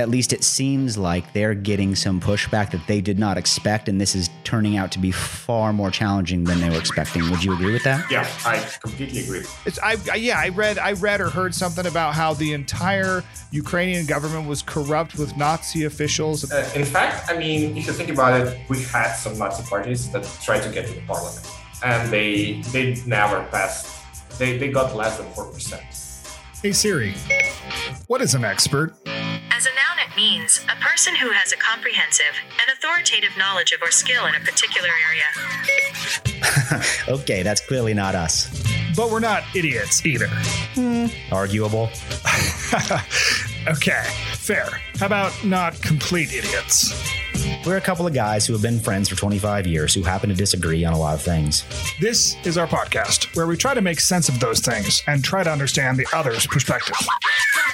[0.00, 4.00] at least it seems like they're getting some pushback that they did not expect, and
[4.00, 7.30] this is turning out to be far more challenging than they were expecting.
[7.30, 8.10] Would you agree with that?
[8.10, 9.44] Yeah, I completely agree.
[9.66, 13.22] It's I, I yeah I read I read or heard something about how the entire
[13.52, 16.50] Ukrainian government was corrupt with Nazi officials.
[16.50, 20.10] Uh, in fact, I mean, if you think about it, we had some Nazi parties
[20.12, 21.46] that tried to get to the parliament,
[21.84, 23.86] and they they never passed.
[24.38, 25.82] They they got less than four percent.
[26.62, 27.14] Hey Siri,
[28.06, 28.94] what is an expert?
[30.10, 33.82] As a noun, it means a person who has a comprehensive and authoritative knowledge of
[33.82, 35.24] or skill in a particular area.
[37.08, 38.48] okay, that's clearly not us.
[38.96, 40.28] But we're not idiots either.
[40.74, 41.06] Hmm.
[41.32, 41.90] Arguable.
[43.68, 44.80] Okay, fair.
[44.98, 46.94] How about not complete idiots?
[47.66, 50.34] We're a couple of guys who have been friends for 25 years who happen to
[50.34, 51.64] disagree on a lot of things.
[52.00, 55.44] This is our podcast where we try to make sense of those things and try
[55.44, 56.96] to understand the other's perspective.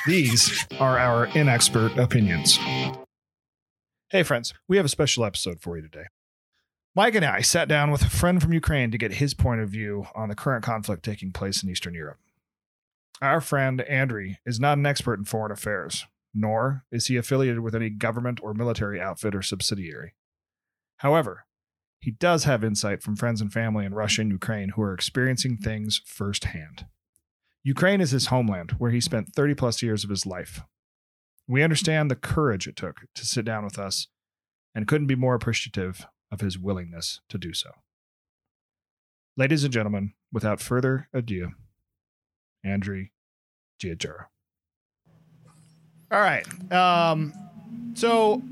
[0.07, 2.59] These are our inexpert opinions.
[4.11, 6.05] Hey, friends, we have a special episode for you today.
[6.95, 9.69] Mike and I sat down with a friend from Ukraine to get his point of
[9.69, 12.19] view on the current conflict taking place in Eastern Europe.
[13.21, 16.07] Our friend Andriy is not an expert in foreign affairs,
[16.37, 20.15] nor is he affiliated with any government or military outfit or subsidiary.
[20.99, 21.47] However,
[21.99, 25.57] he does have insight from friends and family in Russia and Ukraine who are experiencing
[25.57, 26.87] things firsthand.
[27.65, 30.61] Ukraine is his homeland, where he spent 30 plus years of his life.
[31.49, 34.09] We understand the courage it took to sit down with us
[34.75, 37.71] and couldn't be more appreciative of his willingness to do so.
[39.37, 41.53] Ladies and gentlemen, without further ado,
[42.65, 43.11] Andriy
[43.83, 44.27] Giajura.
[46.11, 46.47] All right.
[46.73, 47.33] Um,
[47.95, 48.43] so,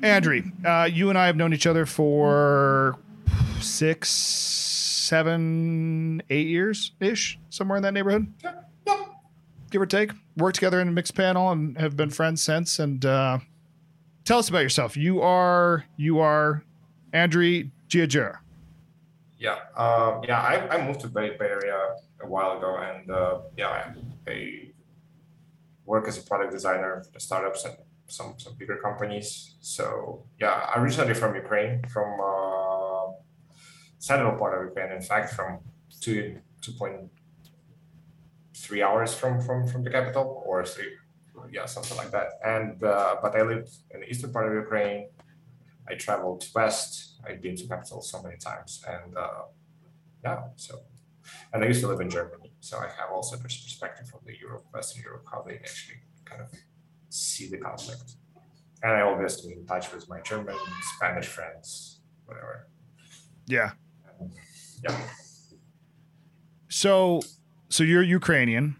[0.00, 2.98] Andriy, uh, you and I have known each other for
[3.60, 8.32] six, seven, eight years ish, somewhere in that neighborhood.
[9.70, 10.12] Give or take.
[10.36, 12.78] Worked together in a Mixpanel and have been friends since.
[12.78, 13.38] And uh,
[14.24, 14.96] tell us about yourself.
[14.96, 16.64] You are you are
[17.12, 18.38] Andriy Giajura.
[19.38, 20.40] Yeah, um, yeah.
[20.40, 24.69] I, I moved to Bay, Bay Area a while ago, and uh, yeah, I, I
[25.92, 27.76] work as a product designer for the startups and
[28.16, 29.26] some some bigger companies.
[29.76, 29.84] So
[30.42, 33.06] yeah, I originally from Ukraine, from uh,
[33.98, 34.90] central part of Ukraine.
[34.98, 35.50] In fact, from
[36.04, 36.20] two
[36.64, 36.98] two point
[38.64, 40.92] three hours from from from the capital, or three,
[41.56, 42.28] yeah, something like that.
[42.54, 45.00] And uh, but I lived in the eastern part of Ukraine.
[45.90, 46.92] I traveled west.
[47.26, 49.42] I've been to capital so many times, and uh,
[50.24, 50.72] yeah, so
[51.52, 54.38] and I used to live in Germany, so I have also this perspective from the
[54.38, 56.48] Europe, Western Europe, how they actually kind of
[57.08, 58.16] see the conflict.
[58.82, 60.56] And I always stay in touch with my German,
[60.96, 62.68] Spanish friends, whatever.
[63.46, 63.72] Yeah.
[64.20, 64.32] And,
[64.82, 64.96] yeah.
[66.68, 67.20] So,
[67.68, 68.76] so you're Ukrainian.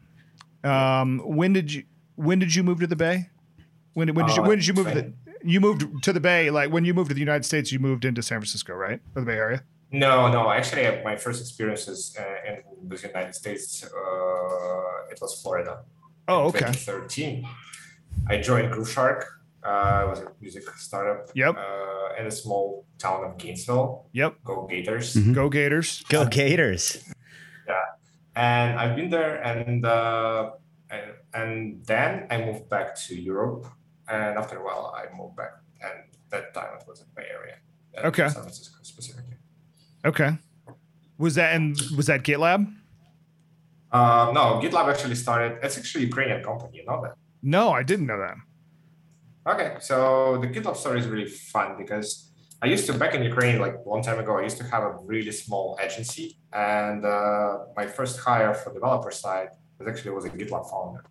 [0.62, 1.84] Um, when did you
[2.16, 3.30] when did you move to the Bay?
[3.94, 5.12] When did when did you Uh, when did you move to the
[5.42, 6.50] you moved to the Bay?
[6.50, 9.22] Like when you moved to the United States, you moved into San Francisco, right, or
[9.22, 9.64] the Bay Area?
[9.92, 10.50] No, no.
[10.50, 15.82] Actually, my first experiences uh, in the United States, uh, it was Florida.
[16.28, 16.60] Oh, okay.
[16.60, 17.44] 2013.
[18.28, 19.24] I joined Grooveshark.
[19.62, 21.30] Uh, it was a music startup.
[21.34, 21.56] Yep.
[21.56, 24.06] Uh, in a small town of Gainesville.
[24.12, 24.36] Yep.
[24.44, 25.14] Go Gators.
[25.14, 25.34] Mhm.
[25.34, 26.02] Go Gators.
[26.08, 27.04] Go Gators.
[27.66, 27.74] Yeah,
[28.36, 30.50] and I've been there, and uh,
[30.90, 31.02] and,
[31.34, 33.66] and then I moved back to Europe,
[34.08, 35.52] and after a while I moved back,
[35.82, 37.56] and that time it was in Bay Area,
[37.98, 38.28] uh, Okay.
[38.28, 39.29] San Francisco specifically.
[40.04, 40.38] Okay.
[41.18, 42.72] Was that and was that GitLab?
[43.92, 45.58] Uh, no, GitLab actually started.
[45.62, 47.14] It's actually a Ukrainian company, you know that.
[47.42, 48.36] No, I didn't know that.
[49.52, 52.30] Okay, so the GitLab story is really fun because
[52.62, 54.38] I used to back in Ukraine like a long time ago.
[54.38, 59.10] I used to have a really small agency, and uh, my first hire for developer
[59.10, 61.04] side was actually was a GitLab founder.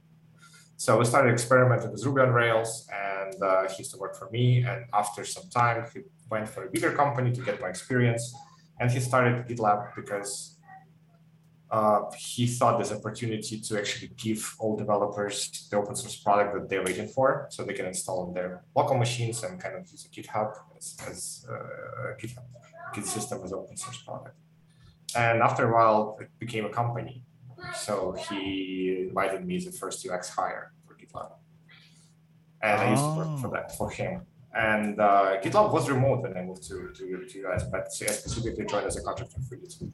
[0.78, 4.30] So we started experimenting with Ruby on Rails, and uh, he used to work for
[4.30, 4.64] me.
[4.64, 8.34] And after some time, he went for a bigger company to get my experience,
[8.80, 10.58] and he started GitLab because
[11.72, 16.68] uh, he thought this opportunity to actually give all developers the open source product that
[16.70, 20.06] they're waiting for, so they can install on their local machines and kind of use
[20.06, 22.46] a GitHub as, as uh, GitHub
[22.94, 24.36] Git system as open source product.
[25.16, 27.24] And after a while, it became a company.
[27.76, 31.32] So he invited me as the first UX hire for GitLab,
[32.62, 33.52] and I used to work for Oh.
[33.52, 34.22] that for him.
[34.56, 38.66] And uh, GitLab was remote when I moved to to, to US, but I specifically
[38.66, 39.92] joined as a contractor for YouTube.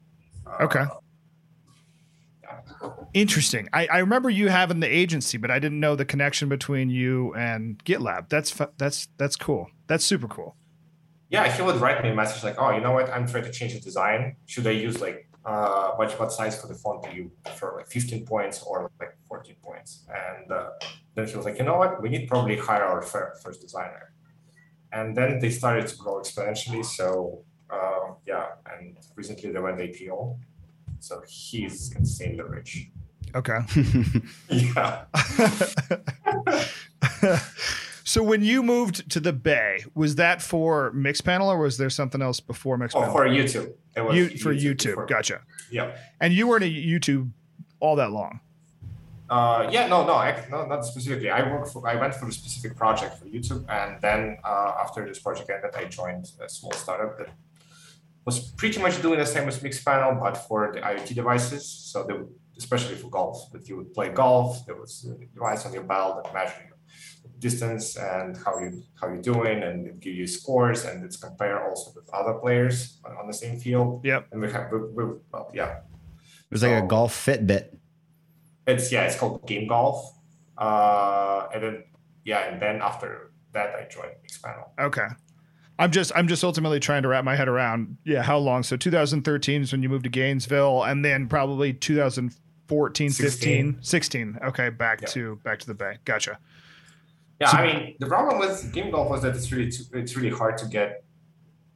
[0.47, 0.85] Uh, Okay.
[2.43, 2.89] yeah.
[3.13, 3.67] Interesting.
[3.73, 7.33] I, I remember you having the agency, but I didn't know the connection between you
[7.35, 8.29] and GitLab.
[8.29, 9.67] That's that's that's cool.
[9.87, 10.55] That's super cool.
[11.29, 13.09] yeah, he would write me a message like, "Oh, you know what?
[13.09, 14.35] I'm trying to change the design.
[14.45, 17.87] Should I use like uh, what what size for the font do you prefer, like
[17.87, 20.05] 15 points or like 14 points?
[20.09, 20.69] And uh,
[21.15, 24.11] then he was like, you know what, we need probably hire our first designer.
[24.95, 26.83] And then they started to grow exponentially.
[26.85, 30.37] So uh, yeah, and recently they went IPO.
[30.99, 32.89] So he's insanely rich.
[33.35, 33.59] Okay.
[34.49, 35.05] Yeah.
[38.03, 42.21] so when you moved to the Bay, was that for Mixpanel or was there something
[42.21, 43.11] else before Oh, Mixpanel?
[43.11, 43.73] for YouTube.
[43.95, 44.85] It was you, for YouTube.
[44.91, 45.05] before.
[45.07, 45.41] Gotcha.
[45.71, 45.95] Yeah.
[46.21, 47.31] And you weren't at YouTube
[47.79, 48.39] all that long.
[49.29, 51.29] Uh, yeah, no, no, ac- no, not specifically.
[51.29, 55.05] I work for, I went for a specific project for YouTube, and then uh, after
[55.07, 57.29] this project ended, I joined a small startup that
[58.25, 61.67] was pretty much doing the same as Mixpanel, but for the IoT devices.
[61.67, 64.65] So they would, especially for golf, that you would play golf.
[64.65, 66.77] There was a device on your belt that measured your
[67.39, 71.67] distance and how you how you're doing, and it give you scores, and it's compare
[71.67, 74.05] also with other players on, on the same field.
[74.05, 74.27] Yep.
[74.31, 77.77] And we have, we, we, well, yeah, It was like a golf Fitbit.
[78.67, 80.13] It's yeah, it's called Game Golf.
[80.57, 81.83] Uh, and then
[82.23, 84.69] yeah, and then after that, I joined Mixpanel.
[84.79, 85.07] Okay.
[85.77, 88.77] I'm just I'm just ultimately trying to wrap my head around yeah how long so
[88.77, 95.01] 2013 is when you moved to Gainesville and then probably 2014 15 16 okay back
[95.01, 95.07] Yeah.
[95.09, 96.39] to back to the Bay gotcha
[97.41, 100.29] Yeah, So- I mean the problem with Game Golf was that it's really it's really
[100.29, 101.03] hard to get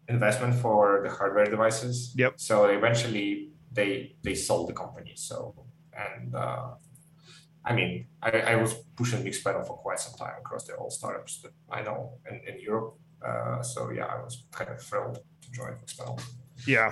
[0.07, 2.13] investment for the hardware devices.
[2.15, 2.35] Yep.
[2.37, 5.11] So eventually they they sold the company.
[5.15, 5.53] So
[6.05, 6.67] and uh,
[7.65, 11.41] I mean I, I was pushing Mixpanel for quite some time across the all startups
[11.41, 12.95] that I know in, in Europe.
[13.25, 16.21] Uh, so yeah, I was kind of thrilled to join Mixpanel.
[16.67, 16.91] yeah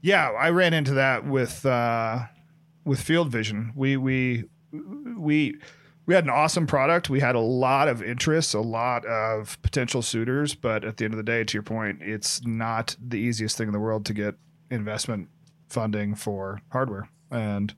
[0.00, 2.20] yeah I ran into that with uh
[2.84, 4.44] with Field Vision we we
[5.18, 5.56] we
[6.06, 10.02] we had an awesome product we had a lot of interest a lot of potential
[10.02, 13.56] suitors but at the end of the day to your point it's not the easiest
[13.56, 14.34] thing in the world to get
[14.70, 15.28] investment
[15.68, 17.74] funding for hardware and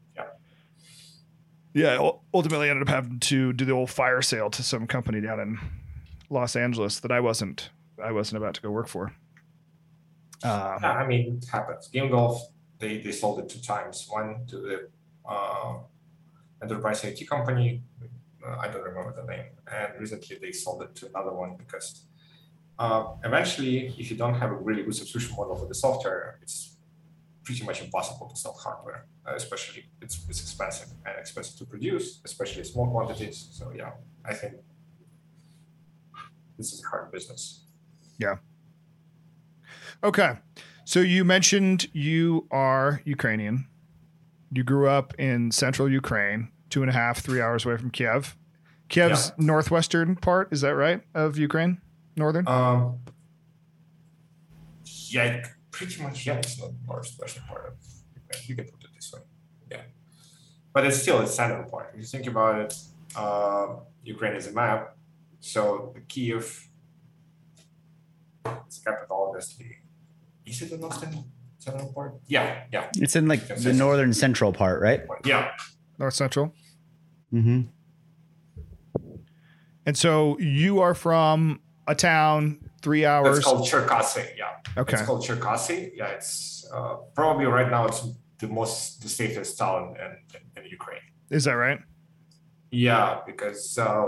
[1.72, 2.11] Yeah.
[2.34, 5.58] ultimately ended up having to do the old fire sale to some company down in
[6.28, 7.70] los angeles that i wasn't
[8.02, 9.12] i wasn't about to go work for
[10.43, 11.88] um, I mean, it happens.
[11.88, 12.43] Game Golf,
[12.78, 14.06] they, they sold it two times.
[14.08, 14.88] One to the
[15.28, 15.78] uh,
[16.62, 17.82] enterprise IT company,
[18.46, 22.05] uh, I don't remember the name, and recently they sold it to another one because
[22.78, 26.69] uh, eventually, if you don't have a really good subscription model for the software, it's
[27.43, 29.07] pretty much impossible to sell hardware.
[29.27, 33.49] Uh, especially, it's, it's expensive and expensive to produce, especially small quantities.
[33.53, 33.93] So yeah,
[34.25, 34.55] I think
[36.57, 37.65] this is a hard business.
[38.19, 38.37] Yeah.
[40.03, 40.39] Okay.
[40.85, 43.67] So you mentioned you are Ukrainian.
[44.53, 48.37] You grew up in central Ukraine, two and a half, three hours away from Kiev.
[48.89, 51.81] Kiev's northwestern part, is that right, of Ukraine?
[52.17, 52.49] Northern?
[52.49, 52.99] Um,
[54.85, 55.47] yeah,
[55.81, 56.27] pretty much.
[56.27, 57.75] Yeah, it's not northwestern part of
[58.15, 58.43] Ukraine.
[58.49, 59.21] You can put it this way.
[59.71, 59.82] Yeah,
[60.75, 61.87] but it's still it's central part.
[61.94, 62.75] If you think about it,
[63.17, 63.67] uh,
[64.05, 64.97] Ukraine is a map.
[65.41, 66.69] So the Kiev,
[68.67, 69.79] it's capital, obviously.
[70.44, 71.25] Is it the northern
[71.59, 72.15] central part?
[72.27, 75.00] Yeah, yeah, It's in like the northern central part, right?
[75.25, 75.53] yeah.
[75.99, 76.55] North Central.
[77.32, 77.61] Mm-hmm.
[79.87, 83.38] And so you are from a town three hours.
[83.38, 84.37] It's called Cherkasy.
[84.37, 84.81] Yeah.
[84.81, 84.94] Okay.
[84.97, 85.91] It's called Cherkasy.
[85.94, 88.06] Yeah, it's uh, probably right now it's
[88.38, 91.00] the most the safest town in, in, in Ukraine.
[91.31, 91.81] Is that right?
[92.71, 94.06] Yeah, because uh,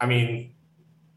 [0.00, 0.54] I mean,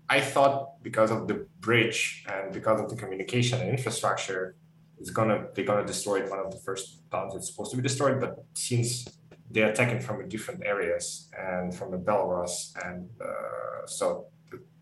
[0.10, 4.56] I thought because of the bridge and because of the communication and infrastructure,
[5.00, 7.84] it's gonna they're gonna destroy it, one of the first towns it's supposed to be
[7.84, 8.20] destroyed.
[8.20, 9.08] But since
[9.52, 14.28] they're attacking from different areas and from the Belarus, and uh, so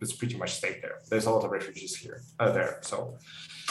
[0.01, 0.99] it's pretty much stayed there.
[1.09, 3.17] There's a lot of refugees here uh, there, so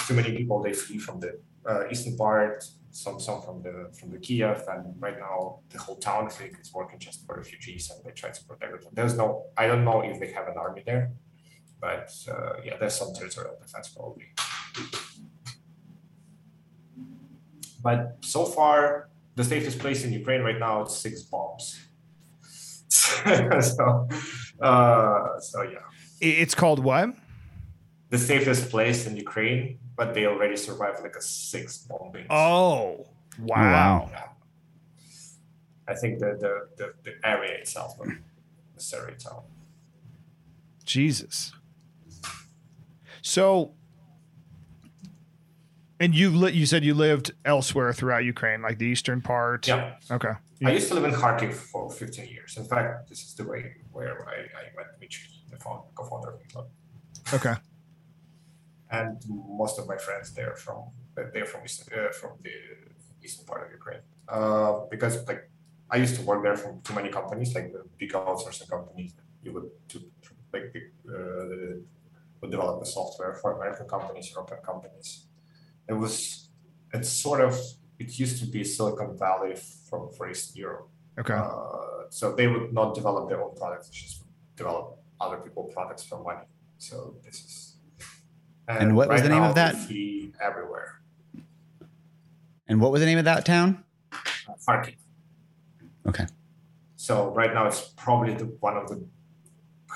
[0.07, 1.39] too many people they flee from the
[1.69, 5.97] uh, eastern part, some some from the from the Kiev, and right now the whole
[5.97, 8.93] town I think is working just for refugees, and they try to protect them.
[8.93, 11.13] There's no, I don't know if they have an army there,
[11.81, 14.27] but uh, yeah, there's some territorial defense probably.
[17.83, 21.79] But so far, the safest place in Ukraine right now is six bombs.
[22.91, 24.09] so,
[24.61, 25.79] uh, so yeah,
[26.21, 27.11] It's called what?
[28.09, 32.27] the safest place in Ukraine, but they already survived like a six bombing.
[32.31, 33.07] Oh,
[33.39, 33.57] wow.
[33.57, 34.09] wow.
[34.13, 34.23] Yeah.
[35.89, 38.17] I think the the, the, the area itself, the
[38.75, 39.45] necessarily itself.
[40.85, 41.53] Jesus.
[43.23, 43.73] So,
[45.99, 49.67] and you li- you said you lived elsewhere throughout Ukraine, like the eastern part.
[49.67, 49.95] Yeah.
[50.11, 50.33] Okay.
[50.65, 52.57] I used to live in Kharkiv for 15 years.
[52.57, 55.17] In fact, this is the way where I, I met Mitch,
[55.51, 56.67] the found, co-founder of GitLab.
[57.37, 57.55] Okay.
[58.99, 59.17] And
[59.63, 60.81] most of my friends there from
[61.33, 62.57] they're from East- uh, from the
[63.25, 64.05] eastern part of Ukraine.
[64.37, 65.43] Uh, because like
[65.95, 69.11] I used to work there for too many companies, like the big outsourcing companies.
[69.45, 69.97] You would to
[70.55, 70.73] like
[71.15, 71.81] uh,
[72.41, 75.09] would develop the software for American companies, European companies.
[75.91, 76.15] It was
[76.97, 77.53] it's sort of
[77.99, 79.55] it used to be Silicon Valley
[79.89, 80.89] from for East Europe.
[81.19, 81.35] Okay.
[81.35, 84.25] Uh, so they would not develop their own products; just
[84.57, 86.47] develop other people's products for money.
[86.79, 87.77] So this is.
[88.69, 89.75] And what was the name of that?
[89.89, 91.01] we everywhere.
[92.69, 93.85] And what was the name of that town?
[94.69, 94.83] Uh.
[96.09, 96.27] Okay.
[96.97, 99.05] So right now it's probably the one of the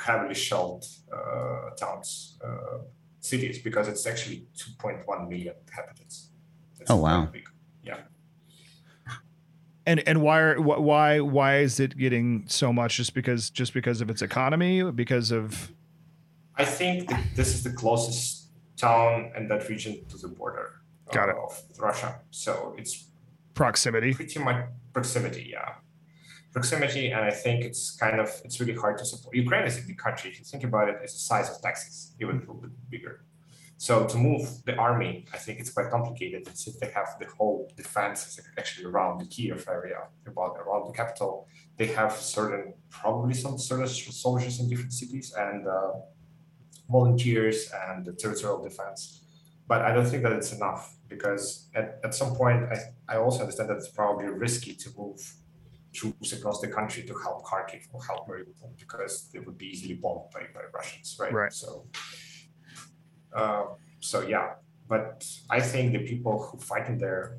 [0.07, 2.79] heavily shelled uh, towns, uh,
[3.21, 6.31] cities, because it's actually 2.1 million inhabitants.
[6.81, 7.26] It's Oh, wow.
[7.26, 7.49] big.
[9.90, 11.06] And and why are wh- why
[11.37, 12.92] why is it getting so much?
[13.00, 14.75] Just because just because of its economy?
[15.04, 15.73] Because of
[16.62, 16.99] I think
[17.38, 18.26] this is the closest
[18.76, 20.66] town in that region to the border
[21.12, 21.37] Got it.
[21.37, 21.52] of
[21.88, 22.11] Russia.
[22.30, 22.94] So it's
[23.54, 24.12] proximity?
[24.14, 24.61] pretty much
[24.92, 25.70] proximity, yeah.
[26.52, 29.35] Proximity, and I think it's kind of it's really hard to support.
[29.44, 30.30] Ukraine is a big country.
[30.32, 33.14] If you think about it, it's the size of Texas, even a little bit bigger.
[33.80, 36.46] So to move the army, I think it's quite complicated.
[36.54, 41.49] Since they have the whole defense actually around the Kiev area, about around the capital,
[41.78, 45.92] they have certain probably some certain soldiers in different cities and uh,
[46.90, 49.25] volunteers and the territorial defense.
[49.66, 53.40] But I don't think that it's enough because at, at some point, I, I also
[53.40, 55.20] understand that it's probably risky to move
[55.94, 59.94] troops across the country to help Kharkiv or help Mariupol because they would be easily
[59.94, 61.32] bombed by, by Russians, right?
[61.32, 61.52] Right.
[61.52, 61.87] So,
[63.34, 63.64] uh,
[64.00, 64.54] so yeah,
[64.88, 67.38] but I think the people who fight in there,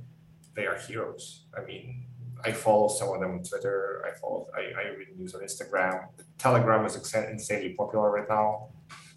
[0.55, 1.45] they are heroes.
[1.57, 2.05] I mean,
[2.43, 4.05] I follow some of them on Twitter.
[4.07, 6.07] I follow, I, I read news on Instagram.
[6.37, 8.69] Telegram is insanely popular right now.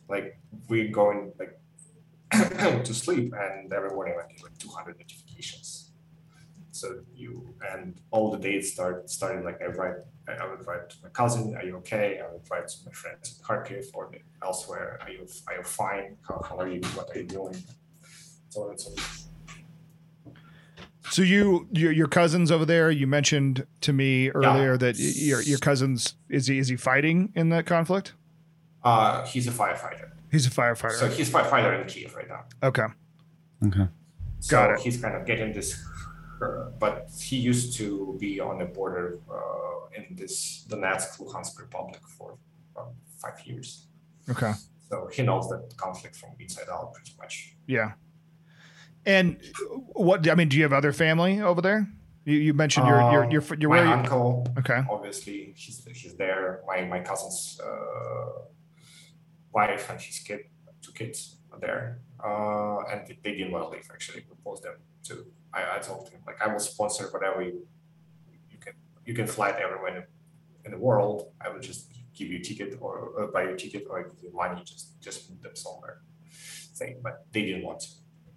[0.09, 0.39] Like
[0.69, 1.59] we going like
[2.85, 5.93] to sleep and every morning I get like 200 notifications.
[6.73, 9.97] So you and all the days start starting like I write
[10.29, 12.21] I I would write to my cousin, are you okay?
[12.21, 14.11] I would write to my friends in Kharkiv or
[14.43, 16.17] elsewhere, are you are you fine?
[16.29, 16.81] How, how are you?
[16.95, 17.57] What are you doing?
[18.49, 19.21] So on and so forth.
[21.11, 22.91] So you your, your cousins over there.
[22.91, 27.51] You mentioned to me earlier that your your cousins is he is he fighting in
[27.51, 28.15] that conflict?
[28.83, 30.11] Uh, he's a firefighter.
[30.31, 30.93] He's a firefighter.
[30.93, 32.45] So he's firefighter in Kiev right now.
[32.63, 32.87] okay.
[33.67, 33.87] Okay.
[34.41, 34.81] So Got it.
[34.81, 35.83] he's kind of getting this,
[36.79, 36.97] but
[37.29, 42.29] he used to be on the border uh, in this Donetsk Luhansk Republic for
[42.79, 42.91] um,
[43.23, 43.69] five years.
[44.33, 44.53] Okay.
[44.89, 47.57] So he knows that conflict from inside out pretty much.
[47.67, 47.93] Yeah.
[49.07, 49.27] And
[50.05, 51.81] what I mean, do you have other family over there?
[52.25, 56.15] You, you mentioned your your Um, your your my where uncle, okay obviously, he's he's
[56.17, 56.63] there.
[56.67, 58.49] My my cousin's uh,
[59.53, 60.41] wife and his kid,
[60.81, 63.89] two kids are there, uh, and they, want to leave.
[63.93, 64.77] Actually, proposed them
[65.09, 65.15] to.
[65.55, 67.67] I, I told him like I will sponsor whatever you
[68.51, 68.75] you can
[69.07, 69.97] you can fly to everywhere
[70.65, 71.31] in, the world.
[71.45, 74.03] I will just give you a ticket or, or buy you a ticket or I
[74.05, 74.63] give you money.
[74.65, 75.99] Just just move them somewhere.
[76.79, 77.89] Thing, but they didn't want to.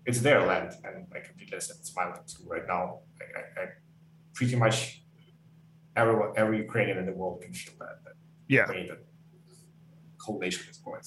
[0.05, 2.43] It's their land, and I completely understand it's my land too.
[2.45, 3.65] Right now, I, I, I
[4.33, 5.01] pretty much
[5.97, 7.95] everyone, every Ukrainian in the world can feel that.
[8.05, 8.13] that
[8.47, 8.99] yeah that
[10.21, 11.01] whole nation is going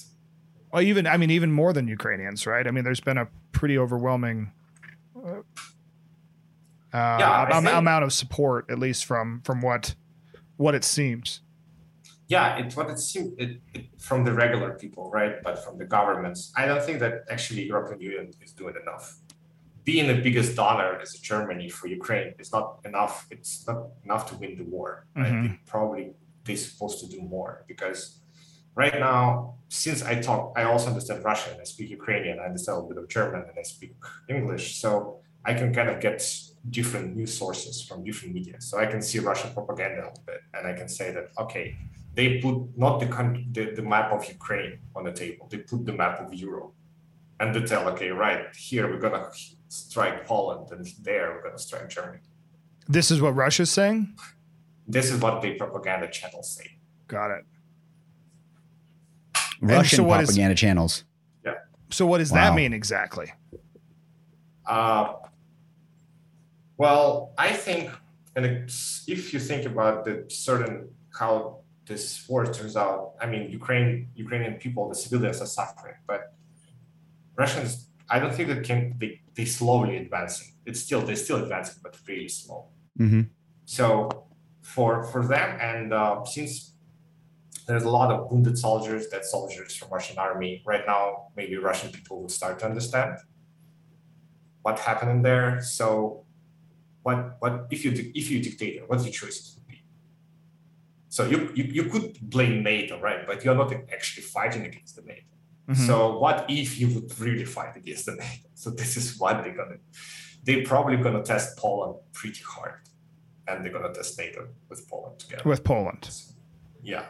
[0.72, 3.78] well even I mean even more than Ukrainians right I mean there's been a pretty
[3.78, 4.52] overwhelming
[5.16, 5.42] uh,
[6.92, 9.94] I am- think- amount of support at least from from what
[10.56, 11.40] what it seems
[12.28, 15.34] Yeah, it's what it seems it, it, from the regular people, right?
[15.46, 19.04] But from the governments, I don't think that actually European Union is doing enough.
[19.90, 23.14] Being the biggest donor as Germany for Ukraine is not enough.
[23.34, 24.90] It's not enough to win the war.
[25.16, 25.32] Right?
[25.32, 25.58] Mhm.
[25.72, 26.02] Probably
[26.44, 28.00] they're supposed to do more because
[28.82, 29.24] right now,
[29.82, 31.52] since I talk, I also understand Russian.
[31.64, 32.36] I speak Ukrainian.
[32.42, 33.92] I understand a little bit of German, and I speak
[34.36, 34.64] English.
[34.82, 34.90] So
[35.50, 36.18] I can kind of get
[36.68, 38.60] different news sources from different media.
[38.60, 41.76] So I can see Russian propaganda a little bit, and I can say that okay,
[42.14, 45.46] they put not the country, the, the map of Ukraine on the table.
[45.50, 46.74] They put the map of Europe,
[47.38, 49.28] and they tell okay, right here we're gonna
[49.68, 52.18] strike Poland, and there we're gonna strike Germany.
[52.88, 54.00] this is what Russia's saying
[54.96, 56.68] This is what the propaganda channels say.
[57.06, 57.44] got it
[59.62, 61.04] Russian so what is- propaganda channels.
[61.44, 61.54] Yeah.
[61.90, 63.28] So what does that mean exactly
[64.66, 65.14] Uh,
[66.80, 67.90] well, I think,
[68.34, 68.42] and
[69.14, 70.88] if you think about the certain
[71.20, 71.34] how
[71.84, 73.90] this war turns out, I mean, Ukraine,
[74.24, 76.20] Ukrainian people, the civilians are suffering, but
[77.36, 77.70] Russians,
[78.08, 78.80] I don't think they can.
[79.00, 80.48] They they slowly advancing.
[80.68, 82.60] It's still they're still advancing, but really slow.
[82.96, 83.24] hmm
[83.78, 83.86] So
[84.72, 86.50] for for them, and uh, since
[87.66, 91.02] there's a lot of wounded soldiers, dead soldiers from Russian army right now,
[91.38, 93.12] maybe Russian people would start to understand
[94.64, 95.50] what happened in there.
[95.78, 96.24] So
[97.02, 99.82] what what if you if you dictator, what your choices would be.
[101.08, 103.26] So you, you you could blame NATO, right?
[103.26, 105.22] But you're not actually fighting against the NATO.
[105.68, 105.86] Mhm.
[105.86, 108.48] So what if you would really fight against the NATO?
[108.54, 109.76] So this is what they're gonna.
[110.44, 112.80] They're probably gonna test Poland pretty hard,
[113.48, 115.42] and they're gonna test NATO with Poland together.
[115.44, 116.10] with Poland.
[116.82, 117.04] Yeah.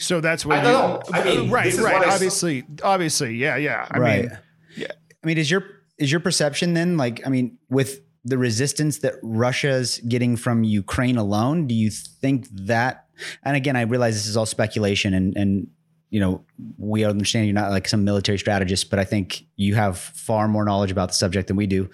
[0.00, 1.18] So that's what I you, don't know.
[1.18, 1.94] I mean, right, this right.
[1.94, 3.86] what I saw- Obviously, obviously, yeah, yeah.
[3.90, 4.22] I right.
[4.22, 4.38] mean,
[4.76, 4.92] yeah.
[5.22, 5.62] I mean, is your
[5.98, 7.24] is your perception then like?
[7.26, 13.06] I mean, with the resistance that Russia's getting from Ukraine alone, do you think that?
[13.42, 15.68] And again, I realize this is all speculation, and and
[16.10, 16.44] you know
[16.78, 20.64] we understand you're not like some military strategist, but I think you have far more
[20.64, 21.88] knowledge about the subject than we do.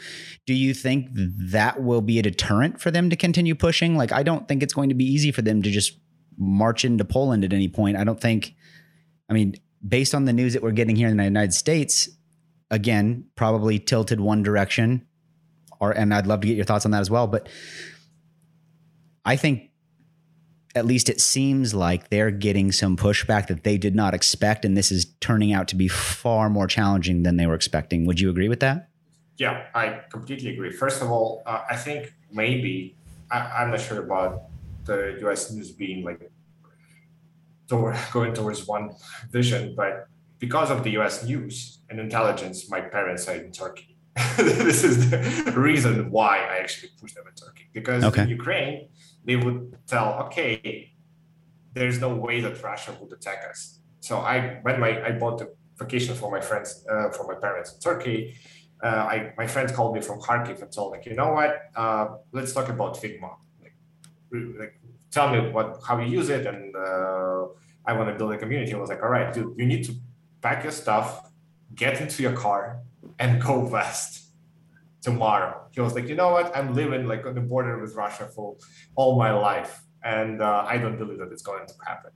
[0.47, 3.97] Do you think that will be a deterrent for them to continue pushing?
[3.97, 5.99] Like, I don't think it's going to be easy for them to just
[6.37, 7.97] march into Poland at any point.
[7.97, 8.55] I don't think.
[9.29, 9.55] I mean,
[9.87, 12.11] based on the news that we're getting here in the United States,
[12.71, 15.07] again, probably tilted one direction.
[15.85, 17.27] Or and I'd love to get your thoughts on that as well.
[17.27, 17.49] But
[19.25, 19.71] I think
[20.75, 24.77] at least it seems like they're getting some pushback that they did not expect, and
[24.77, 28.07] this is turning out to be far more challenging than they were expecting.
[28.07, 28.89] Would you agree with that?
[29.37, 30.71] Yeah, I completely agree.
[30.71, 32.97] First of all, uh, I think maybe
[33.31, 34.45] I, I'm not sure about
[34.85, 35.51] the U.S.
[35.53, 36.31] news being like
[37.69, 38.95] toward, going towards one
[39.31, 41.25] vision, but because of the U.S.
[41.25, 43.94] news and intelligence, my parents are in Turkey.
[44.37, 48.23] this is the reason why I actually pushed them in Turkey because Okay.
[48.23, 48.89] in Ukraine
[49.25, 50.93] they would tell, okay,
[51.73, 53.81] there's no way that Russia would attack us.
[54.01, 57.69] So I when my I bought the vacation for my friends uh, for my parents
[57.75, 58.19] in Turkey
[58.85, 62.07] uh, I, my friend called me from Kharkiv and told like, you know what, uh,
[62.33, 63.37] let's talk about Figma.
[63.63, 63.75] Like,
[64.59, 64.81] like,
[65.11, 67.47] tell me what how you use it, and uh,
[67.87, 68.75] I want to build a community.
[68.75, 69.95] I was like, all right, dude, you need to
[70.43, 71.31] pack your stuff,
[71.75, 72.81] get into your car,
[73.19, 74.23] and go west
[75.03, 75.61] tomorrow.
[75.73, 78.57] He was like, you know what, I'm living like on the border with Russia for
[78.95, 82.11] all my life, and uh, I don't believe that it's going to happen.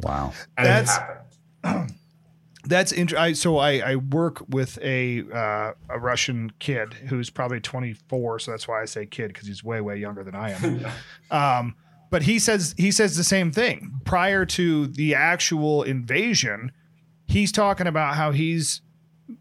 [0.00, 0.32] Wow.
[0.56, 1.00] And That's- it
[1.64, 1.94] happened.
[2.66, 3.34] That's interesting.
[3.34, 8.66] So I, I work with a uh, a Russian kid who's probably 24, so that's
[8.66, 10.86] why I say kid because he's way way younger than I am.
[11.30, 11.74] Um,
[12.10, 14.00] but he says he says the same thing.
[14.04, 16.72] Prior to the actual invasion,
[17.26, 18.80] he's talking about how he's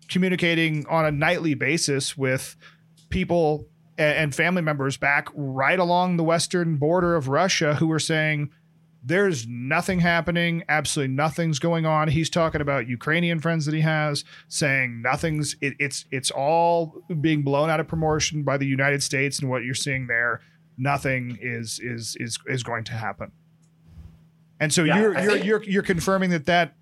[0.10, 2.56] communicating on a nightly basis with
[3.10, 3.67] people
[3.98, 8.50] and family members back right along the western border of Russia who are saying
[9.06, 10.63] there's nothing happening.
[10.69, 12.08] Absolutely nothing's going on.
[12.08, 17.43] He's talking about ukrainian friends that he has saying nothing's it, it's it's all being
[17.43, 20.39] blown out of proportion by the united states and what you're seeing there.
[20.78, 23.32] Nothing is is is is going to happen.
[24.60, 26.74] And so Yeah, you're I you're, think- you're you're confirming that that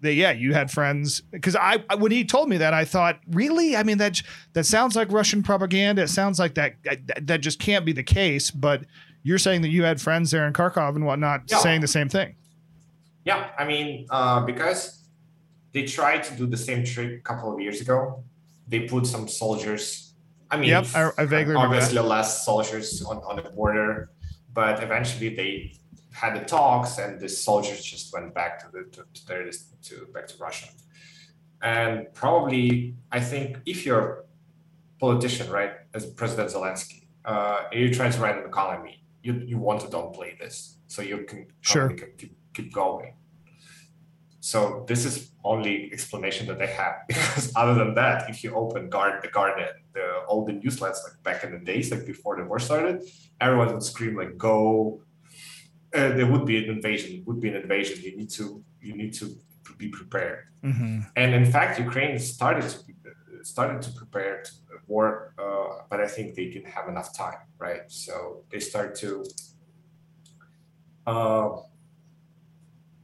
[0.00, 3.18] that yeah you had friends because I I- when he told me that I thought
[3.30, 7.40] really I mean that that sounds like Russian propaganda it sounds like that that, that
[7.40, 8.84] just can't be the case but
[9.24, 11.58] you're saying that you had friends there in Kharkov and whatnot Yeah.
[11.58, 12.34] saying the same thing
[13.24, 15.04] Yeah, I mean, uh, because
[15.72, 18.24] they tried to do the same trick a couple of years ago.
[18.68, 20.14] They put some soldiers.
[20.50, 24.08] I mean, Yep, I- I vaguely remember obviously less soldiers on, on the border,
[24.54, 25.72] but eventually they
[26.20, 29.42] had the talks, and the soldiers just went back to the to, to their
[29.88, 30.68] to back to Russia.
[31.62, 34.16] And probably, I think if you're a
[35.04, 39.78] politician, right, as President Zelensky, uh, you're trying to run an economy, you you want
[39.84, 41.88] to downplay this, so you can Sure.
[42.00, 43.14] can keep, keep going.
[44.40, 44.58] So
[44.90, 49.14] this is only explanation that they have because other than that, if you open guard
[49.22, 52.60] the garden, the all the newsletters like back in the days, like before the war
[52.68, 52.96] started,
[53.40, 55.02] everyone would scream like "Go!"
[55.94, 57.16] Uh, there would be an invasion.
[57.18, 58.02] It Would be an invasion.
[58.02, 59.26] You need to you need to
[59.78, 60.44] be prepared.
[60.62, 61.00] mm-hmm.
[61.16, 62.94] And in fact, Ukraine started to be,
[63.42, 64.50] started to prepare to
[64.86, 67.82] war, uh, but I think they didn't have enough time, right?
[67.88, 69.24] So they start to,
[71.06, 71.48] uh,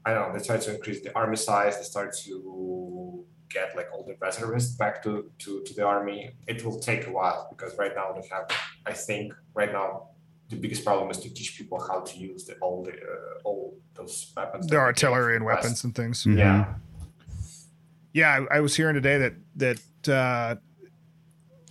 [0.07, 1.77] I don't know, they start to increase the army size.
[1.79, 6.31] They start to get like all the reservists back to, to, to the army.
[6.47, 8.47] It will take a while because right now they have,
[8.85, 10.09] I think, right now
[10.51, 13.77] the biggest problem is to teach people how to use the, all the uh, all
[13.95, 14.67] those weapons.
[14.67, 15.63] the that artillery and from the West.
[15.65, 16.39] weapons and things Mhm.
[16.39, 16.75] Yeah.
[18.13, 19.35] yeah I, I was hearing today that
[20.05, 20.57] that uh,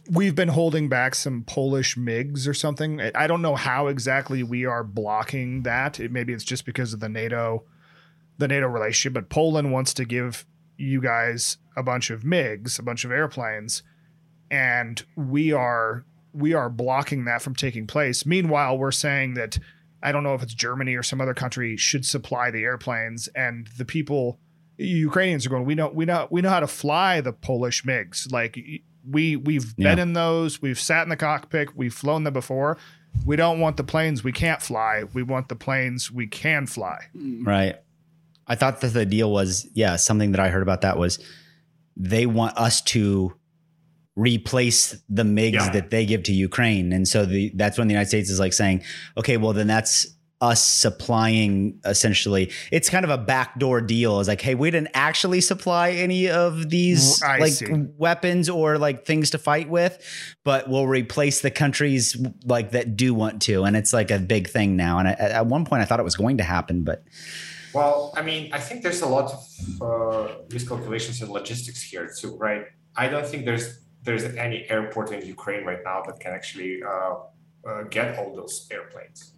[0.10, 4.44] we've been holding back some Polish MiGs or something I- I don't know how exactly
[4.44, 7.64] we are blocking that it, maybe it's just because of the NATO
[8.38, 10.46] the NATO relationship but Poland wants to give
[10.78, 13.84] you guys a bunch of MiGs a bunch of airplanes
[14.52, 19.58] and we are we are blocking that from taking place meanwhile we're saying that
[20.02, 23.68] I don't know if it's Germany or some other country should supply the airplanes and
[23.78, 24.40] the people
[24.78, 28.32] Ukrainians are going we know we know we know how to fly the Polish MiGs
[28.32, 28.58] like
[29.10, 29.90] we we've Yeah.
[29.92, 32.78] been in those, we've sat in the cockpit, we've flown them before.
[33.26, 35.04] We don't want the planes we can't fly.
[35.14, 37.00] We want the planes we can fly.
[37.16, 37.46] Mm.
[37.46, 37.76] Right.
[38.48, 41.20] I thought that the deal was, yeah, something that I heard about that was
[41.98, 43.34] they want us to
[44.16, 45.70] replace the MiGs Yeah.
[45.72, 46.94] that they give to Ukraine.
[46.94, 48.84] And so the that's when the United States is like saying,
[49.18, 50.08] okay, well then that's
[50.42, 54.20] us supplying essentially it's kind of a backdoor deal.
[54.20, 57.72] It's like, hey, we didn't actually supply any of these I like see.
[57.98, 59.98] weapons or like things to fight with,
[60.44, 63.64] but we'll replace the countries like that do want to.
[63.64, 65.00] And it's like a big thing now.
[65.00, 67.04] And I, at one point I thought it was going to happen, but
[67.74, 72.36] Well, I mean, I think there's a lot of uh, miscalculations and logistics here too,
[72.38, 72.66] right?
[72.98, 77.16] I don't think there's there's any airport in Ukraine right now that can actually uh,
[77.68, 79.34] uh, get all those airplanes.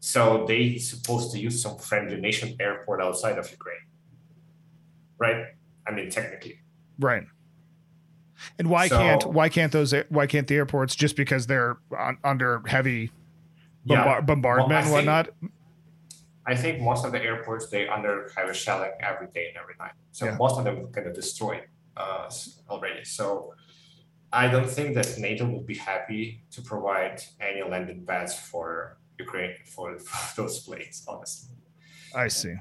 [0.00, 3.86] So they supposed to use some friendly nation airport outside of Ukraine,
[5.18, 5.46] right?
[5.86, 6.60] I mean, technically.
[6.98, 7.24] Right.
[8.58, 12.18] And why So- can't why can't those why can't the airports just because they're on,
[12.22, 13.10] under heavy
[13.84, 14.20] Yeah.
[14.20, 15.28] bombardment Well, and think- whatnot?
[16.46, 19.92] I think most of the airports they under a shelling every day and every night.
[20.12, 20.36] So Yeah.
[20.36, 21.64] most of them kind of destroyed
[21.96, 22.28] uh,
[22.68, 23.04] already.
[23.04, 23.54] So
[24.34, 29.54] I don't think that NATO would be happy to provide any landing pads for Ukraine
[29.64, 31.54] for, for those planes, honestly.
[32.14, 32.54] I see.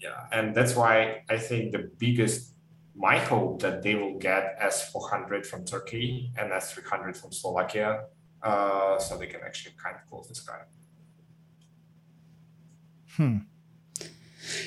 [0.00, 2.54] Yeah, and that's why I think the biggest
[2.98, 7.16] my hope that they will get S four hundred from Turkey and S three hundred
[7.16, 8.04] from Slovakia,
[8.42, 10.68] uh, so they can actually kind of close this gap.
[13.16, 13.38] Hmm.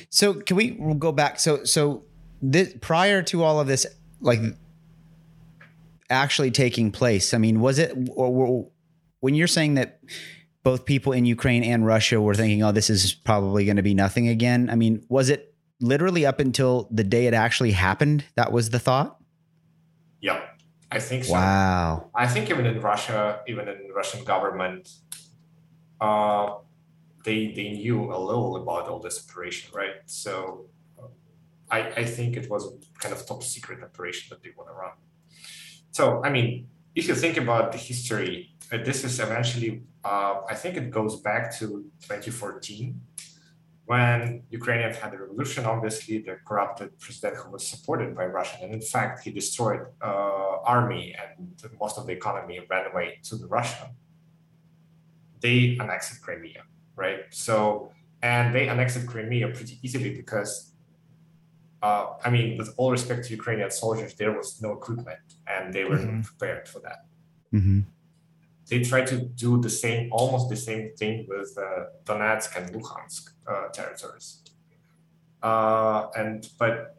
[0.09, 1.39] So can we we'll go back?
[1.39, 2.03] So so
[2.41, 3.85] this prior to all of this,
[4.21, 4.41] like
[6.09, 7.33] actually taking place.
[7.33, 8.67] I mean, was it or, or
[9.19, 9.99] when you're saying that
[10.63, 13.93] both people in Ukraine and Russia were thinking, "Oh, this is probably going to be
[13.93, 14.69] nothing again"?
[14.69, 18.25] I mean, was it literally up until the day it actually happened?
[18.35, 19.17] That was the thought.
[20.21, 20.41] Yeah,
[20.91, 21.33] I think so.
[21.33, 22.09] Wow.
[22.15, 24.89] I think even in Russia, even in the Russian government,
[26.01, 26.55] uh,
[27.23, 29.97] they they knew a little about all this operation, right?
[30.05, 30.65] So
[30.97, 31.07] uh,
[31.69, 32.63] I I think it was
[32.99, 34.91] kind of top secret operation that they want to run.
[35.91, 40.55] So I mean, if you think about the history, uh, this is eventually uh, I
[40.55, 42.99] think it goes back to 2014
[43.85, 45.65] when Ukrainians had a revolution.
[45.65, 50.39] Obviously, the corrupted president who was supported by Russia, and in fact, he destroyed uh,
[50.63, 53.91] army and most of the economy ran away to the Russia.
[55.41, 56.63] They annexed Crimea,
[56.95, 57.21] right?
[57.31, 60.73] So, and they annexed Crimea pretty easily because,
[61.81, 65.85] uh, I mean, with all respect to Ukrainian soldiers, there was no equipment and they
[65.85, 66.07] were Mhm.
[66.15, 66.99] not prepared for that
[67.51, 67.81] hmm
[68.69, 73.31] they tried to do the same, almost the same thing with uh, Donetsk and Luhansk
[73.47, 74.43] uh, territories.
[75.41, 76.95] Uh, and but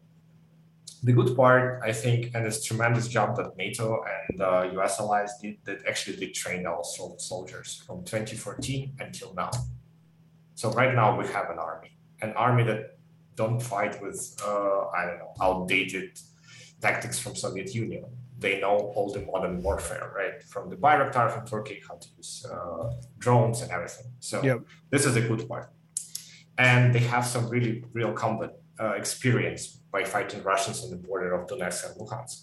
[1.03, 4.99] the good part, I think, and this tremendous job that NATO and uh, U.S.
[5.01, 6.83] allies did, that actually did train our
[7.19, 9.51] soldiers from 2014 until now.
[10.57, 12.99] So right now we have an army, an army that
[13.41, 16.11] don't fight with uh, I don't know outdated
[16.87, 18.05] tactics from Soviet Union
[18.41, 20.43] they know all the modern warfare, right?
[20.43, 24.07] From the Bayraktar from Turkey, how to use uh, drones and everything.
[24.19, 24.59] So Yep.
[24.91, 25.71] this is a good part.
[26.59, 31.35] And they have some really real combat uh, experience by fighting Russians on the border
[31.35, 32.39] of Donetsk and Luhansk.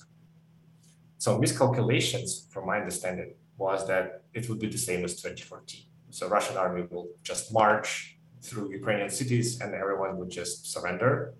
[1.18, 5.82] So miscalculations, from my understanding, was that it would be the same as 2014.
[6.12, 11.34] So Russian army will just march through Ukrainian cities and everyone would just surrender.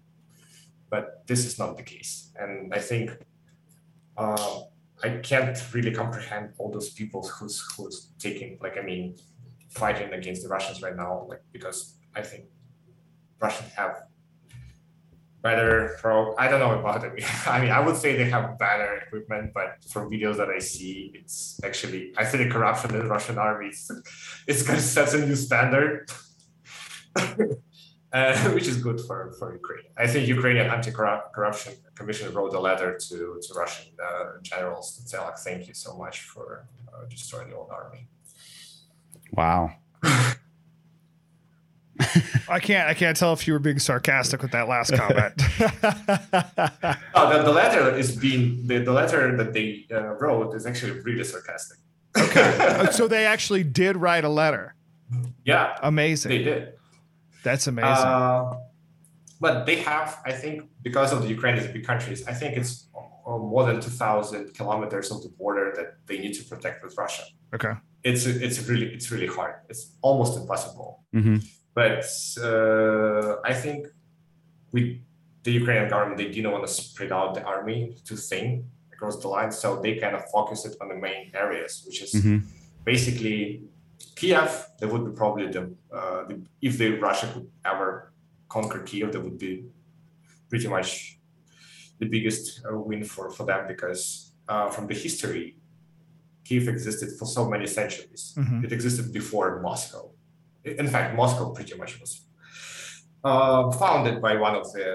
[0.90, 2.32] But this is not the case.
[2.40, 3.12] And I think
[4.18, 4.62] uh,
[5.04, 9.16] I can't really comprehend all those people who's who's taking like I mean
[9.70, 12.46] fighting against the Russians right now like because I think
[13.40, 14.04] Russians have
[15.44, 17.12] better pro I don't know about it.
[17.48, 21.12] I mean I would say they have better equipment, but from videos that I see,
[21.14, 23.92] it's actually I see the corruption in the Russian army is
[24.48, 26.10] it's gonna set a new standard.
[28.14, 29.84] Uh, which is good for, for Ukraine.
[29.98, 35.20] I think Ukrainian anti-corruption commission wrote a letter to, to Russian uh, generals to say
[35.20, 38.08] like, thank you so much for uh, destroying the old army.
[39.34, 39.72] Wow.
[42.50, 45.34] I can't I can't tell if you were being sarcastic with that last comment.
[47.14, 51.00] Oh, the, the letter is being the, the letter that they uh, wrote is actually
[51.02, 51.80] really sarcastic.
[52.18, 52.88] okay.
[52.92, 54.76] so they actually did write a letter.
[55.44, 56.30] yeah, Amazing.
[56.30, 56.77] they did.
[57.48, 58.12] That's amazing.
[58.16, 58.44] Uh,
[59.46, 60.56] but they have, I think,
[60.88, 64.54] because of the Ukraine is a big country, I think it's uh, more than 2,000
[64.60, 67.24] kilometers of the border that they need to protect with Russia.
[67.58, 67.74] okay.
[68.10, 69.56] It's it's really it's really hard.
[69.72, 70.90] It's almost impossible.
[71.18, 71.38] hmm
[71.80, 72.04] But
[72.50, 73.80] uh, I think
[74.74, 74.80] we,
[75.46, 78.48] the Ukrainian government, they didn't want to spread out the army too thin
[78.96, 79.52] across the line.
[79.64, 82.38] So they kind of focus it on the main areas, which is Mhm.
[82.92, 83.40] basically
[84.18, 84.52] Kiev.
[84.80, 85.64] That would be probably the,
[85.98, 87.90] uh, the if the Russia could ever
[88.50, 89.54] conquer Kiev, that would be
[90.50, 91.20] pretty much
[92.00, 94.02] the biggest uh, win for for them because
[94.52, 95.46] uh, from the history,
[96.46, 98.24] Kiev existed for so many centuries.
[98.38, 98.64] Mhm.
[98.66, 100.04] It existed before Moscow.
[100.64, 102.12] In fact, Moscow pretty much was
[103.24, 104.88] uh, founded by one of the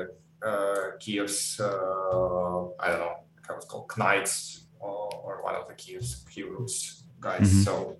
[0.50, 5.74] uh, Kiev's, uh, I don't know, how it's called, knights or, or one of the
[5.74, 7.48] Kiev's heroes guys.
[7.52, 7.64] Mhm.
[7.64, 7.96] So,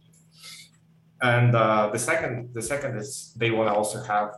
[1.22, 4.34] and uh, the second, the second is they want to also have,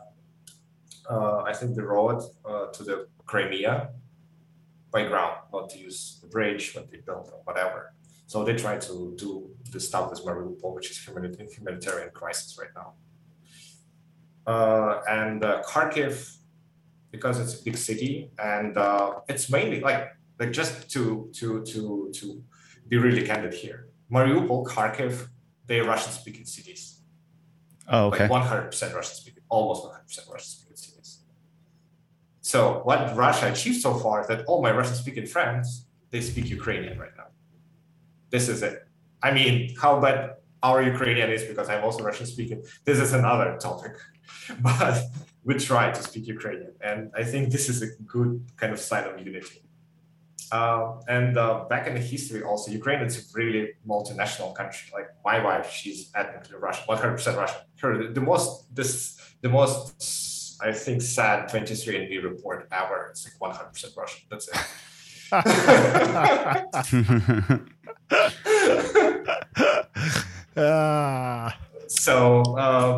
[1.11, 3.88] uh, I think, the road uh, to the Crimea
[4.92, 7.94] by ground, not to use the bridge, what they built or whatever.
[8.27, 12.70] So they try to do the stuff with Mariupol, which is humanitarian, humanitarian crisis right
[12.75, 12.92] now.
[14.47, 16.37] Uh, and uh, Kharkiv,
[17.11, 22.11] because it's a big city, and uh, it's mainly like like just to to to
[22.12, 22.42] to
[22.88, 25.29] be really candid here, Mariupol, Kharkiv,
[25.66, 27.00] they're Russian-speaking cities,
[27.88, 28.29] Oh, okay.
[28.29, 31.20] like 100% Russian-speaking, almost 100% Russian-speaking cities.
[32.40, 36.96] So what Russia achieved so far is that all my Russian-speaking friends they speak Ukrainian
[37.05, 37.29] right now.
[38.31, 38.77] This is it.
[39.20, 40.18] I mean, how bad
[40.62, 42.59] our Ukrainian is because I'm also Russian speaking.
[42.88, 43.94] This is another topic,
[44.68, 44.96] but
[45.46, 49.05] we try to speak Ukrainian, and I think this is a good kind of sign
[49.11, 49.59] of unity.
[50.55, 54.88] Uh, and uh, back in the history, also Ukraine is a really multinational country.
[54.99, 57.62] Like my wife, she's ethnically Russian, 100% Russian.
[57.81, 63.09] Her the most this the most I think sad 23andMe report ever.
[63.11, 64.23] It's like 100% Russian.
[64.31, 64.57] That's it.
[70.57, 72.95] Ah, so um,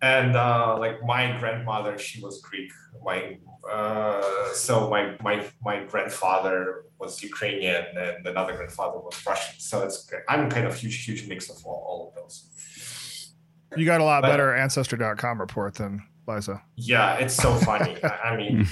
[0.00, 2.70] and uh, like my grandmother she was greek
[3.04, 3.38] my
[3.70, 10.10] uh, so my my my grandfather was ukrainian and another grandfather was russian so it's
[10.28, 13.32] i'm kind of huge huge mix of all, all of those
[13.76, 16.62] you got a lot But- better ancestry.com report than Liza.
[16.76, 18.64] yeah it's so funny I, I mean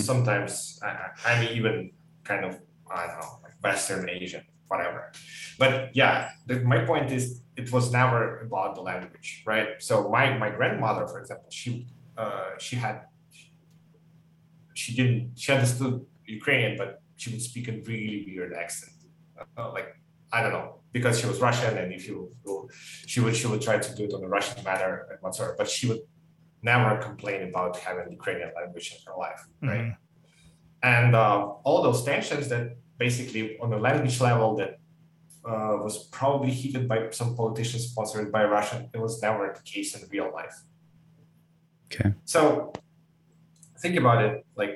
[0.00, 1.90] sometimes I, I'm even
[2.24, 2.58] kind of
[2.90, 5.12] I don't know like Western Asian, whatever.
[5.58, 9.68] But yeah, the, my point is it was never about the language, right?
[9.78, 11.86] So my my grandmother, for example, she
[12.18, 12.96] uh, she had
[14.82, 15.94] she didn't she understood
[16.38, 16.90] Ukrainian, but
[17.20, 18.96] she would speak a really weird accent,
[19.58, 19.88] uh, like
[20.36, 22.16] I don't know because she was Russian, and if you
[23.10, 25.68] she would she would try to do it on a Russian manner and whatsoever, but
[25.74, 26.02] she would
[26.72, 29.88] never complain about having Ukrainian language in her life, right?
[29.88, 29.96] Mhm.
[30.94, 32.64] And uh, all those tensions that
[33.04, 34.72] basically on the language level that
[35.50, 39.90] uh, was probably heated by some politicians sponsored by Russia, it was never the case
[39.96, 40.56] in real life.
[41.86, 42.10] Okay.
[42.34, 42.42] So
[43.82, 44.74] think about it, like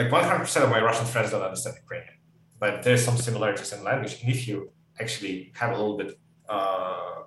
[0.00, 2.16] like 100% of my Russian friends don't understand Ukrainian,
[2.58, 4.14] but there's some similarities in language.
[4.20, 4.56] And if you
[5.02, 7.22] actually have a little bit uh,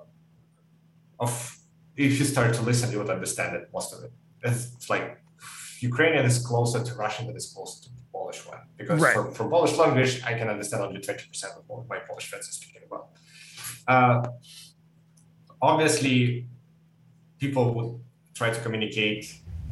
[1.20, 1.32] of,
[1.96, 4.12] if you start to listen, you would understand it, most of it.
[4.44, 5.06] It's, like
[5.82, 8.62] Ukrainian is closer to Russian than it's closer to Polish one.
[8.80, 9.14] Because Right.
[9.16, 12.58] for, for Polish language, I can understand only 20% of what my Polish friends are
[12.60, 13.06] speaking about.
[13.94, 14.20] Uh,
[15.62, 16.48] obviously,
[17.44, 17.92] people would
[18.34, 19.24] try to communicate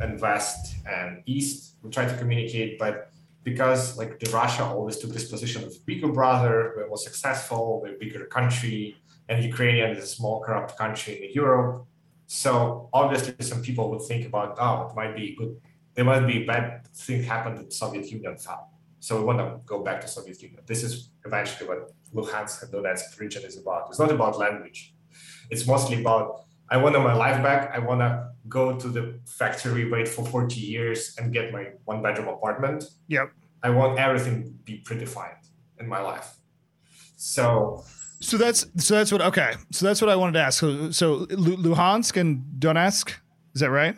[0.02, 3.10] and west and east we try to communicate, but
[3.44, 7.96] because like the Russia always took this position of bigger brother, we're more successful, we're
[7.96, 8.96] a bigger country,
[9.30, 11.86] and Ukrainian is a small corrupt country in Europe.
[12.28, 15.60] So obviously some people would think about, oh, it might be good,
[15.96, 18.70] there might be a bad thing happened that the Soviet Union fell.
[19.00, 20.62] So we want to go back to Soviet Union.
[20.68, 23.88] This is eventually what Luhansk and Donetsk region is about.
[23.90, 24.94] It's not about language.
[25.50, 27.72] It's mostly about I want my life back.
[27.76, 32.02] I want to go to the factory, wait for 40 years, and get my one
[32.02, 32.86] bedroom apartment.
[33.10, 33.32] Yep.
[33.62, 35.44] I want everything to be predefined
[35.80, 36.34] in my life.
[37.18, 37.84] So
[38.22, 39.54] So that's so that's what okay.
[39.72, 40.60] So that's what I wanted to ask.
[40.60, 43.10] So so Luhansk and Donetsk,
[43.54, 43.96] is that right?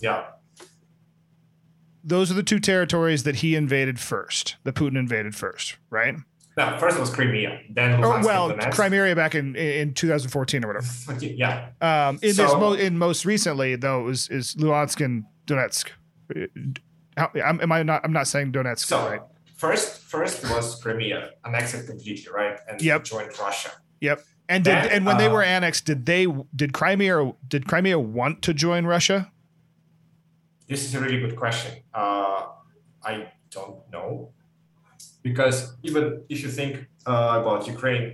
[0.00, 0.24] yeah,
[2.04, 4.56] Those are the two territories that he invaded first.
[4.62, 6.14] That Putin invaded first, right?
[6.58, 8.52] Now first it was Crimea, then Or well.
[8.72, 10.86] Crimea back in in 2014 or whatever.
[11.20, 15.86] Yeah, Um, in this mo- in most recently though is is Luhansk and Donetsk.
[17.16, 18.00] How, am, I not?
[18.04, 19.20] I'm not saying Donetsk, so right?
[19.56, 23.04] first first was Crimea, annexed completely, right, and Yep.
[23.04, 23.70] joined Russia.
[24.00, 24.18] Yep.
[24.50, 27.98] And did Then, and when they uh, were annexed, did they did Crimea did Crimea
[27.98, 29.30] want to join Russia?
[30.68, 31.72] This is a really good question.
[31.94, 32.46] Uh,
[33.02, 34.32] I don't know.
[35.28, 36.72] Because even if you think
[37.06, 38.06] uh, about Ukraine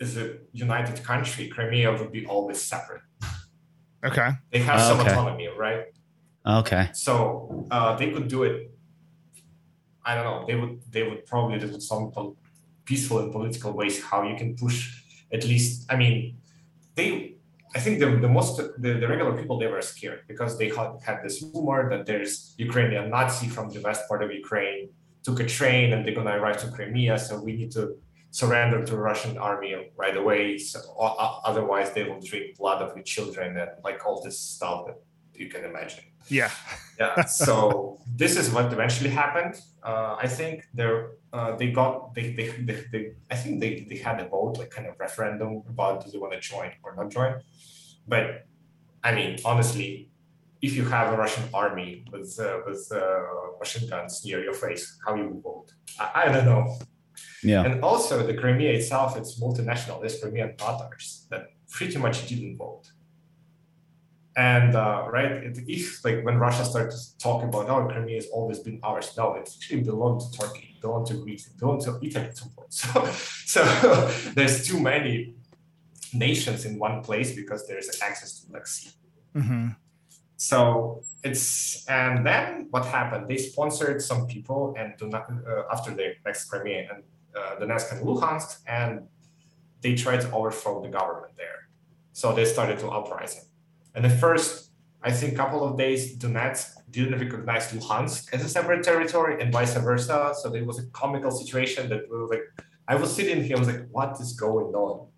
[0.00, 3.02] as a united country, Crimea would be always separate.
[4.08, 4.30] Okay.
[4.52, 5.10] They have some Okay.
[5.10, 5.82] autonomy, right?
[6.60, 6.84] Okay.
[7.06, 7.16] So
[7.74, 8.56] uh, they could do it.
[10.08, 10.40] I don't know.
[10.48, 12.36] They would they would probably do some pol-
[12.90, 14.78] peaceful and political ways how you can push
[15.36, 15.72] at least.
[15.92, 16.16] I mean,
[16.96, 17.08] they.
[17.76, 18.52] I think the, the most
[18.84, 22.54] the, the regular people they were scared because they had, had this rumor that there's
[22.68, 24.82] Ukrainian Nazi from the west part of Ukraine
[25.26, 27.82] took a train and they're gonna arrive to Crimea, so we need to
[28.30, 29.70] surrender to the Russian army
[30.02, 30.56] right away.
[30.58, 30.78] So
[31.50, 34.98] otherwise, they will drink blood of the children and like all this stuff that
[35.34, 36.04] you can imagine.
[36.28, 36.50] Yeah.
[36.98, 37.26] Yeah.
[37.26, 39.54] so this is what eventually happened.
[39.82, 43.98] Uh, I think they're uh, they got they, they, they, they I think they, they
[44.08, 47.10] had a vote like kind of referendum about do they want to join or not
[47.10, 47.32] join.
[48.08, 48.46] But
[49.04, 50.08] I mean, honestly,
[50.62, 52.98] if you have a Russian army with uh, with uh,
[53.58, 55.68] machine guns near your face, how you would vote?
[56.00, 56.78] I, I don't know.
[57.42, 57.64] Yeah.
[57.64, 60.00] And also the Crimea itself, it's multinational.
[60.00, 62.84] There's Crimean Tatars that pretty much didn't vote.
[64.36, 68.26] And uh, right, it, if like when Russia started to talk about, oh, Crimea has
[68.26, 69.14] always been ours.
[69.16, 72.50] No, it actually belonged to Turkey, belonged to Greece, it belonged to Italy at some
[72.50, 72.66] point.
[72.72, 73.06] So,
[73.46, 73.64] so
[74.34, 75.36] there's too many
[76.12, 78.90] nations in one place because there's access to the Black Sea.
[79.34, 79.68] hmm
[80.36, 83.28] So it's and then what happened?
[83.28, 87.02] They sponsored some people and do not uh, after the next Crimea and
[87.34, 89.08] uh, Donetsk and Luhansk, and
[89.80, 91.68] they tried to overthrow the government there.
[92.12, 93.44] So they started to uprising.
[93.94, 94.72] And at first,
[95.02, 99.74] I think couple of days, Donetsk didn't recognize Luhansk as a separate territory, and vice
[99.74, 100.34] versa.
[100.40, 102.44] So there was a comical situation that was like
[102.88, 105.08] I was sitting here, I was like, what is going on?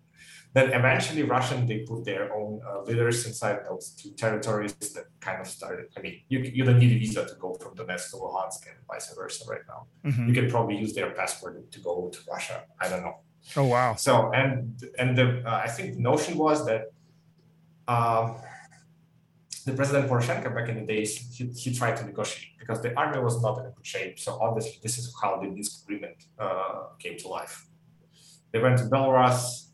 [0.53, 5.39] Then eventually, Russian they put their own uh, leaders inside those two territories that kind
[5.41, 5.85] of started.
[5.95, 8.77] I mean, you, you don't need a visa to go from Donetsk to Luhansk and
[8.87, 9.85] vice versa right now.
[10.03, 12.63] hmm You can probably use their passport to go to Russia.
[12.81, 13.17] I don't know.
[13.55, 13.95] Oh wow.
[13.95, 16.91] So and and the uh, I think the notion was that
[17.87, 18.35] um,
[19.65, 23.19] the president Poroshenko back in the days he, he tried to negotiate because the army
[23.19, 24.19] was not in a good shape.
[24.19, 27.67] So obviously this is how the Minsk agreement uh, came to life.
[28.51, 29.68] They went to Belarus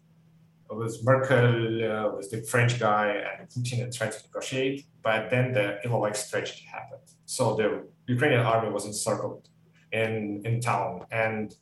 [0.69, 4.85] with Merkel, uh, with the French guy and Putin and tried to negotiate.
[5.01, 7.07] But then the Ilovaisk tragedy happened.
[7.25, 9.49] So the Ukrainian army was encircled
[9.91, 11.55] in in town and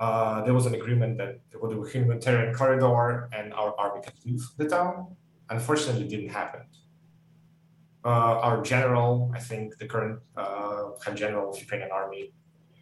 [0.00, 4.00] uh, there was an agreement that there would be a humanitarian corridor and our army
[4.02, 5.14] could leave the town.
[5.50, 6.62] Unfortunately, it didn't happen.
[8.02, 8.08] Uh,
[8.46, 12.32] our general, I think the current uh, general of Ukrainian army,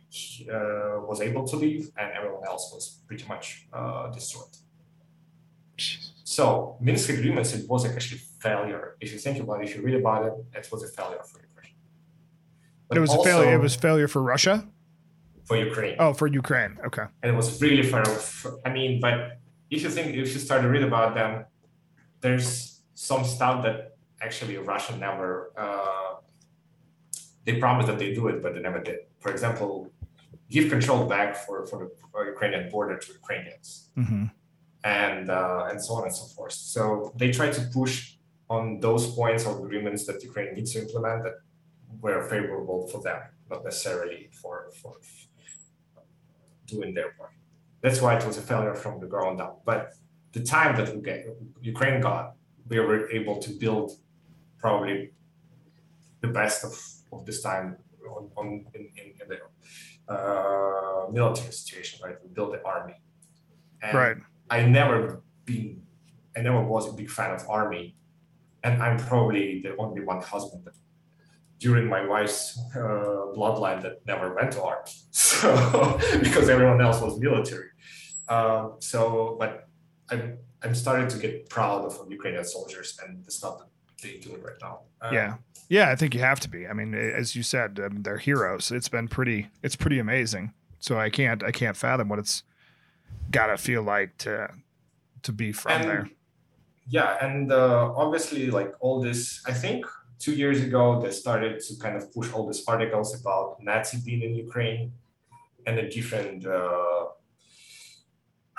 [0.09, 4.55] he, uh, was able to leave, and everyone else was pretty much uh, destroyed.
[6.39, 8.85] So Minsk agreements, it was actually failure.
[9.01, 11.39] If you think about it, if you read about it, it was a failure for
[11.51, 11.77] Ukraine.
[12.87, 13.55] But it was a failure.
[13.59, 14.57] It was failure for Russia.
[15.49, 15.97] for Ukraine.
[16.05, 16.73] Oh, for Ukraine.
[16.89, 17.07] Okay.
[17.21, 18.05] and it was really far.
[18.67, 19.17] I mean, but
[19.75, 21.33] if you think if you start to read about them,
[22.23, 22.47] there's
[23.09, 23.77] some stuff that
[24.27, 25.29] actually Russia never.
[25.65, 26.11] Uh,
[27.47, 28.99] they promised that they do it, but they never did.
[29.23, 29.71] For example,
[30.55, 33.69] give control back for for the for Ukrainian border to Ukrainians,
[34.01, 34.27] hmm
[34.85, 36.53] and uh, and so on and so forth.
[36.53, 38.15] So they try to push
[38.49, 41.35] on those points or agreements that Ukraine needs to implement that
[42.01, 44.95] were favorable for them, not necessarily for for
[46.67, 47.33] doing their part.
[47.83, 49.63] That's why it was a failure from the ground up.
[49.65, 49.95] But
[50.33, 51.27] the time that we get,
[51.63, 52.35] Ukraine got,
[52.69, 53.93] we were able to build
[54.59, 55.13] probably
[56.21, 56.75] the best of,
[57.13, 57.77] of this time
[58.17, 59.39] on, on in, in, in the
[60.13, 62.17] uh, military situation, right?
[62.23, 62.95] We built the army.
[63.83, 64.17] And Right.
[64.51, 65.83] I never been,
[66.37, 67.97] I never was a big fan of army,
[68.65, 70.75] and I'm probably the only one husband that
[71.59, 77.19] during my wife's uh, bloodline that never went to army, so because everyone else was
[77.19, 77.71] military.
[78.29, 79.69] Um, so, but
[80.11, 84.55] I'm I'm starting to get proud of Ukrainian soldiers and the stuff that do right
[84.61, 84.81] now.
[85.01, 85.35] Uh, Yeah.
[85.71, 86.67] Yeah, I think you have to be.
[86.67, 88.71] I mean, as you said, um, they're heroes.
[88.71, 89.49] It's been pretty.
[89.63, 90.55] It's pretty amazing.
[90.79, 91.45] So I can't.
[91.45, 92.43] I can't fathom what it's
[93.31, 94.51] got to feel like to
[95.23, 96.11] to be from and, there.
[96.89, 99.85] Yeah, and uh, obviously, like all this, I think
[100.19, 104.23] two years ago they started to kind of push all these articles about Nazi being
[104.23, 104.93] in Ukraine
[105.67, 107.05] and the different uh,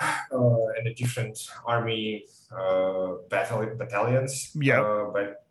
[0.00, 4.52] uh, and the different army uh, battal- battalions.
[4.54, 4.80] Yeah.
[4.80, 5.44] Uh, but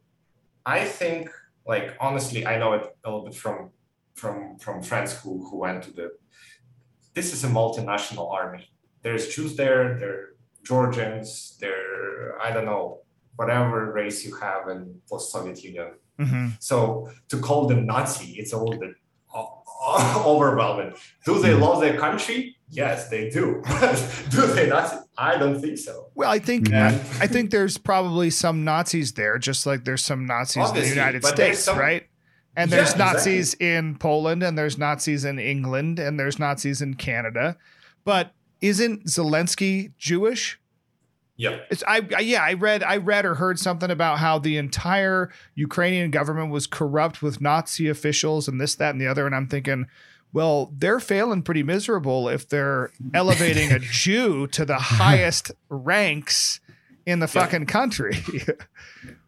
[0.65, 1.29] I think,
[1.65, 3.71] like honestly, I know it a little bit from
[4.15, 6.11] from from friends who who went to the.
[7.13, 8.69] This is a multinational army.
[9.01, 9.97] There's Jews there.
[9.99, 10.25] There are
[10.63, 11.57] Georgians.
[11.59, 12.99] There I don't know
[13.35, 15.91] whatever race you have in post-Soviet Union.
[16.19, 18.91] hmm So to call them Nazi, it's a little bit
[19.33, 20.93] o- o- overwhelming.
[21.25, 21.61] Do they Mm-hmm.
[21.63, 22.57] love their country?
[22.69, 23.63] Yes, they do.
[24.29, 24.87] do they not?
[25.17, 26.11] I don't think so.
[26.15, 26.89] Well, I think Yeah.
[27.19, 31.23] I think there's probably some Nazis there, just like there's some Nazis in the United
[31.25, 32.03] States, some- right?
[32.55, 33.15] And Yeah, there's exactly.
[33.15, 37.55] Nazis in Poland, and there's Nazis in England, and there's Nazis in Canada.
[38.03, 40.59] But isn't Zelensky Jewish?
[41.37, 41.59] Yeah.
[41.69, 45.29] It's I, I yeah I read I read or heard something about how the entire
[45.55, 49.47] Ukrainian government was corrupt with Nazi officials and this that and the other and I'm
[49.47, 49.85] thinking
[50.33, 56.59] well they're failing pretty miserable if they're elevating a Jew to the highest ranks
[57.05, 57.41] in the Yeah.
[57.45, 58.17] fucking country.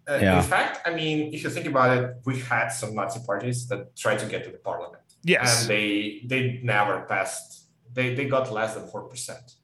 [0.08, 0.38] Uh, Yeah.
[0.38, 3.96] In fact, I mean, if you think about it, we had some Nazi parties that
[3.96, 5.62] tried to get to the parliament, yes.
[5.62, 7.61] and they they never passed.
[7.94, 9.56] They they got less than four percent.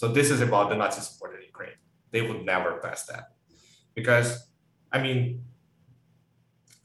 [0.00, 1.78] So this is about the Nazi supported Ukraine.
[2.12, 3.24] They would never pass that
[3.94, 4.28] because,
[4.92, 5.42] I mean,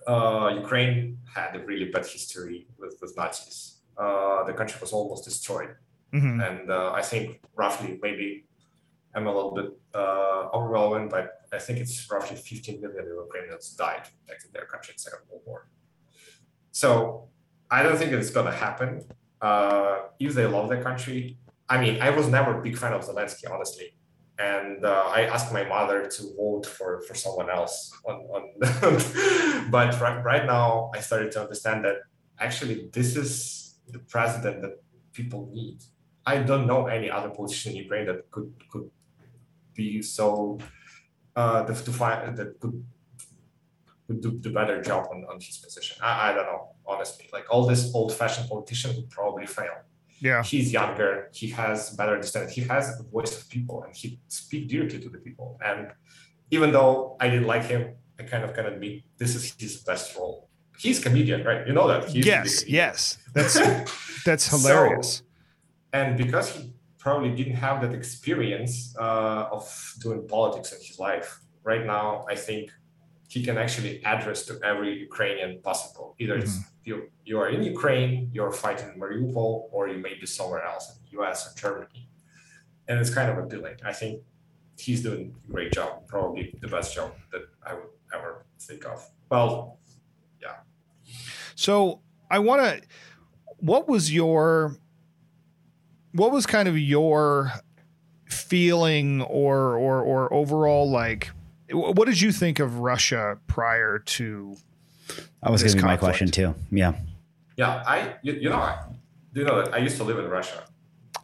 [0.08, 3.58] uh, Ukraine had a really bad history with with Nazis.
[3.98, 5.76] Uh, the country was almost destroyed.
[6.14, 6.38] Mhm.
[6.48, 8.46] and uh, I think roughly maybe
[9.16, 9.70] I'm a little bit
[10.02, 14.92] uh, overwhelmed, but I think it's roughly 15 million Ukrainians died back in their country
[14.94, 15.60] in Second World War.
[16.72, 16.88] So
[17.76, 18.90] I don't think it's gonna happen.
[19.44, 21.38] Uh, if they love their country,
[21.68, 23.88] I mean, I was never a big fan of Zelensky, honestly,
[24.40, 27.76] and uh, I asked my mother to vote for for someone else.
[28.06, 28.44] On, on
[29.76, 31.98] but right, right now, I started to understand that
[32.40, 34.76] actually this is the president that
[35.12, 35.84] people need.
[36.26, 38.90] I don't know any other politician in Ukraine that could could
[39.76, 40.60] be so
[41.36, 42.86] uh, find that could
[44.08, 45.98] could do the better job on, on his position.
[46.02, 47.30] I, I don't know, honestly.
[47.32, 49.76] Like all this old-fashioned politician would probably fail.
[50.20, 50.42] Yeah.
[50.44, 51.30] He's younger.
[51.34, 52.52] He has better understanding.
[52.54, 55.60] He has the voice of people, and he speak directly to the people.
[55.66, 55.88] And
[56.52, 60.16] even though I didn't like him, I kind of can admit this is his best
[60.18, 60.50] role.
[60.78, 61.66] He's comedian, right?
[61.68, 62.10] You know that.
[62.10, 63.18] He's Yes, yes.
[63.34, 63.54] That's
[64.26, 65.24] that's So- hilarious.
[65.92, 69.66] and because he probably didn't have that experience uh, of
[70.02, 71.30] doing politics in his life
[71.64, 72.72] right now i think
[73.34, 76.90] he can actually address to every ukrainian possible either it's mm-hmm.
[76.90, 80.86] you, you are in ukraine you're fighting in mariupol or you may be somewhere else
[80.92, 82.04] in the us or germany
[82.88, 84.22] and it's kind of appealing i think
[84.78, 88.98] he's doing a great job probably the best job that i would ever think of
[89.30, 89.80] well
[90.44, 90.56] yeah.
[91.56, 92.82] So I want to.
[93.58, 94.78] What was your?
[96.12, 97.52] What was kind of your
[98.26, 101.32] feeling or or or overall like?
[101.74, 104.56] Wh- What did you think of Russia prior to?
[105.42, 106.56] I was This going to be my question too.
[106.72, 106.94] Yeah.
[107.58, 108.80] yeah i you, you know I,
[109.34, 110.64] do you know that i used to live in russia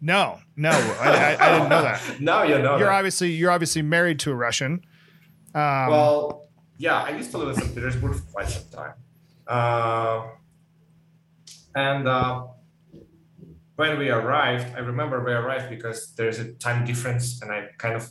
[0.01, 1.99] No, no, I, I, I didn't know that.
[2.29, 2.99] no, you know You're that.
[2.99, 4.73] obviously you're obviously married to a Russian.
[5.55, 6.47] Um, well,
[6.77, 7.73] yeah, I used to live in St.
[7.75, 8.93] Petersburg for quite some time.
[9.47, 10.17] Uh,
[11.75, 12.45] and uh,
[13.75, 17.95] when we arrived, I remember we arrived because there's a time difference and I kind
[17.99, 18.03] of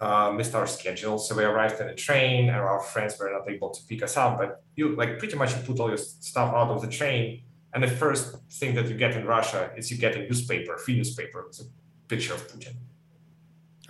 [0.00, 1.18] uh, missed our schedule.
[1.18, 4.16] So we arrived in a train and our friends were not able to pick us
[4.16, 4.38] up.
[4.38, 7.42] But you like pretty much you put all your stuff out of the train.
[7.72, 10.96] And the first thing that you get in Russia is you get a newspaper, free
[10.96, 11.64] newspaper with a
[12.08, 12.74] picture of Putin.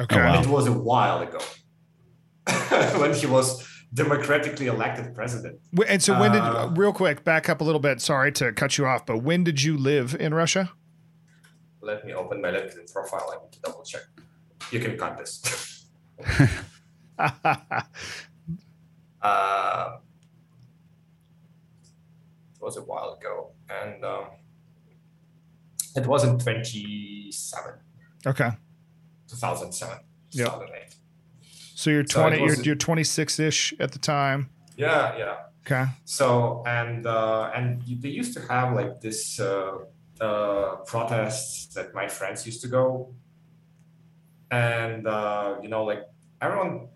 [0.00, 0.16] okay.
[0.16, 0.40] Oh, wow.
[0.42, 1.38] It was a while ago
[2.98, 5.58] when he was democratically elected president.
[5.88, 8.00] And so when Uh, did real quick back up a little bit?
[8.00, 10.70] Sorry to cut you off, but when did you live in Russia?
[11.80, 13.32] Let me open my LinkedIn profile.
[13.32, 14.02] I need to double check.
[14.70, 15.76] You can cut this.
[19.20, 19.96] uh,
[22.54, 24.24] it was a while ago, and um,
[25.96, 27.74] it was in 27,
[28.26, 28.50] okay.
[29.28, 29.98] 2007,
[30.32, 30.46] Yep.
[30.46, 30.94] 2008.
[31.74, 34.50] So you're So 20, you're, you're 26 ish at the time.
[34.76, 35.36] Yeah, yeah.
[35.66, 35.90] Okay.
[36.04, 39.78] So and uh, and they used to have like this uh,
[40.20, 43.14] uh, protests that my friends used to go,
[44.50, 46.02] and uh, you know like
[46.40, 46.88] everyone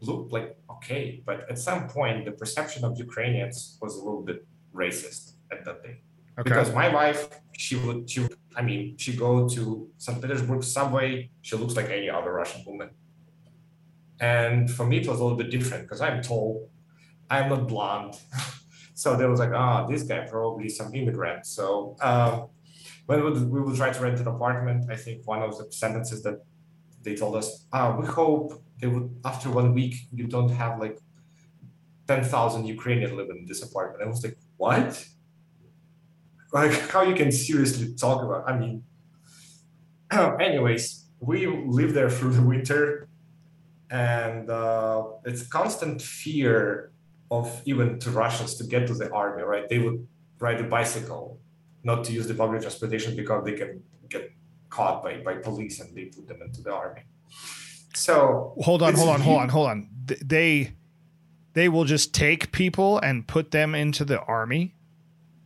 [0.00, 4.46] looked like okay, but at some point the perception of Ukrainians was a little bit
[4.74, 5.96] racist at that day
[6.38, 6.48] Okay.
[6.48, 7.28] because my wife
[7.58, 8.26] she would she
[8.56, 10.20] I mean she go to St.
[10.20, 12.90] Petersburg subway she looks like any other Russian woman,
[14.20, 16.70] and for me it was a little bit different because I'm tall,
[17.30, 18.14] I'm not blonde.
[18.94, 21.44] So they was like, ah, this guy probably some immigrant.
[21.46, 22.48] So um,
[23.06, 25.66] when we would, we would try to rent an apartment, I think one of the
[25.72, 26.36] sentences that
[27.02, 30.98] they told us, ah, we hope they would after one week you don't have like
[32.08, 34.02] ten thousand Ukrainian living in this apartment.
[34.04, 34.90] I was like, what?
[36.52, 38.42] Like how you can seriously talk about?
[38.50, 38.82] I mean,
[40.48, 43.08] anyways, we lived there through the winter,
[43.88, 46.90] and uh, it's constant fear
[47.30, 49.66] of even to Russians to get to the army, right?
[49.68, 50.06] They would
[50.40, 51.40] ride a bicycle,
[51.84, 53.80] not to use the public transportation because they can
[54.10, 54.32] get
[54.68, 57.02] caught by, by police and they put them into the army.
[57.94, 59.88] So Hold on, hold on, hold on, hold on.
[60.24, 60.74] They
[61.54, 64.74] they will just take people and put them into the army.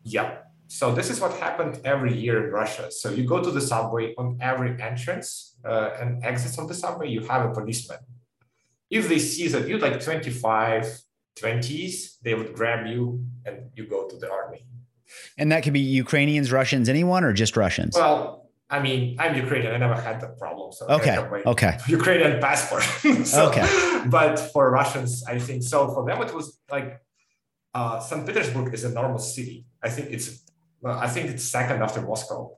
[0.04, 0.44] Yep.
[0.68, 2.90] So this is what happened every year in Russia.
[2.90, 7.08] So you go to the subway on every entrance uh, and exits of the subway,
[7.08, 7.98] you have a policeman.
[8.90, 11.00] If they see that you're like 25,
[11.40, 14.64] 20s, they would grab you and you go to the army.
[15.38, 17.96] And that could be Ukrainians, Russians, anyone, or just Russians?
[17.96, 19.72] Well, I mean, I'm Ukrainian.
[19.74, 20.72] I never had that problem.
[20.72, 21.10] So okay.
[21.10, 21.78] I have my Okay.
[21.88, 22.82] Ukrainian passport.
[23.24, 23.66] so, Okay.
[24.06, 25.88] But for Russians, I think so.
[25.94, 27.00] For them, it was like
[27.74, 28.26] uh, St.
[28.26, 29.66] Petersburg is a normal city.
[29.82, 30.42] I think it's,
[30.80, 32.56] well, I think it's second after Moscow.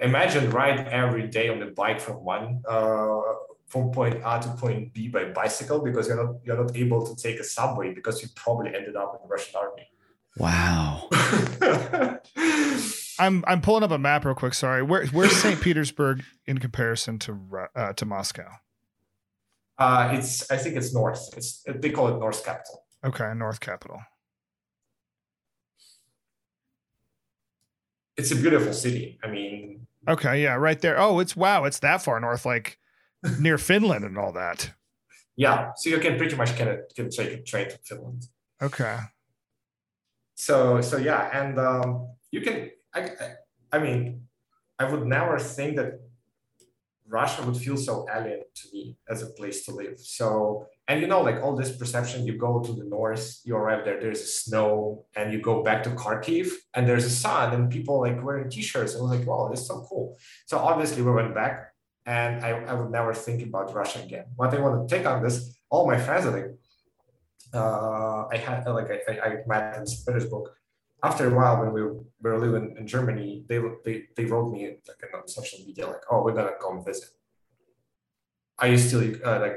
[0.00, 3.20] Imagine ride every day on the bike from one uh,
[3.68, 7.14] from point A to point B by bicycle because you're not you're not able to
[7.22, 9.86] take a subway because you probably ended up in the Russian army.
[10.38, 11.08] Wow.
[13.20, 14.54] I'm I'm pulling up a map real quick.
[14.54, 15.60] Sorry, where where's St.
[15.60, 17.38] Petersburg in comparison to
[17.76, 18.48] uh, to Moscow?
[19.78, 21.22] uh, it's I think it's north.
[21.36, 22.84] It's they call it North capital.
[23.04, 24.00] Okay, North Capital.
[28.16, 29.18] It's a beautiful city.
[29.24, 30.98] I mean, Okay, yeah, right there.
[30.98, 32.78] Oh, it's wow, it's that far north, like
[33.38, 34.70] near Finland and all that.
[35.36, 35.72] yeah.
[35.76, 38.26] So you can pretty much can can take a train to Finland.
[38.62, 38.98] Okay.
[40.34, 42.70] So so yeah, and um, you can.
[42.94, 43.34] I, I
[43.72, 44.26] I mean,
[44.78, 46.00] I would never think that
[47.06, 49.98] Russia would feel so alien to me as a place to live.
[49.98, 53.84] So and you know, like all this perception, you go to the north, you arrive
[53.84, 58.00] there, there's snow, and you go back to Kharkiv, and there's a sun, and people
[58.00, 58.94] like wearing t-shirts.
[58.94, 60.18] And I was like, wow, this is so cool.
[60.46, 61.72] So obviously we went back,
[62.06, 64.24] and I, I would never think about Russia again.
[64.34, 66.50] What I want to take on this, all my friends are like,
[67.54, 69.84] uh, I had like I, I, met in.
[70.04, 70.50] Petersburg.
[71.02, 71.82] After a while, when we
[72.20, 76.22] were living in Germany, they they, they wrote me like on social media like, "Oh,
[76.22, 77.10] we're gonna come visit."
[78.58, 79.56] Are you still uh, like?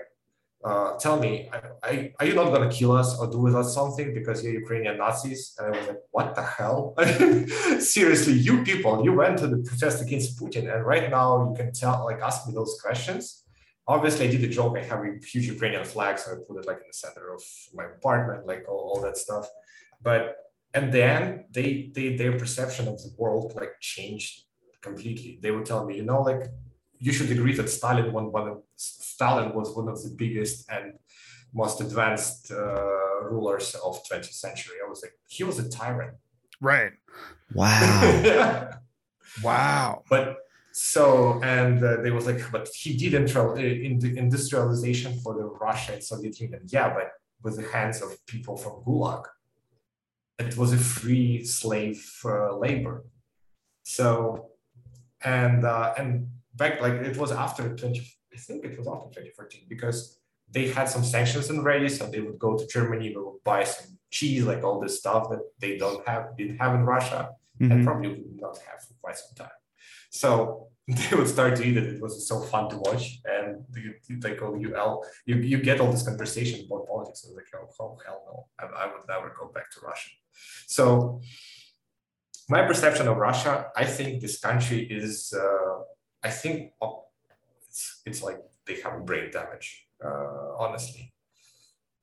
[0.64, 1.50] Uh, tell me,
[1.84, 4.98] I, are you not gonna kill us or do with us something because you're Ukrainian
[4.98, 5.54] Nazis?
[5.58, 6.96] And I was like, what the hell?
[7.82, 11.74] Seriously, you people, you went to the protest against Putin, and right now you can
[11.74, 13.44] tell, like, ask me those questions
[13.88, 14.78] obviously I did a joke.
[14.78, 17.44] I have a huge Ukrainian flag, so I put it like in the center of
[17.74, 19.48] my apartment, like all, all that stuff.
[20.02, 20.38] But
[20.74, 24.44] and then they they their perception of the world like changed
[24.82, 25.40] completely.
[25.42, 26.44] They would tell me, you know, like
[27.00, 30.94] you should agree that Stalin one one of Stalin was one of the biggest and
[31.54, 34.78] most advanced uh, rulers of 20th century.
[34.84, 36.16] I was like, he was a tyrant.
[36.60, 36.94] Right.
[37.54, 38.02] Wow.
[38.24, 38.78] yeah.
[39.44, 40.04] Wow.
[40.10, 40.38] But
[40.72, 45.44] so and uh, they was like, but he did intro, in the industrialization for the
[45.44, 46.62] Russia and Soviet Union.
[46.66, 47.12] Yeah, but
[47.44, 49.26] with the hands of people from Gulag.
[50.40, 53.06] It was a free slave uh, labor.
[53.84, 54.50] So,
[55.24, 58.00] and uh, and back like it was after 20,
[58.34, 60.20] I think it was after 2014 because
[60.50, 61.90] they had some sanctions in already.
[61.90, 65.30] So they would go to Germany, they would buy some cheese, like all this stuff
[65.30, 67.30] that they don't have, didn't have in Russia,
[67.60, 67.84] and Mhm.
[67.86, 69.58] probably would not have for quite some time.
[70.10, 71.86] So they would start to eat it.
[71.96, 75.80] It was so fun to watch, and you, like oh you L, you you get
[75.80, 77.20] all this conversation about politics.
[77.24, 80.10] I was like oh, oh hell no, I, I would never go back to Russia.
[80.68, 81.22] So
[82.50, 85.84] my perception of Russia, I think this country is, uh,
[86.24, 86.74] I think
[87.68, 91.14] it's, it's like they have brain damage, uh, honestly.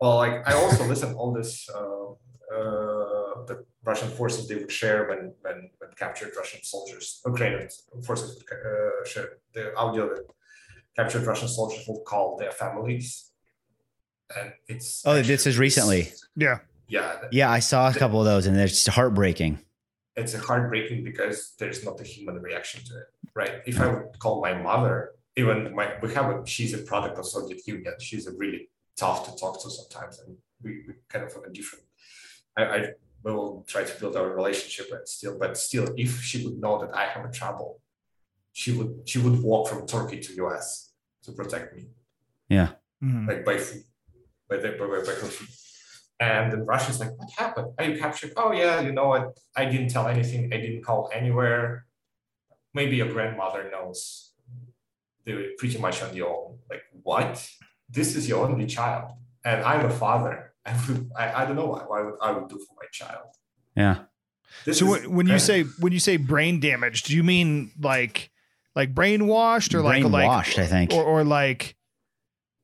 [0.01, 1.77] Well, like I also listen all this uh,
[2.57, 7.69] uh, the Russian forces they would share when when, when captured Russian soldiers, Ukrainian
[8.07, 10.25] forces would uh, share the audio that
[10.97, 13.31] captured Russian soldiers would call their families,
[14.37, 16.13] and it's Oh, actually- this is recently.
[16.37, 16.59] Yeah.
[16.97, 19.53] Yeah Yeah, I saw a couple of those, and they're just heartbreaking.
[20.21, 23.07] it's heartbreaking because there's not a human reaction to it,
[23.41, 23.55] right?
[23.71, 24.97] If I would call my mother,
[25.41, 27.95] even my we have a she's a product of Soviet Union.
[28.09, 28.63] She's a really
[29.03, 30.31] tough to talk to sometimes, and
[30.63, 31.85] we, we kind of have a different.
[32.59, 32.81] I, I
[33.25, 36.93] will try to build our relationship, but still, but still, if she would know that
[37.03, 37.71] I have a trouble,
[38.61, 40.67] she would she would walk from Turkey to US
[41.25, 41.83] to protect me
[42.57, 42.71] Yeah.
[43.03, 43.29] Mhm.
[43.31, 43.85] like by food,
[44.49, 45.49] by the by, by, by her food.
[46.21, 47.69] And then Russia's like, what happened?
[47.79, 48.33] Are you captured?
[48.37, 49.39] Oh yeah, you know what?
[49.57, 50.53] I didn't tell anything.
[50.53, 51.87] I didn't call anywhere.
[52.75, 54.33] Maybe your grandmother knows.
[55.25, 56.59] They were pretty much on your own.
[56.69, 57.49] Like, what?
[57.89, 59.13] This is your only child.
[59.45, 60.53] And I'm a father.
[60.67, 62.87] I would I, I don't know what, what I would I would do for my
[62.93, 63.29] child.
[63.75, 64.01] Yeah.
[64.67, 67.23] This So is when, when you kind- say when you say brain damage, do you
[67.25, 68.31] mean like
[68.77, 70.93] like brainwashed or like like Brainwashed, I think.
[70.93, 71.77] or or like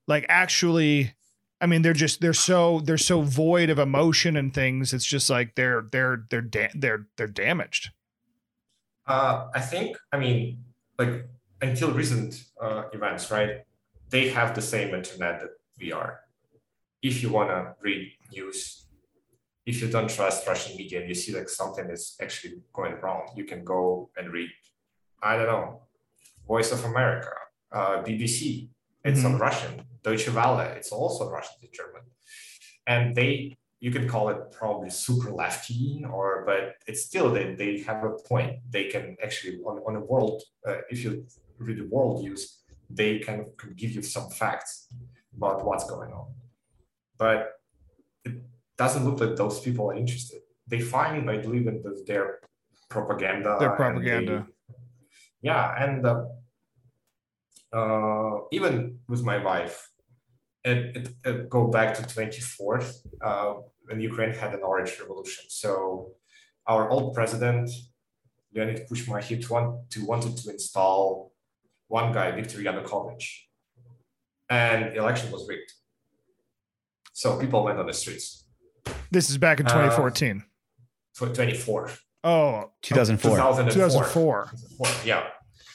[0.07, 1.15] like actually
[1.61, 4.93] I mean they're just they're so they're so void of emotion and things.
[4.93, 7.91] It's just like they're they're they're da- they're they're damaged.
[9.07, 10.65] Uh, I think, I mean,
[10.99, 11.27] like
[11.63, 13.65] until recent uh, events, right?
[14.11, 15.51] They have the same internet that
[15.81, 16.21] we are.
[17.03, 18.83] If you want to read news.
[19.65, 23.27] If you don't trust Russian media and you see like something is actually going wrong,
[23.35, 24.49] you can go and read,
[25.21, 25.83] I don't know,
[26.47, 27.31] Voice of America,
[27.73, 28.69] uh, BBC.
[29.05, 29.83] It's on Russian.
[30.07, 30.61] Deutsche Welle.
[30.79, 32.03] It's also Russian to German,
[32.87, 37.73] and they you can call it probably super lefty or but it's still they, they
[37.81, 41.11] have a point they can actually on, on a world uh, if you
[41.59, 44.89] read the world news they can, can give you some facts
[45.37, 46.29] about what's going on
[47.19, 47.39] but
[48.25, 48.35] it
[48.79, 52.39] doesn't look like those people are interested they find i believe in the, their
[52.89, 54.47] propaganda Their and propaganda.
[54.47, 54.75] they-
[55.43, 56.25] yeah and uh,
[57.79, 59.91] uh, even with my wife
[60.67, 62.89] it, it, it go back to 24th
[63.29, 63.55] uh,
[63.87, 65.45] when Ukraine had an orange revolution.
[65.49, 65.71] So
[66.67, 67.71] our old president,
[68.53, 71.33] Leonid Kuchma, he want, to, wanted to install
[71.87, 73.27] one guy, Viktor Yanukovych,
[74.51, 75.71] and the election was rigged.
[77.13, 78.27] So people went on the streets
[79.11, 80.43] This is back in Uh, 2014.
[81.15, 81.91] for 24.
[82.25, 83.31] oh, 2004.
[83.37, 83.73] 2004.
[83.73, 84.51] 2004.
[84.79, 85.23] Well, yeah.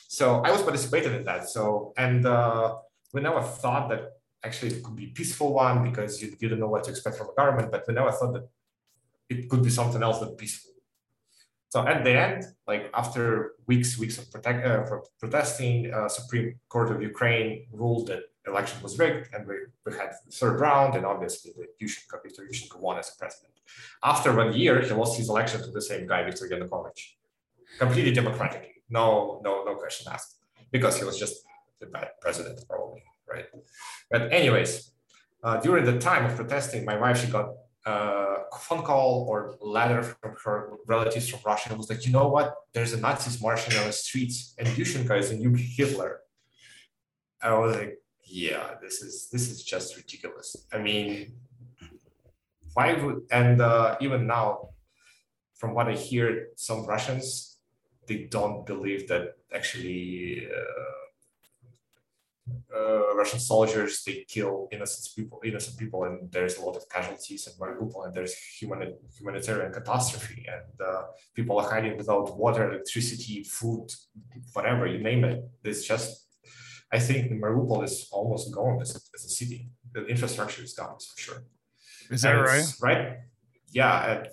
[0.10, 1.50] So I was participating in that.
[1.50, 2.76] So and uh,
[3.14, 4.02] we never thought that
[4.44, 7.34] actually it could be peaceful one because you, don't know what to expect from a
[7.34, 7.72] government.
[7.72, 8.48] But we never thought that
[9.30, 10.72] it could be something else than peaceful.
[11.70, 14.84] So at the end, like after weeks, weeks of protect, uh,
[15.20, 20.12] protesting, uh, Supreme Court of Ukraine ruled that election was rigged, and we, we had
[20.26, 23.54] the third round, and obviously the Yushchenko, Viktor Yushchenko won as a president.
[24.04, 27.14] After one year, he lost his election to the same guy, Viktor Yanukovych,
[27.80, 30.40] completely democratically, no, no, no question asked,
[30.72, 31.46] because he was just
[31.80, 33.46] the bad president, probably, right?
[34.10, 34.92] But anyways,
[35.44, 37.48] uh, during the time of protesting, my wife she got
[37.86, 41.72] uh, a phone call or letter from her relatives from Russia.
[41.72, 42.54] It was like, you know what?
[42.74, 46.20] There's a Nazis marching on the streets, and Yushchenko is a new Hitler.
[47.42, 50.56] I was like, yeah, this is this is just ridiculous.
[50.72, 51.34] I mean,
[52.74, 54.70] why would and uh, even now,
[55.56, 57.58] from what I hear, some Russians
[58.08, 60.48] they don't believe that actually.
[60.48, 61.01] Uh,
[62.76, 67.48] uh, Russian soldiers they kill innocent people, innocent people, and there's a lot of casualties
[67.48, 71.04] in Mariupol, and there's human, humanitarian catastrophe, and uh,
[71.36, 73.88] people are hiding without water, electricity, food,
[74.54, 75.44] whatever you name it.
[75.64, 76.28] It's just,
[76.92, 79.70] I think Mariupol is almost gone as a, as a city.
[79.94, 81.44] The infrastructure is gone for sure.
[82.10, 82.66] Is that And right?
[82.82, 83.18] Right.
[83.72, 84.12] Yeah.
[84.12, 84.28] And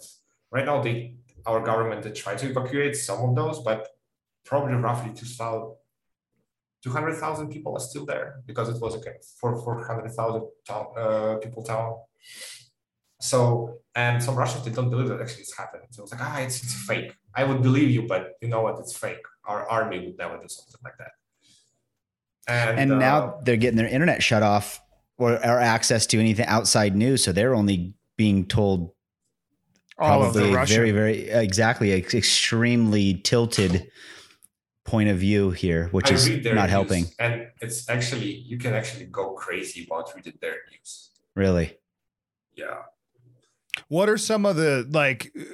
[0.51, 1.15] right now, they
[1.47, 3.89] our government they try to evacuate some of those, but
[4.45, 5.75] probably roughly 2,000
[6.83, 9.01] 200,000 people are still there because it was a
[9.41, 11.97] for 400,000 uh, people town.
[13.21, 15.89] So, and some Russians, they don't believe that actually it's happening.
[15.91, 17.13] So it's like, ah, it's, it's fake.
[17.35, 18.79] I would believe you, but you know what?
[18.79, 19.19] It's fake.
[19.45, 21.11] Our army would never do something like that.
[22.47, 24.81] And, and uh, now they're getting their internet shut off
[25.19, 27.25] or, or access to anything outside news.
[27.25, 28.93] So they're only being told
[29.99, 33.91] All of the probably very, very exactly extremely tilted
[34.93, 37.05] point of view here, which I is read their not news, helping.
[37.25, 37.35] And
[37.65, 40.91] it's actually, you can actually go crazy about reading their news.
[41.43, 41.69] Really.
[42.63, 42.81] Yeah.
[43.89, 45.23] What are some of the like?
[45.39, 45.45] uh,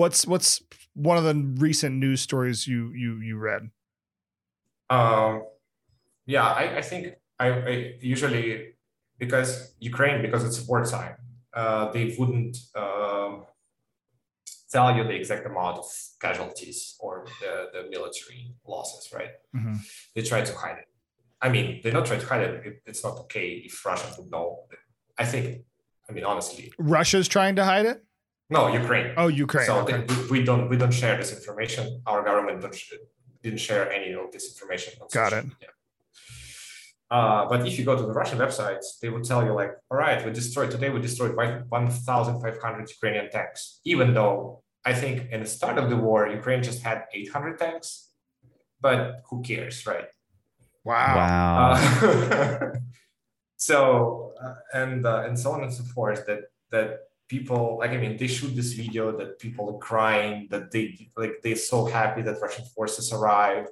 [0.00, 0.50] What's what's
[0.92, 1.36] one of the
[1.66, 3.62] recent news stories you you you read?
[4.96, 5.32] Um,
[6.34, 7.02] yeah, I, I think
[7.44, 7.72] I, I
[8.16, 8.76] usually
[9.22, 11.16] because Ukraine because it's wartime,
[11.60, 13.17] uh, they wouldn't um,
[14.70, 15.86] tell you the exact amount of
[16.20, 19.30] casualties or the, the military losses, right?
[19.56, 19.76] Mhm.
[20.14, 20.88] They try to hide it.
[21.40, 22.66] I mean, they don't try to hide it.
[22.66, 22.74] it.
[22.86, 24.64] It's not okay if Russia would know.
[25.18, 25.46] I think.
[26.08, 27.98] I mean, honestly, Russia's trying to hide it.
[28.50, 29.08] no, Ukraine.
[29.16, 29.66] Oh, Ukraine.
[29.66, 29.98] So okay.
[30.06, 31.84] they- we, don't we don't share this information.
[32.10, 32.94] Our government don't sh-
[33.44, 34.90] didn't share any of this information.
[35.12, 35.68] Got social it.
[37.10, 39.96] Uh, but if you go to the Russian websites, they will tell you like, all
[39.96, 40.90] right, we destroyed today.
[40.90, 43.80] We destroyed 1,500 Ukrainian tanks.
[43.84, 48.10] Even though I think in the start of the war, Ukraine just had 800 tanks.
[48.80, 50.08] But who cares, right?
[50.84, 51.16] wow.
[51.16, 51.72] Wow.
[51.72, 52.70] Uh,
[53.56, 57.96] so uh, and uh, and so on and so forth that that people like i
[57.96, 62.22] mean they shoot this video that people are crying that they like they're so happy
[62.22, 63.68] that russian forces arrived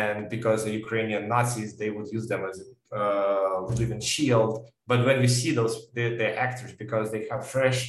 [0.00, 2.66] and because the ukrainian nazis they would use them as a
[3.02, 4.52] uh, living shield
[4.90, 7.80] but when we see those the, the actors because they have fresh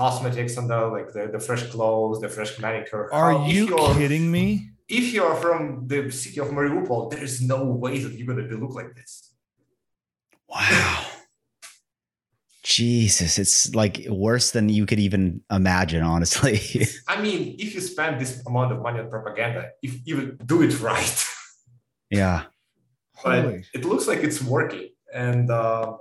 [0.00, 3.62] cosmetics on the like the, the fresh clothes the fresh manicure Are how- you
[4.00, 4.44] kidding me?
[5.00, 8.74] if you're from the city of mariupol there's no way that you're going to look
[8.80, 9.12] like this
[10.54, 11.06] Wow.
[12.62, 16.60] Jesus, it's like worse than you could even imagine, honestly.
[17.08, 20.78] I mean, if you spend this amount of money on propaganda, if you do it
[20.80, 21.26] right,
[22.12, 22.44] yeah.
[23.24, 23.64] but Holy.
[23.74, 25.96] it looks like it's working, and uh,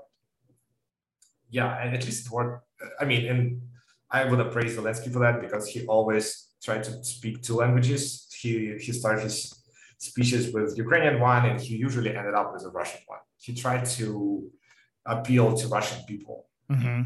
[1.50, 2.66] yeah, and at least it worked.
[3.00, 3.62] I mean, and
[4.10, 6.26] I would praise Zelensky for that because he always
[6.64, 8.28] tried to speak two languages.
[8.42, 9.38] He he started his
[9.98, 13.24] speeches with Ukrainian one, and he usually ended up with a Russian one.
[13.38, 14.50] He tried to
[15.06, 16.38] appeal to Russian people,
[16.70, 17.02] hmm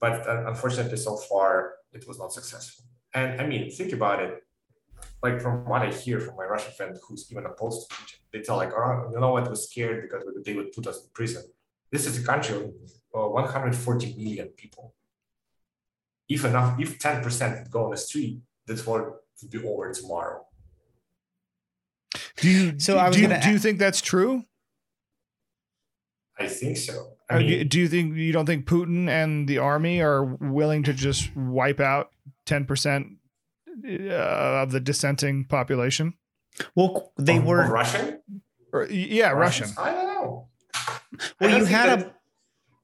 [0.00, 2.84] but uh, unfortunately, so far it was not successful.
[3.14, 4.42] And I mean, think about it.
[5.22, 8.40] Like from what I hear from my Russian friend who's even opposed to Putin, they
[8.40, 11.44] tell like, oh, you know what, we're scared because they would put us in prison.
[11.90, 12.64] This is a country of
[13.14, 14.94] uh, 140 million people.
[16.28, 20.46] If enough, if 10% would go on the street, this war would be over tomorrow.
[22.36, 24.44] Do you So do, I was do you, gonna do you think that's true?
[26.38, 27.16] I think so.
[27.28, 30.24] I Or do, you, do you think you don't think Putin and the army are
[30.24, 32.10] willing to just wipe out
[32.46, 33.18] ten percent
[33.86, 36.14] uh, of the dissenting population?
[36.74, 37.66] Well, they of- of were.
[37.70, 38.20] Russian.
[38.72, 39.68] Or yeah, Russian.
[39.78, 40.48] I don't know.
[41.40, 42.14] Well, you had that- a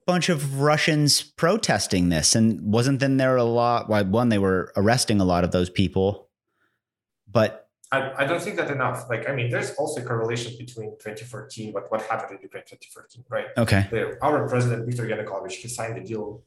[0.05, 3.87] bunch of Russians protesting this, and wasn't then there a lot?
[3.89, 6.27] Well, one, they were arresting a lot of those people,
[7.31, 9.09] but I, I don't think that enough.
[9.09, 13.23] Like, I mean, there's also a correlation between 2014, what, what happened in Ukraine 2014,
[13.29, 13.45] right?
[13.57, 16.43] okay, The, our president, Viktor Yanukovych, he signed the deal.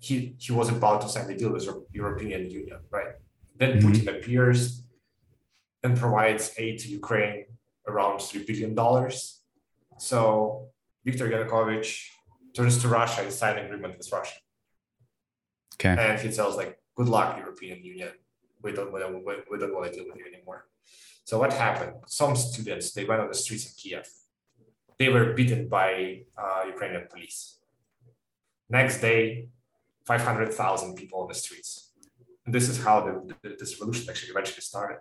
[0.00, 3.12] He, he was about to sign the deal with the European Union, right?
[3.60, 3.82] Then Mhm.
[3.84, 4.60] Putin appears
[5.84, 7.44] and provides aid to Ukraine
[7.86, 8.72] around $3 billion.
[9.98, 10.20] So
[11.04, 11.90] Viktor Yanukovych
[12.56, 14.38] turns to Russia and signs an agreement with Russia.
[15.74, 18.12] okay, And he tells like, good luck, European Union.
[18.62, 20.60] We don't, we don't, we don't want to deal with you anymore.
[21.24, 21.94] So what happened?
[22.06, 24.06] Some students, they went on the streets in Kiev.
[24.98, 27.58] They were beaten by uh, Ukrainian police.
[28.68, 29.48] Next day,
[30.06, 31.89] 500,000 people on the streets.
[32.46, 34.98] This is how the, the, this revolution actually eventually started.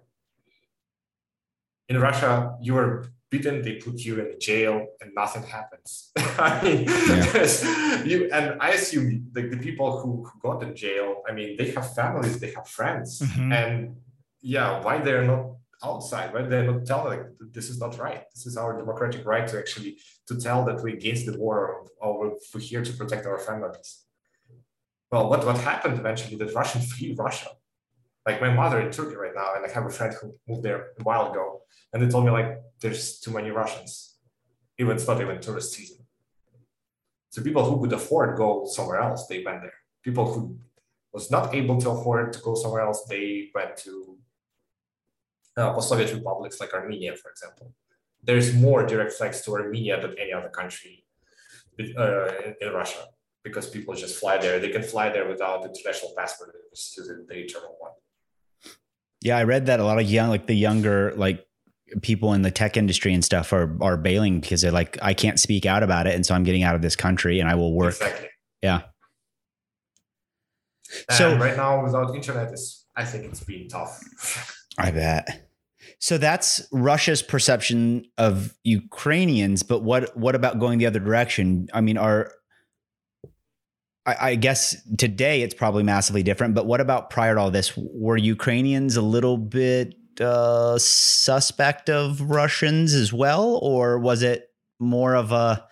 [1.87, 6.11] In Russia, you were beaten, they put you in jail, and nothing happens.
[6.17, 8.03] I mean, Yeah.
[8.03, 11.71] you and I assume the, the people who, who got in jail, I mean, they
[11.71, 13.53] have families, they have friends, Mhm.
[13.53, 13.95] and
[14.41, 15.43] yeah, why they're not
[15.83, 16.33] outside?
[16.33, 18.23] Why they're not telling like this is not right?
[18.35, 21.57] This is our democratic right to actually to tell that we're against the war
[22.01, 24.05] or, or we're here to protect our families.
[25.11, 26.35] Well, what what happened eventually?
[26.37, 27.49] That Russians flee Russia.
[28.25, 30.89] Like my mother in Turkey right now, and I have a friend who moved there
[30.99, 34.17] a while ago, and they told me like there's too many Russians.
[34.77, 36.05] Even it's not even tourist season.
[37.31, 39.73] So people who could afford go somewhere else, they went there.
[40.03, 40.57] People who
[41.11, 44.17] was not able to afford to go somewhere else, they went to
[45.57, 47.73] uh, post-Soviet republics like Armenia, for example.
[48.23, 51.05] There's more direct flights to Armenia than any other country
[51.79, 53.05] uh, in, in Russia
[53.43, 54.59] because people just fly there.
[54.59, 56.51] They can fly there without international passport.
[56.53, 57.91] They just use the internal one.
[59.21, 59.37] yeah.
[59.37, 61.45] I read that a lot of young, like the younger, like
[62.01, 65.39] people in the tech industry and stuff are are bailing because they're like, I can't
[65.39, 67.73] speak out about it, and so I'm getting out of this country, and I will
[67.73, 67.95] work.
[67.95, 68.29] Exactly.
[68.61, 68.81] Yeah.
[71.07, 73.99] And So- right now, without internet, is I think it's been tough.
[74.77, 75.45] I bet.
[76.01, 81.67] So that's Russia's perception of Ukrainians, but what what about going the other direction?
[81.73, 82.31] I mean, are
[84.09, 87.73] I, I guess today it's probably massively different, but what about prior to all this?
[87.75, 95.15] Were Ukrainians a little bit uh, suspect of Russians as well, or was it more
[95.15, 95.65] of a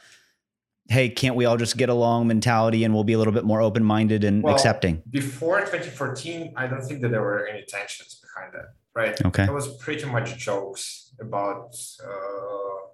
[0.90, 3.62] hey, can't we all just get along mentality and we'll be a little bit more
[3.62, 5.04] open minded and Well, accepting?
[5.10, 9.26] Before 2014, I don't think that there were any tensions behind that, right?
[9.26, 9.44] Okay.
[9.44, 12.87] There was pretty much jokes about uh,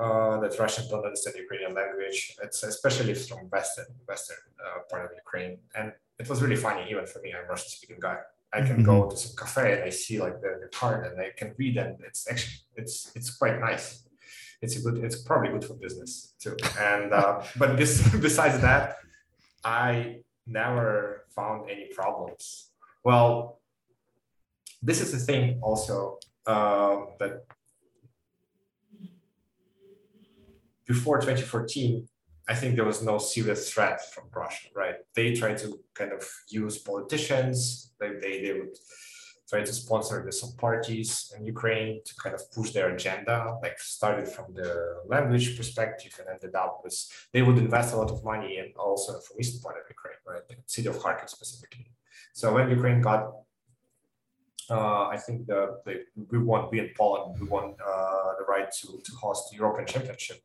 [0.00, 2.36] uh, that Russians don't understand Ukrainian language.
[2.42, 7.06] It's especially from western western uh, part of Ukraine, and it was really funny even
[7.06, 7.32] for me.
[7.34, 8.18] I'm a Russian speaking guy.
[8.52, 11.30] I can go to some cafe and I see like the, the card and I
[11.36, 13.86] can read and it's actually it's it's quite nice.
[14.62, 14.96] It's a good.
[15.04, 16.56] It's probably good for business too.
[16.78, 17.92] And uh, but this,
[18.28, 18.96] besides that,
[19.64, 22.70] I never found any problems.
[23.04, 23.60] Well,
[24.82, 27.44] this is the thing also um, that
[30.94, 32.08] before 2014,
[32.52, 34.96] I think there was no serious threat from Russia, right?
[35.14, 35.68] They tried to
[35.98, 38.76] kind of use politicians, they, they, they would
[39.50, 43.78] try to sponsor the, some parties in Ukraine to kind of push their agenda, like
[43.78, 44.70] started from the
[45.14, 46.96] language perspective and ended up with,
[47.32, 50.44] they would invest a lot of money and also from eastern part of Ukraine, right?
[50.48, 51.90] The city of Kharkiv specifically.
[52.40, 53.22] So when Ukraine got
[54.76, 55.94] uh, I think the, the
[56.30, 59.86] we won we in Poland we won uh, the right to to host the European
[59.94, 60.40] Championship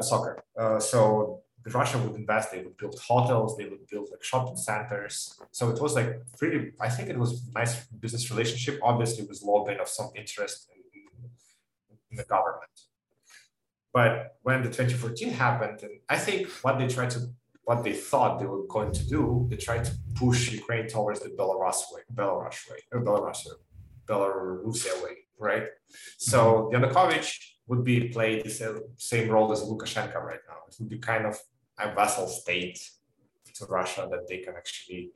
[0.00, 0.42] soccer.
[0.58, 1.42] Uh, so
[1.74, 2.52] Russia would invest.
[2.52, 3.56] They would build hotels.
[3.56, 5.38] They would build like shopping centers.
[5.50, 6.72] So it was like pretty.
[6.80, 8.78] I think it was nice business relationship.
[8.82, 11.30] Obviously, with lobbying of some interest in,
[12.10, 12.70] in the government.
[13.92, 17.20] But when the 2014 happened, and I think what they tried to
[17.64, 21.30] what they thought they were going to do, they tried to push Ukraine towards the
[21.30, 23.44] Belarus way, Belarus way, or Belarus,
[24.06, 25.64] Belarusia way, right?
[26.16, 27.34] So Yanukovych
[27.68, 30.58] would be played the same role as Lukashenko right now.
[30.68, 31.38] It would be kind of
[31.78, 32.78] a vassal state
[33.54, 35.10] to Russia that they can actually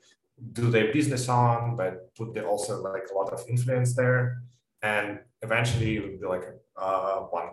[0.53, 4.42] do their business on, but put the, also like a lot of influence there,
[4.82, 6.44] and eventually it would be like
[6.76, 7.51] uh, one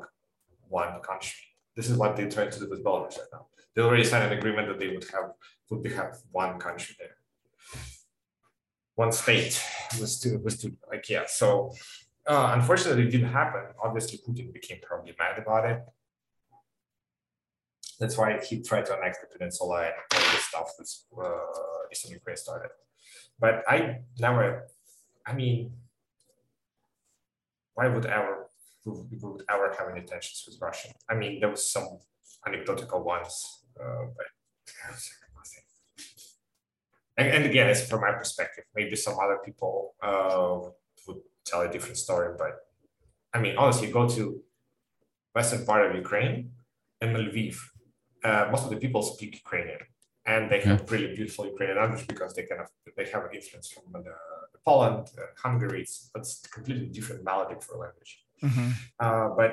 [0.69, 1.43] one country.
[1.75, 3.47] This is what they're trying to do with Belarus right now.
[3.75, 5.31] They already signed an agreement that they would have
[5.69, 7.17] would be have one country there,
[8.95, 9.61] one state
[9.99, 11.25] was to was to like yeah.
[11.27, 11.73] So
[12.28, 13.61] uh, unfortunately, it didn't happen.
[13.82, 15.82] Obviously, Putin became probably mad about it.
[17.99, 22.11] That's why he tried to annex the peninsula and all this stuff that's uh, Eastern
[22.11, 22.69] Ukraine started.
[23.39, 24.67] But I never,
[25.25, 25.71] I mean,
[27.73, 28.49] why would ever
[28.86, 30.89] we would ever have any tensions with Russia?
[31.09, 31.99] I mean, there was some
[32.45, 34.25] anecdotal ones, uh, but
[35.36, 35.63] nothing.
[37.19, 38.65] And, and, again, it's from my perspective.
[38.75, 40.69] Maybe some other people uh,
[41.49, 42.53] tell a different story, but
[43.33, 44.41] I mean, honestly, go to
[45.35, 46.51] western part of Ukraine
[47.01, 47.55] and Lviv.
[48.23, 49.81] Uh, most of the people speak Ukrainian,
[50.25, 50.93] and they have yeah.
[50.93, 52.67] really beautiful Ukrainian language because they kind of
[52.97, 54.15] they have an influence from the,
[54.67, 55.79] Poland, uh, Hungary.
[55.85, 58.11] It's, it's completely different melody for language.
[58.43, 58.69] Mm-hmm.
[58.99, 59.51] Uh, but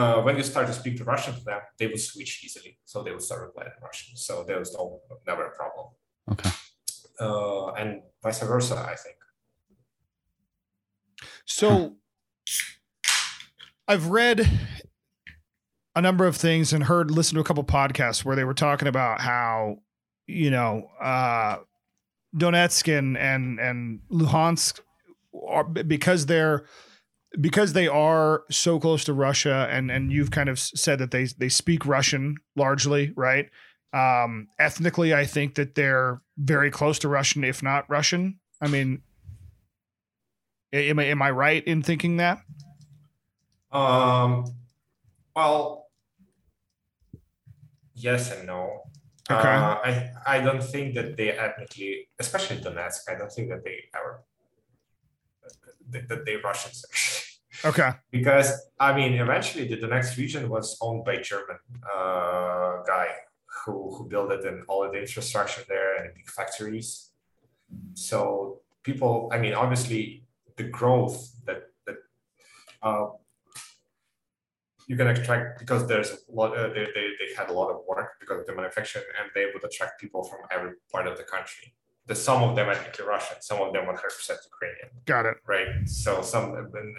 [0.00, 2.72] uh, when you start to speak to Russian to them, they will switch easily.
[2.90, 4.16] So they will start replying in Russian.
[4.16, 5.86] So there was no never a problem.
[6.32, 6.50] Okay.
[7.20, 9.18] Uh, and vice versa, I think.
[11.44, 11.96] So
[13.88, 14.48] I've read
[15.94, 18.88] a number of things and heard listened to a couple podcasts where they were talking
[18.88, 19.78] about how
[20.26, 21.58] you know uh,
[22.36, 24.80] Donetsk and and and Luhansk
[25.48, 26.64] are because they're
[27.40, 31.24] because they are so close to Russia and and you've kind of said that they
[31.38, 33.50] they speak Russian largely, right?
[33.92, 38.38] Um, ethnically, I think that they're very close to Russian, if not Russian.
[38.60, 39.02] I mean,
[40.72, 42.38] am I am I right in thinking that?
[43.72, 44.44] Um,
[45.34, 45.86] well,
[47.94, 48.82] yes and no.
[49.30, 49.48] Okay.
[49.48, 53.84] Uh, I I don't think that they ethnically, especially Donetsk, I don't think that they
[53.94, 54.22] are
[55.90, 56.84] that, that they Russians.
[57.64, 57.90] Okay.
[58.10, 63.08] Because I mean, eventually the Donetsk region was owned by German uh, guy
[63.64, 67.10] who who built it and all of the infrastructure there and big factories.
[67.94, 70.24] So people, I mean, obviously
[70.56, 71.96] the growth that that
[72.82, 73.06] uh,
[74.86, 77.78] you can extract because there's a lot uh, they, they, they had a lot of
[77.88, 81.24] work because of the manufacturing and they would attract people from every part of the
[81.24, 81.74] country.
[82.06, 83.94] The some of them ethnically russian some of them 100%
[84.52, 84.88] ukrainian.
[85.06, 85.36] Got it.
[85.46, 85.72] right?
[85.86, 86.46] So some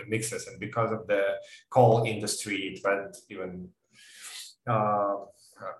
[0.07, 1.23] mixes and because of the
[1.69, 3.69] coal industry it went even
[4.67, 5.15] uh,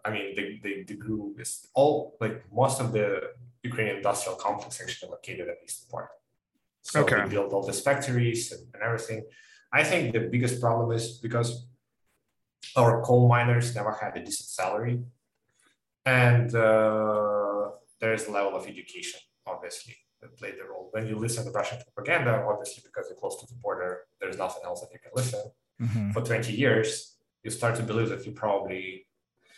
[0.05, 3.07] i mean they, they, they grew is all like most of the
[3.63, 6.09] ukrainian industrial complex actually located at eastern part
[6.81, 7.21] so Okay.
[7.23, 9.23] they built all these factories and, and everything.
[9.73, 11.65] I think the biggest problem is because
[12.75, 15.01] our coal miners never had a decent salary.
[16.05, 17.69] And uh,
[17.99, 20.89] there's a level of education obviously that played the role.
[20.91, 24.63] When you listen to russian propaganda obviously because you're close to the border there's nothing
[24.65, 25.43] else that you can listen.
[25.81, 26.13] Mhm.
[26.13, 29.07] for 20 years you start to believe that you're probably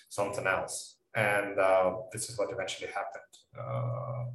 [0.10, 0.98] something else.
[1.16, 3.34] And uh, this is what eventually happened.
[3.62, 4.26] Uh,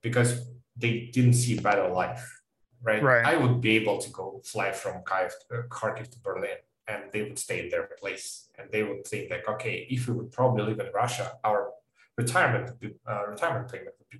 [0.00, 0.30] because
[0.76, 2.40] they didn't see better life
[2.82, 3.02] right?
[3.02, 3.24] Right.
[3.24, 7.22] i would be able to go fly from Kyiv, uh, kharkiv to berlin and they
[7.22, 10.64] would stay in their place and they would think like okay if we would probably
[10.64, 11.70] live in russia our
[12.16, 14.18] retirement would be, uh, retirement payment would be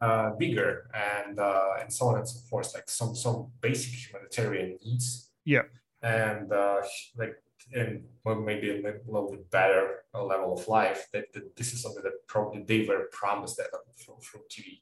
[0.00, 4.78] uh, bigger and uh, and so on and so forth like some some basic humanitarian
[4.84, 5.62] needs Yeah.
[6.02, 6.82] and uh,
[7.16, 7.36] like
[7.72, 11.82] and well, maybe a little bit better uh, level of life that, that this is
[11.82, 13.70] something that probably they were promised that
[14.04, 14.80] from, from tv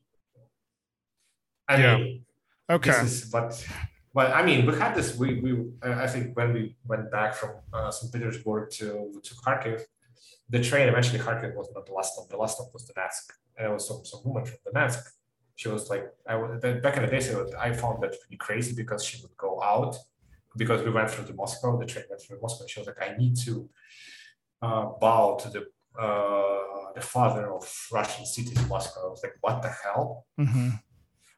[1.72, 1.96] i Yeah.
[1.96, 2.24] mean
[2.76, 2.90] Okay.
[2.90, 3.48] this is but
[4.16, 5.50] but I mean we had this we we
[6.04, 6.62] I think when we
[6.92, 8.08] went back from uh, St.
[8.12, 8.86] Petersburg to
[9.26, 9.78] to Kharkiv,
[10.54, 12.26] the train eventually Kharkiv was not the last stop.
[12.34, 13.24] The last stop was Donetsk,
[13.56, 15.02] and it was some some woman from Donetsk.
[15.60, 16.48] She was like I was
[16.84, 17.26] back in the days.
[17.40, 19.92] was- I found that pretty crazy because she would go out
[20.62, 21.68] because we went through to Moscow.
[21.82, 22.62] The train went through Moscow.
[22.72, 23.52] She was like, I need to
[24.66, 25.62] uh, bow to the
[26.04, 27.64] uh, the father of
[27.98, 29.00] Russian cities, Moscow.
[29.06, 30.26] I was like, what the hell?
[30.44, 30.68] Mhm.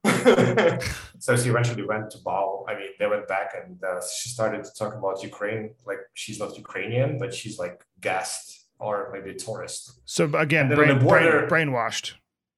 [1.18, 2.64] so she eventually went to bow.
[2.68, 5.74] I mean, they went back and uh, she started to talk about Ukraine.
[5.86, 10.00] Like she's not Ukrainian, but she's like guest or maybe a tourist.
[10.04, 12.14] So again, brain, the border- brain, brainwashed.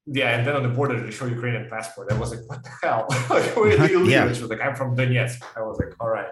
[0.06, 2.12] Yeah, and then on the border they show Ukrainian passport.
[2.12, 3.06] I was like, what the hell?
[3.30, 4.08] like, where do you live?
[4.08, 4.32] Yeah.
[4.32, 5.42] She was like, I'm from Donetsk.
[5.56, 6.28] I was like, all right.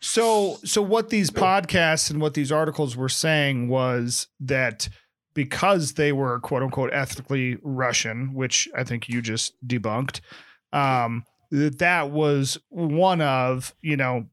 [0.00, 4.88] So, so what these podcasts and what these articles were saying was that
[5.34, 10.20] because they were quote unquote ethnically Russian, which I think you just debunked,
[10.72, 14.26] um, that that was one of you know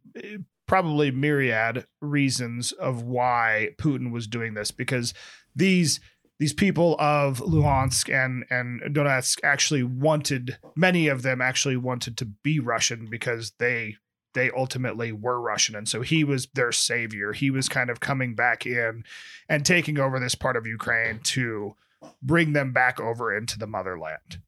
[0.67, 5.13] probably myriad reasons of why Putin was doing this because
[5.55, 5.99] these
[6.39, 12.25] these people of Luhansk and and Donetsk actually wanted many of them actually wanted to
[12.25, 13.95] be Russian because they
[14.37, 17.33] they ultimately were Russian and so he was their savior.
[17.33, 19.03] He was kind of coming back in
[19.49, 21.75] and taking over this part of Ukraine to
[22.21, 24.39] bring them back over into the motherland.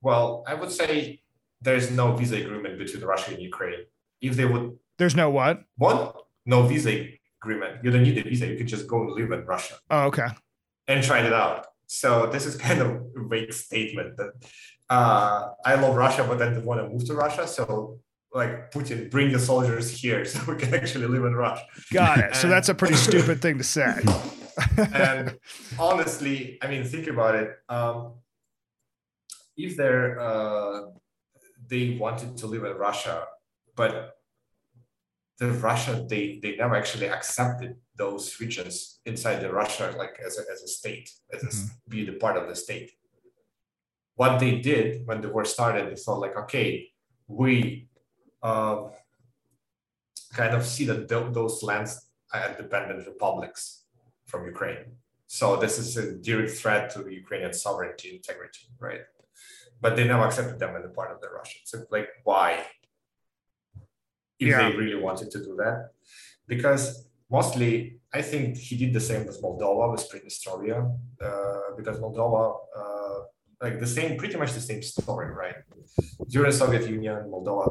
[0.00, 1.20] Well, I would say
[1.60, 3.82] there's no visa agreement between Russia and Ukraine.
[4.20, 5.64] If they would There's no what?
[5.76, 6.24] What?
[6.46, 6.92] no visa
[7.42, 8.46] agreement, you don't need a visa.
[8.46, 9.74] You could just go and live in Russia.
[9.90, 10.28] Oh, okay.
[10.88, 11.66] and tried it out.
[11.86, 12.88] So this is kind of
[13.18, 14.32] a vague statement that
[14.90, 17.46] uh, I love Russia, but I don't want to move to Russia.
[17.46, 17.98] So
[18.34, 21.64] like Putin, bring the soldiers here so we can actually live in Russia.
[21.92, 22.34] Got it.
[22.36, 24.02] So that's a pretty stupid thing to say.
[24.92, 25.38] And
[25.78, 27.50] honestly, I mean, think about it.
[27.68, 28.14] Um,
[29.56, 30.80] if they're uh,
[31.68, 33.24] they wanted to live in Russia,
[33.76, 34.16] but
[35.38, 40.42] the Russia they they never actually accepted those regions inside the Russia like as a,
[40.52, 42.90] as a state, as a, s- be the part of the state.
[44.16, 46.88] What they did when the war started, they thought like, okay,
[47.28, 47.88] we
[48.44, 48.90] um,
[50.38, 51.92] kind of see that tho- those lands
[52.32, 53.62] are independent republics
[54.26, 54.84] from Ukraine.
[55.26, 59.04] So this is a direct threat to the Ukrainian sovereignty integrity, right?
[59.82, 61.64] But they never accepted them as a part of the Russians.
[61.70, 62.50] So like, why?
[64.38, 64.58] If Yeah.
[64.60, 65.76] they really wanted to do that,
[66.52, 66.84] because
[67.38, 70.78] mostly I think he did the same with Moldova, with Pridnestrovia,
[71.26, 72.42] uh, because Moldova,
[72.80, 73.18] uh,
[73.64, 75.58] like the same, pretty much the same story, right?
[76.28, 77.66] During Soviet Union, Moldova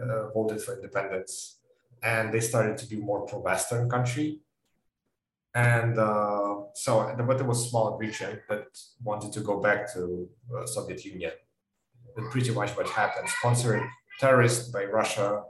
[0.00, 1.60] uh, voted for independence,
[2.02, 4.40] and they started to be more pro-Western country.
[5.54, 8.66] And uh, so, but it was small region that
[9.02, 11.32] wanted to go back to uh, Soviet Union.
[12.16, 13.82] And pretty much what happened, sponsored
[14.18, 15.42] terrorists by Russia.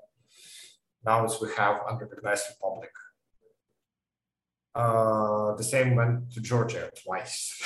[1.05, 2.91] Now as we have unrecognized republic.
[4.75, 7.63] Uh, the same went to Georgia twice.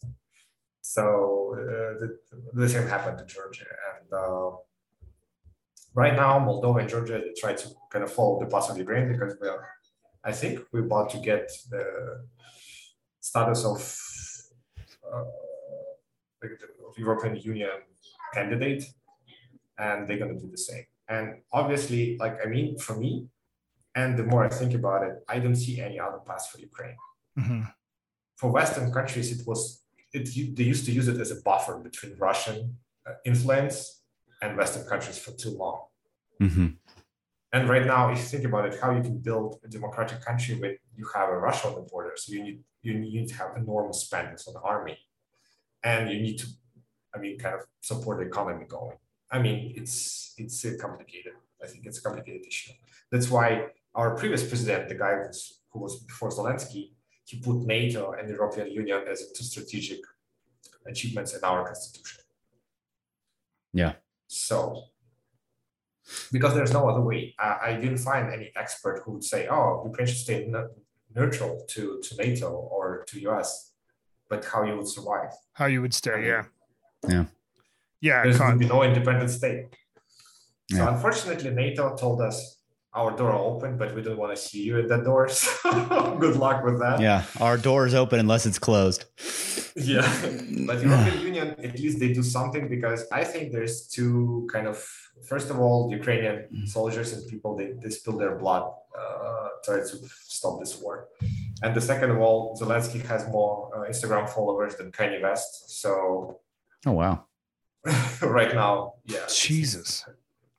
[0.80, 2.18] so uh, the,
[2.54, 3.66] the same happened to Georgia.
[3.94, 4.50] And uh,
[5.94, 9.10] right now, Moldova and Georgia they try to kind of follow the path of Ukraine
[9.12, 9.68] because we are,
[10.24, 12.26] I think, we're about to get the
[13.20, 13.80] status of
[15.12, 15.24] uh,
[16.42, 17.70] like the of European Union
[18.34, 18.84] candidate,
[19.78, 20.84] and they're going to do the same.
[21.08, 23.26] And obviously, like I mean, for me,
[23.94, 26.96] and the more I think about it, I don't see any other path for Ukraine.
[27.38, 27.72] Mhm.
[28.36, 29.82] For Western countries, it was
[30.12, 32.76] it they used to use it as a buffer between Russian
[33.06, 33.99] uh, influence
[34.42, 35.78] and Western countries for too long.
[36.38, 36.68] hmm
[37.52, 40.54] And right now, if you think about it, how you can build a democratic country
[40.62, 43.50] when you have a Russia on the border, so you need you need to have
[43.62, 44.96] enormous spendings on the army,
[45.82, 46.46] and you need to,
[47.14, 48.98] I mean, kind of support the economy going.
[49.30, 51.34] I mean, it's it's complicated.
[51.62, 52.72] I think it's a complicated issue.
[53.12, 53.46] That's why
[53.94, 56.92] our previous president, the guy who's, who was before Zelensky,
[57.24, 60.00] he put NATO and the European Union as two strategic
[60.86, 62.22] achievements in our constitution.
[63.72, 63.94] Yeah.
[64.30, 64.84] So
[66.32, 67.34] because there's no other way.
[67.38, 70.74] I, I didn't find any expert who would say, "Oh, Ukraine should stay ne-
[71.14, 73.72] neutral to to NATO or to US,"
[74.28, 75.32] but how you would survive.
[75.52, 76.44] How you would stay, yeah.
[77.08, 77.24] Yeah.
[78.00, 78.22] Yeah.
[78.22, 79.66] There's con- would be no independent state.
[80.70, 80.94] So Yeah.
[80.94, 82.36] unfortunately, NATO told us
[82.92, 85.28] our door open, but we don't want to see you at the door.
[85.62, 87.00] So good luck with that.
[87.00, 87.24] Yeah.
[87.40, 89.04] Our door is open unless it's closed.
[89.76, 90.02] Yeah,
[90.66, 94.76] but European Union at least they do something because I think there's two kind of
[95.28, 98.64] first of all the Ukrainian soldiers and people they, they spill their blood
[98.98, 101.08] uh, try to stop this war,
[101.62, 106.40] and the second of all Zelensky has more uh, Instagram followers than Kanye West, so
[106.86, 107.26] Oh wow.
[108.22, 110.04] right now yeah Jesus.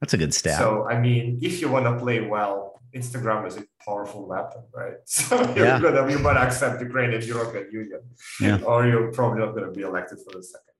[0.01, 0.57] That's a good stat.
[0.57, 4.95] So I mean, if you want to play well, Instagram is a powerful weapon, right?
[5.05, 5.79] So you're Yeah.
[5.79, 8.01] gonna you might accept Ukraine and European Union,
[8.41, 8.59] Yeah.
[8.65, 10.75] or you're probably not gonna be elected for the second.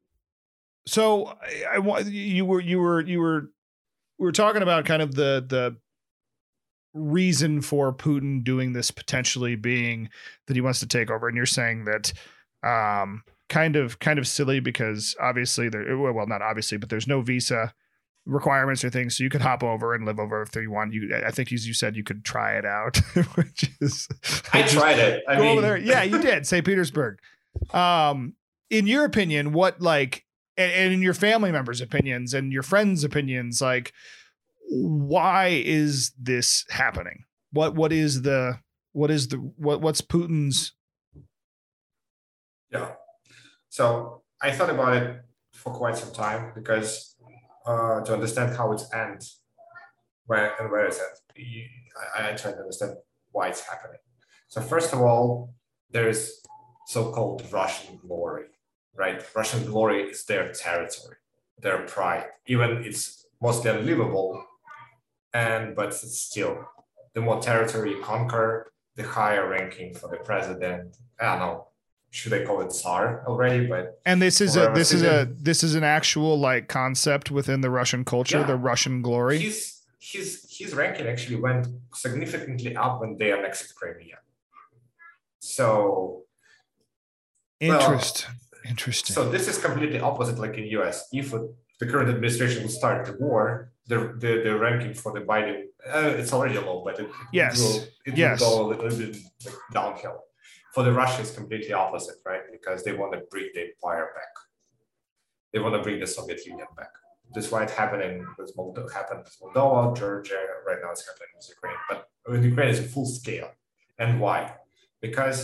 [0.88, 1.04] so
[1.72, 3.42] I, I you were you were you were
[4.18, 5.78] we were talking about kind of the the
[6.94, 10.10] reason for Putin doing this potentially being
[10.48, 12.12] that he wants to take over, and you're saying that
[12.64, 17.22] um kind of kind of silly because obviously there well not obviously but there's no
[17.22, 17.74] visa
[18.26, 21.10] requirements or things so you could hop over and live over if you want you
[21.26, 22.98] I think as you said you could try it out
[23.36, 24.08] which is
[24.54, 25.24] I tried it.
[25.28, 25.78] I go mean, over there.
[25.82, 26.46] Yeah, you did.
[26.46, 26.66] St.
[26.66, 27.18] Petersburg.
[27.74, 28.36] Um,
[28.70, 30.26] in your opinion, what like,
[30.58, 33.94] and, and in your family members' opinions and your friends' opinions, like,
[34.70, 37.26] why is this happening?
[37.52, 38.60] What what is the
[38.94, 40.74] what is the what what's Putin's
[42.72, 42.94] Yeah.
[43.70, 45.22] So I thought about it
[45.54, 47.11] for quite some time because
[47.66, 49.42] uh, to understand how it ends,
[50.26, 50.96] where and where it
[51.36, 51.68] you-
[52.18, 52.98] I, I try to understand
[53.32, 54.00] why it's happening.
[54.48, 55.54] So first of all,
[55.92, 56.42] there is
[56.88, 58.46] so-called Russian glory,
[58.96, 59.24] right?
[59.36, 61.18] Russian glory is their territory,
[61.60, 62.26] their pride.
[62.48, 64.44] Even it's mostly unlivable,
[65.34, 66.66] and but still,
[67.14, 70.98] the more territory you conquer, the higher ranking for the president.
[71.20, 71.68] I don't know,
[72.12, 73.66] should I call it Tsar already?
[73.68, 77.62] But and this is a this is a this is an actual like concept within
[77.62, 78.48] the Russian culture, Yeah.
[78.48, 79.40] the Russian glory.
[79.40, 84.18] his his his ranking actually went significantly up when they annexed Crimea.
[85.40, 86.24] So
[87.62, 88.28] well, Interest.
[88.68, 89.14] Interesting.
[89.16, 91.08] so this is completely opposite like in US.
[91.12, 91.50] If it-
[91.80, 95.64] the current administration would start the war, the the, the ranking for the Biden
[95.96, 97.60] uh, it's already low, but it, it Yes.
[97.60, 98.40] will, it Yes.
[98.40, 100.18] will go a little bit like, downhill.
[100.74, 102.42] For the Russia, it's completely opposite, right?
[102.52, 104.34] Because they want to bring the empire back.
[105.52, 106.92] They want to bring the Soviet Union back.
[107.34, 110.40] This is why it's happening with Moldova, happened with Moldova, Georgia.
[110.66, 111.78] Right now, it's happening with Ukraine.
[111.90, 113.52] But with Ukraine, it's full scale.
[114.00, 114.54] And why?
[115.02, 115.40] Because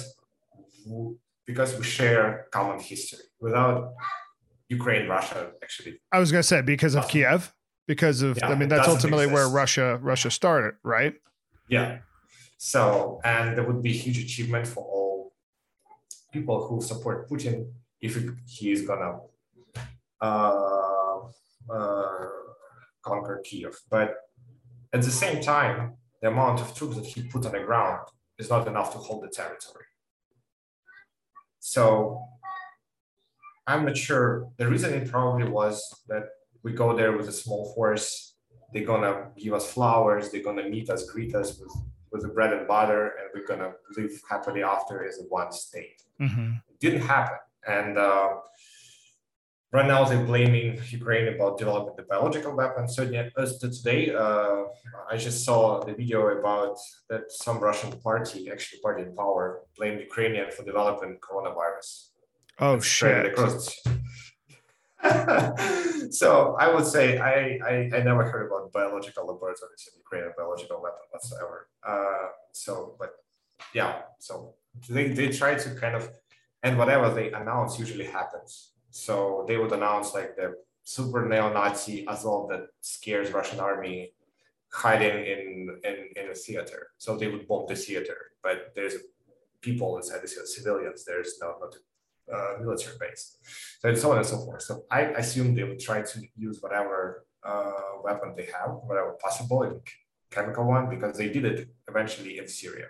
[1.46, 3.26] because we share common history.
[3.40, 3.94] Without
[4.70, 7.54] Ukraine, Russia actually I was gonna say because of Kiev,
[7.88, 9.48] because of Yeah, I mean that's ultimately where.
[9.48, 11.16] Russia Russia started, right?
[11.70, 12.00] Yeah.
[12.58, 15.07] So, and there would be a huge achievement for all
[16.32, 17.72] people who support Putin
[18.02, 19.20] if he is gonna
[20.22, 21.20] uh,
[21.70, 22.26] uh,
[23.02, 23.76] conquer Kiev.
[23.90, 24.16] But
[24.94, 28.08] at the same time, the amount of troops that he put on the ground
[28.38, 29.86] is not enough to hold the territory.
[31.60, 32.22] So,
[33.66, 34.50] I'm not sure.
[34.58, 36.30] The reason it probably was that
[36.64, 38.36] we go there with a small force.
[38.74, 40.32] They're gonna give us flowers.
[40.32, 41.74] They're gonna meet us, greet us with
[42.12, 46.04] with the bread and butter, and we're gonna live happily after as a one state.
[46.22, 46.54] Mm-hmm.
[46.70, 47.38] It didn't happen,
[47.68, 48.30] and uh,
[49.72, 52.96] right now they're blaming Ukraine about developing the biological weapons.
[52.96, 54.64] So yeah, as to today, uh,
[55.12, 56.78] I just saw the video about
[57.10, 62.10] that some Russian party, actually party in power, blamed Ukrainian for developing coronavirus
[62.60, 63.34] Oh and spread it shit.
[63.34, 63.84] across.
[66.12, 70.82] so I would say I, I I never heard about biological laboratories in Ukraine biological
[70.82, 71.68] weapon whatsoever.
[71.86, 73.12] Uh, so, but
[73.74, 74.56] yeah, so
[74.90, 76.10] they they try to kind of
[76.64, 78.72] and whatever they announce usually happens.
[78.90, 84.14] So they would announce like the super neo-Nazi Azov that scares Russian army
[84.72, 86.88] hiding in in in a theater.
[86.98, 88.96] So they would bomb the theater, but there's
[89.62, 91.06] people inside the civilians.
[91.06, 91.76] There's no not
[92.34, 93.38] uh, military base.
[93.80, 94.62] So and so on and so forth.
[94.62, 97.72] So I assume they would try to use whatever uh,
[98.04, 99.82] weapon they have, whatever possible,
[100.32, 102.88] chemical one, because they did it eventually in Syria,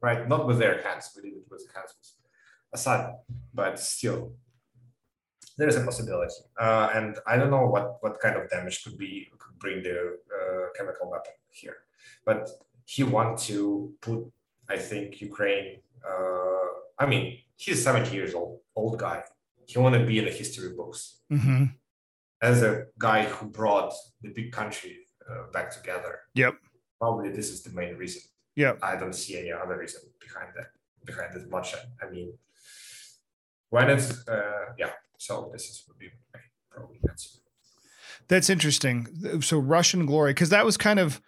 [0.00, 0.28] right?
[0.28, 2.04] Not with their hands, we did it with the hands of
[2.72, 3.14] Assad,
[3.52, 4.32] but still,
[5.56, 6.34] there is a possibility.
[6.58, 10.18] Uh, and I don't know what what kind of damage could be could bring the
[10.36, 11.76] uh, chemical weapon here,
[12.24, 12.50] but
[12.84, 14.20] he want to put,
[14.68, 15.78] I think, Ukraine.
[16.08, 19.22] Uh, I mean, he's 70 years old, old guy.
[19.66, 21.64] He want to be in the history books Mm-hmm.
[22.42, 23.92] as a guy who brought
[24.22, 24.98] the big country
[25.28, 26.20] uh, back together.
[26.34, 26.54] Yep.
[27.00, 28.22] Probably this is the main reason.
[28.56, 28.74] Yeah.
[28.82, 30.66] I don't see any other reason behind that.
[31.04, 31.74] Behind this much.
[32.02, 32.32] I mean,
[33.70, 34.90] when it's uh, yeah.
[35.18, 36.08] So this is would be
[36.70, 37.30] probably answer.
[38.28, 39.40] That's interesting.
[39.42, 41.20] So Russian glory, because that was kind of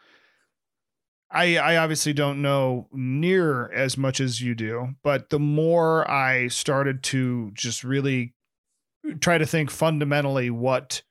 [1.37, 6.49] I I obviously don't know near as much as you do, but the more I
[6.49, 8.35] started to just really
[9.21, 11.03] try to think fundamentally what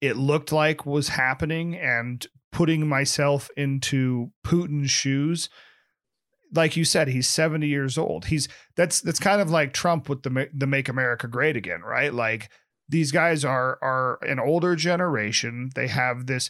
[0.00, 5.48] it looked like was happening and putting myself into Putin's shoes.
[6.54, 8.26] Like you said, he's 70 years old.
[8.26, 12.14] He's that's that's kind of like Trump with the the Make America Great Again, right?
[12.14, 12.48] Like
[12.88, 15.70] these guys are are an older generation.
[15.74, 16.48] They have this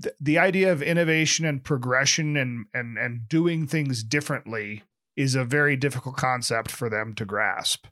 [0.00, 4.82] th- the idea of innovation and progression and and and doing things differently
[5.16, 7.86] is a very difficult concept for them to grasp.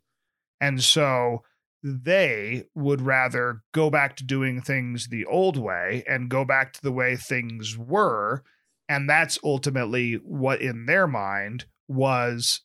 [0.60, 1.42] And so
[1.82, 6.82] they would rather go back to doing things the old way and go back to
[6.82, 8.42] the way things were
[8.88, 12.60] and that's ultimately what in their mind was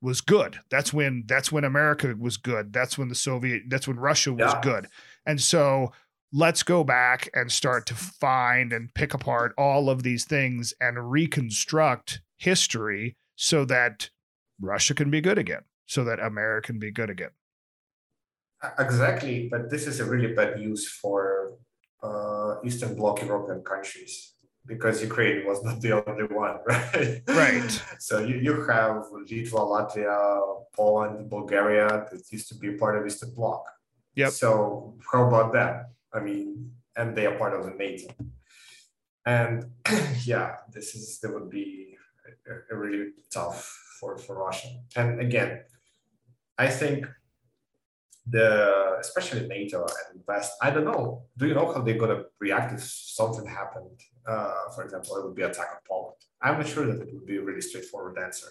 [0.00, 3.98] was good that's when that's when america was good that's when the soviet that's when
[3.98, 4.60] russia was Yeah.
[4.62, 4.86] good
[5.26, 5.92] and so
[6.34, 11.10] let's go back and start to find and pick apart all of these things and
[11.10, 14.10] reconstruct history so that
[14.60, 17.30] russia can be good again so that america can be good again
[18.64, 21.20] Uh, Exactly, but this is a really bad news for
[22.08, 24.12] uh, Eastern Bloc European countries
[24.72, 27.20] because Ukraine was not the only one, right?
[27.28, 27.70] Right.
[27.98, 30.16] so you, you have Litva, Latvia,
[30.78, 33.62] Poland, Bulgaria that used to be part of Eastern Bloc.
[34.16, 34.30] Yep.
[34.30, 34.48] So
[35.10, 35.93] how about that?
[36.14, 38.08] I mean, and they are part of the NATO.
[39.26, 39.64] And
[40.24, 41.96] yeah, this is that would be
[42.46, 43.60] a, a really tough
[43.98, 44.68] for for Russia.
[44.96, 45.62] And again,
[46.58, 47.06] I think
[48.26, 50.52] the especially NATO and West.
[50.62, 51.24] I don't know.
[51.36, 54.00] Do you know how they're gonna react if something happened?
[54.26, 56.16] Uh, for example, it would be attack on Poland.
[56.40, 58.48] I'm not sure that it would be a really straightforward answer.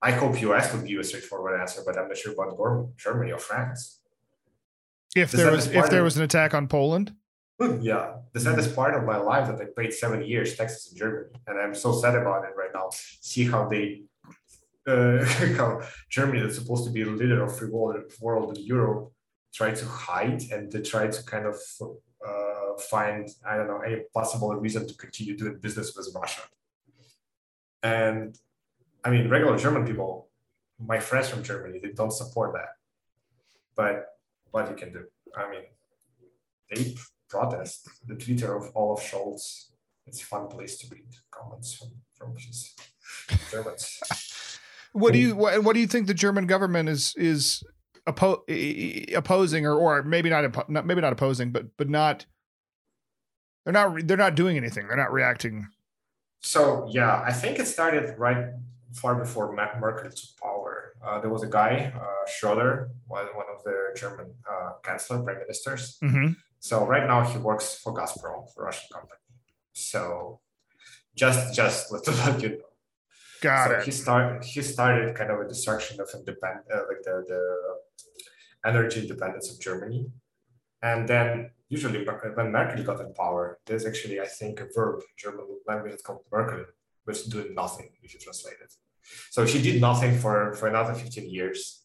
[0.00, 3.38] I hope US would give a straightforward answer, but I'm not sure about Germany or
[3.38, 3.97] France.
[5.16, 7.14] If there was if there was an attack on Poland,
[7.80, 11.30] yeah, the saddest part of my life that I played seven years Texas and Germany,
[11.46, 12.90] and I'm so sad about it right now.
[13.20, 14.02] See how they,
[14.86, 15.24] uh,
[15.56, 19.12] how Germany, that's supposed to be the leader of free world, world in Europe,
[19.52, 21.56] try to hide and to try to kind of
[22.26, 26.42] uh, find I don't know any possible reason to continue doing business with Russia.
[27.82, 28.38] And
[29.04, 30.28] I mean, regular German people,
[30.78, 32.70] my friends from Germany, they don't support that.
[33.74, 34.06] But
[34.50, 35.04] what you can do?
[35.36, 35.62] I mean,
[36.70, 36.94] they
[37.28, 37.88] protest.
[38.06, 39.70] The Twitter of Olaf Scholz.
[40.06, 42.74] It's a fun place to read comments from from his
[43.50, 44.00] Germans.
[44.92, 47.62] what do you what, what do you think the German government is is
[48.06, 52.24] oppo- opposing or or maybe not, not maybe not opposing but but not
[53.64, 54.88] they're not they're not doing anything.
[54.88, 55.68] They're not reacting.
[56.40, 58.46] So yeah, I think it started right
[58.94, 60.57] far before Merkel took power.
[61.04, 65.38] Uh, there was a guy, uh, Schroeder, one, one of the German uh, chancellor, prime
[65.38, 65.98] ministers.
[66.02, 66.32] Mm-hmm.
[66.60, 69.20] So right now he works for Gazprom, for Russian company.
[69.72, 70.40] So
[71.14, 72.64] just just let, let you know.
[73.40, 73.84] Got so it.
[73.84, 79.02] He started he started kind of a destruction of independent uh, like the, the energy
[79.02, 80.10] independence of Germany.
[80.82, 85.14] And then usually when Merkel got in power, there's actually I think a verb in
[85.16, 86.64] German language that's called Merkel,
[87.04, 88.74] which is doing nothing if you translate it.
[89.30, 91.78] So she did nothing for for another 15 years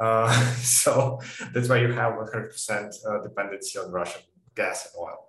[0.00, 1.20] uh, so
[1.52, 4.22] that's why you have 100% uh, dependency on Russian
[4.56, 5.28] gas and oil.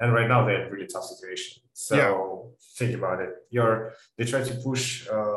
[0.00, 1.62] And right now they're in a really tough situation.
[1.72, 2.66] So yeah.
[2.78, 3.30] think about it.
[3.50, 5.34] You're, they try to push uh,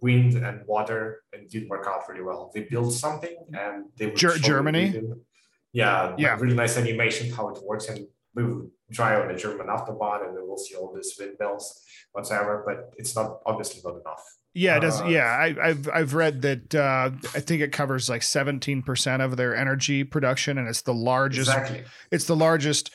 [0.00, 2.50] wind and water and didn't work out really well.
[2.54, 5.00] They built something and they Ger- Germany.
[5.72, 8.00] Yeah, yeah, really nice animation how it works, and
[8.34, 11.82] we will drive on the German autobahn, and we will see all these windmills
[12.12, 12.62] whatsoever.
[12.66, 14.24] But it's not obviously not enough.
[14.52, 15.00] Yeah, it does.
[15.00, 16.74] Uh, yeah, I, have I've read that.
[16.74, 20.94] Uh, I think it covers like seventeen percent of their energy production, and it's the
[20.94, 21.50] largest.
[21.50, 21.84] Exactly.
[22.10, 22.90] It's the largest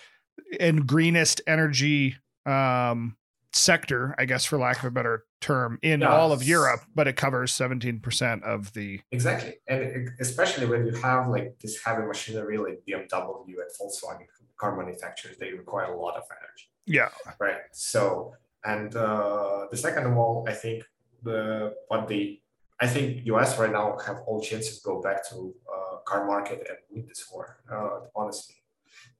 [0.59, 3.15] and greenest energy um,
[3.55, 6.09] sector, I guess, for lack of a better term, in yeah.
[6.09, 6.81] all of Europe.
[6.93, 9.01] But it covers seventeen percent of the.
[9.11, 14.25] Exactly, and especially when you have like this heavy machinery like BMW and Volkswagen
[14.57, 16.69] car manufacturers, they require a lot of energy.
[16.85, 17.09] Yeah.
[17.39, 17.57] Right.
[17.71, 18.33] So,
[18.63, 20.83] and uh, the second of all, I think
[21.23, 22.41] the what they
[22.79, 26.67] I think US right now have all chances to go back to uh, car market
[26.67, 28.55] and win this war, uh, honestly,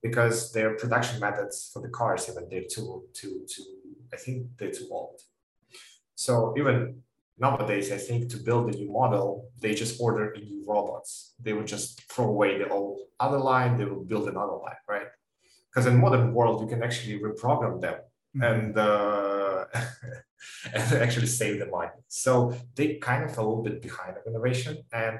[0.02, 3.64] because their production methods for the cars even they're too too too
[4.16, 5.18] I think they're too old.
[6.26, 6.76] So even
[7.38, 9.28] nowadays, I think to build a new model,
[9.62, 11.12] they just order a new robots.
[11.46, 15.10] They would just throw away the old other line, they will build another line, right?
[15.68, 17.98] Because in modern world, you can actually reprogram them
[18.36, 18.44] mm-hmm.
[18.50, 19.66] and uh,
[20.74, 21.98] and actually save the money.
[22.08, 22.32] So
[22.76, 24.74] they kind of a little bit behind of innovation.
[24.94, 25.20] And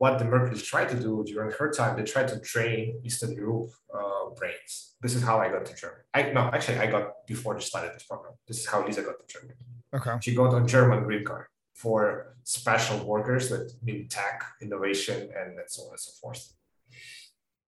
[0.00, 3.70] what the Merkel tried to do during her time, they tried to train Eastern Europe
[3.94, 4.94] uh, brains.
[5.02, 6.04] This is how I got to Germany.
[6.14, 8.32] I no, actually I got before they started this program.
[8.48, 9.60] This is how Lisa got to Germany.
[9.96, 10.14] Okay.
[10.22, 15.82] She got a German green card for special workers that mean tech, innovation, and so
[15.82, 16.42] on and so forth.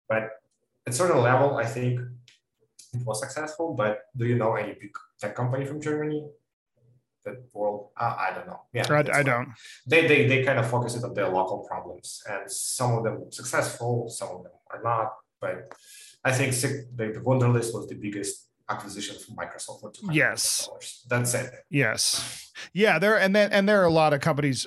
[0.09, 0.31] But
[0.87, 2.01] at certain level, I think
[2.95, 3.75] it was successful.
[3.75, 6.21] But do you know any big tech company from Germany?
[7.25, 8.63] That world, uh, I don't know.
[8.73, 9.49] Yeah, I, I don't.
[9.87, 13.31] They, they they kind of focus it on their local problems, and some of them
[13.31, 15.13] successful, some of them are not.
[15.41, 15.73] But
[16.25, 20.69] I think the, the Wunderlist was the biggest acquisition from Microsoft for yes.
[21.09, 21.53] That's it.
[21.71, 22.51] Yes.
[22.73, 24.67] Yeah, there and then and there are a lot of companies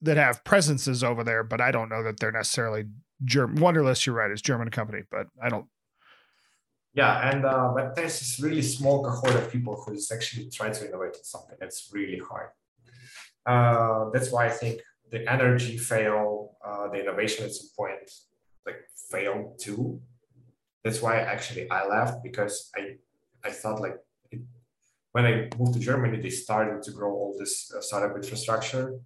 [0.00, 2.84] that have presences over there, but I don't know that they're necessarily
[3.24, 3.58] German.
[3.58, 5.66] Wunderlist, you're right, is German company, but I don't
[6.94, 10.72] yeah and uh, but there's this really small cohort of people who is actually trying
[10.72, 12.48] to innovate in something that's really hard.
[13.44, 18.10] Uh, that's why i think the energy fail uh, the innovation at some point
[18.66, 20.00] like failed too.
[20.84, 22.82] That's why actually i left because i
[23.44, 23.98] i thought like
[24.30, 24.40] it,
[25.12, 29.00] when i moved to germany they started to grow all this uh, startup infrastructure.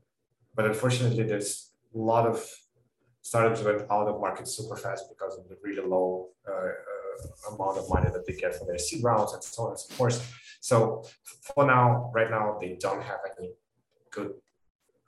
[0.54, 2.38] But unfortunately there's a lot of
[3.20, 6.70] startups went out of market super fast because of the really low uh,
[7.52, 9.94] amount of money that they get for their seed rounds and so on and so
[9.94, 10.18] forth.
[10.60, 11.04] So
[11.54, 13.52] for now, right now, they don't have any
[14.10, 14.32] good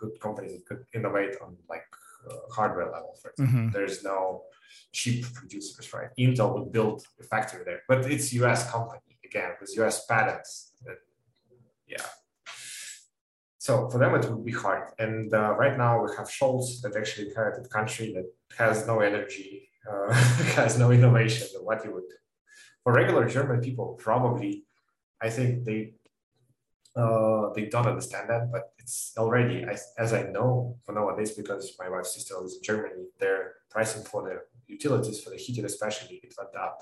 [0.01, 1.89] good companies that could innovate on like
[2.31, 3.13] uh, hardware level.
[3.21, 3.73] For example, Mhm.
[3.73, 4.45] there's no
[4.93, 6.11] cheap producers, right?
[6.19, 8.71] Intel would build a factory there, but it's U.S.
[8.71, 10.07] company again with U.S.
[10.07, 10.51] patents.
[10.85, 10.99] That,
[11.95, 12.07] yeah.
[13.59, 14.85] So for them, it would be hard.
[14.99, 18.27] And uh, right now, we have Scholz that actually inherited a country that
[18.57, 20.13] has no energy, uh,
[20.57, 21.47] has no innovation.
[21.63, 22.15] What you would do
[22.83, 24.65] for regular German people, probably,
[25.21, 25.95] I think they
[26.97, 31.77] uh, they don't understand that, but it's already, as, as I know for nowadays, because
[31.79, 36.17] my wife's sister lives in Germany, their pricing for the utilities, for the heating especially,
[36.25, 36.81] it went up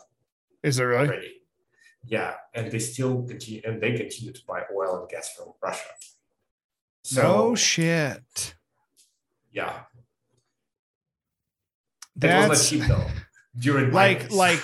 [0.63, 1.09] Is it really?
[1.09, 1.43] already.
[2.05, 5.91] Yeah, and they still continue, and they continue to buy oil and gas from Russia.
[7.03, 8.55] So no shit.
[9.53, 9.81] yeah,
[12.17, 13.07] That's cheap though.
[13.59, 14.61] During Like- like-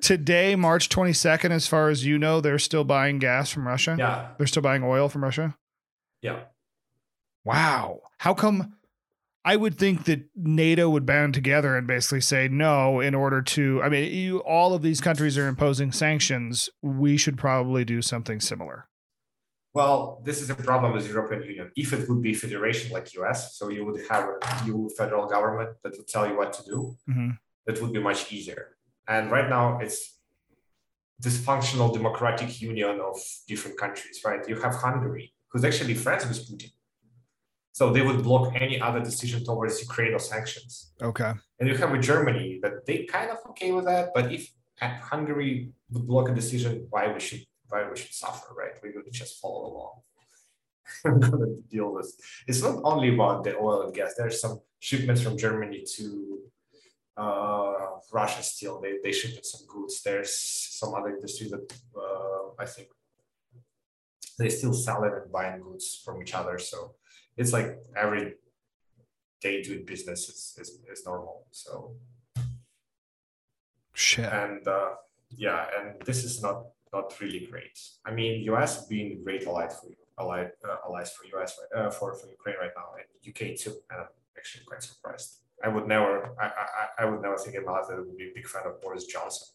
[0.00, 3.96] today, March 22nd, as far as you know, they're still buying gas from Russia.
[3.98, 5.56] yeah, They're still buying oil from Russia.
[6.22, 6.40] yeah.
[7.44, 8.00] Wow.
[8.18, 8.74] How come?
[9.44, 13.80] I would think that NATO would band together and basically say no in order to.
[13.82, 16.68] I mean, you all of these countries are imposing sanctions.
[16.82, 18.88] We should probably do something similar.
[19.78, 21.66] Well, this is a problem with European Union.
[21.76, 25.70] If it would be federation like US, so you would have a new federal government
[25.82, 26.78] that would tell you what to do,
[27.08, 27.30] Mhm.
[27.66, 28.62] that would be much easier.
[29.14, 29.98] And right now it's
[31.26, 33.16] dysfunctional democratic union of
[33.50, 34.42] different countries, right?
[34.50, 36.72] You have Hungary, who's actually friends with Putin.
[37.78, 40.70] So they would block any other decision towards Ukraine or sanctions.
[41.10, 41.32] Okay.
[41.58, 44.42] And you have a Germany that they kind of okay with that, but if
[45.10, 45.52] Hungary
[45.92, 48.72] would block a decision, why we should why we should suffer, right?
[48.82, 49.94] We would just follow along.
[51.04, 52.14] I'm gonna deal with.
[52.46, 54.14] It's not only about the oil and gas.
[54.16, 56.38] There's some shipments from Germany to
[57.16, 57.74] uh,
[58.12, 58.80] Russia still.
[58.80, 60.02] They they ship some goods.
[60.02, 60.32] There's
[60.80, 62.88] some other industries that uh, I think
[64.38, 66.58] they still sell it and buying goods from each other.
[66.58, 66.94] So
[67.36, 68.34] it's like every
[69.40, 71.46] day doing business is, is, is normal.
[71.50, 71.96] So
[73.94, 74.32] Shit.
[74.32, 74.90] and uh,
[75.30, 77.78] yeah, and this is not not really great.
[78.04, 79.88] I mean, US being great allied for
[80.18, 83.74] allied uh, allies for US uh, for for Ukraine right now, and UK too.
[83.90, 85.28] And I'm actually quite surprised.
[85.64, 87.94] I would never, I I, I- would never think about that.
[87.96, 89.48] I would be a big fan of Boris Johnson.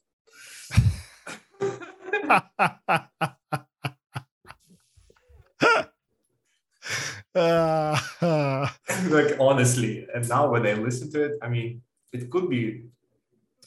[9.09, 11.81] Like honestly, and now when I listen to it, I mean,
[12.11, 12.83] it could be,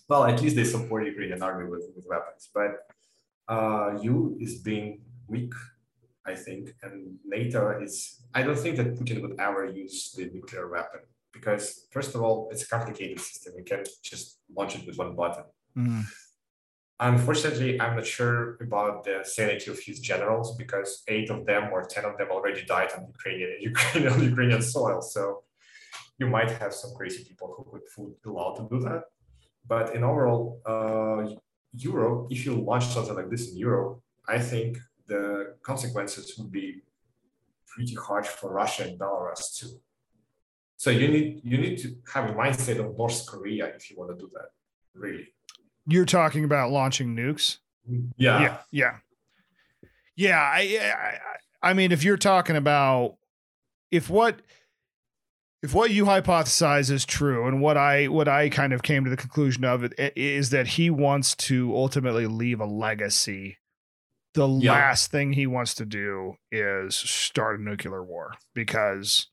[0.08, 2.86] well, at least they support Ukrainian army with, with weapons, but
[3.48, 5.52] uh, EU is being weak,
[6.26, 8.22] I think, and NATO is.
[8.34, 11.00] I don't think that Putin would ever use the nuclear weapon
[11.32, 13.54] because, first of all, it's a complicated system.
[13.56, 15.44] You can't just launch it with one button.
[15.76, 16.02] mm,
[16.98, 21.82] Unfortunately, I'm not sure about the sanity of his generals because eight of them or
[21.84, 25.02] ten of them already died on Ukrainian Ukrainian on Ukrainian soil.
[25.02, 25.42] So
[26.18, 29.02] you might have some crazy people who would would be allowed to do that.
[29.72, 31.22] But in overall, uh,
[31.76, 36.82] Europe, if you launch something like this in Europe, I think the consequences would be
[37.66, 39.80] pretty harsh for Russia and Belarus too.
[40.76, 44.10] So you need you need to have a mindset of North Korea if you want
[44.10, 44.50] to do that,
[44.94, 45.28] really.
[45.86, 47.58] you're talking about launching nukes.
[48.16, 48.40] Yeah.
[48.40, 48.96] yeah yeah
[50.16, 50.60] yeah I,
[51.62, 53.16] I i mean if you're talking about
[53.92, 54.40] if what
[55.62, 59.10] if what you hypothesize is true and what i what i kind of came to
[59.10, 63.58] the conclusion of it is that he wants to ultimately leave a legacy
[64.34, 64.72] the Yeah.
[64.72, 69.28] last thing he wants to do is start a nuclear war because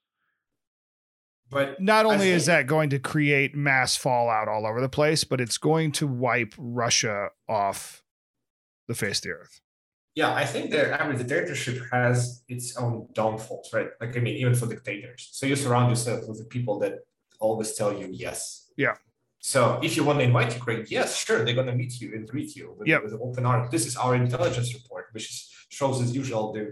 [1.49, 5.41] But not only is that going to create mass fallout all over the place but
[5.41, 8.01] it's going to wipe russia off
[8.87, 9.59] the face of the earth
[10.15, 13.89] yeah, I think that every dictatorship has its own downfalls, right?
[13.99, 15.29] Like I mean, even for dictators.
[15.31, 16.93] So you surround yourself with the people that
[17.39, 18.71] always tell you yes.
[18.77, 18.95] Yeah.
[19.39, 22.55] So if you want to invite Ukraine, yes, sure, they're gonna meet you and greet
[22.55, 23.03] you with, Yep.
[23.03, 23.69] with open arms.
[23.75, 25.49] This is our intelligence report, which is,
[25.79, 26.65] shows as usual the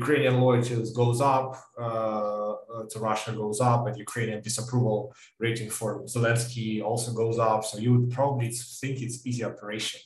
[0.00, 4.98] Ukrainian loyalty goes up uh, uh, to Russia goes up, and Ukrainian disapproval
[5.38, 7.60] rating for Zelensky also goes up.
[7.68, 8.48] So you would probably
[8.80, 10.00] think it's easy operation,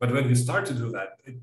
[0.00, 1.36] but when you start to do that, it,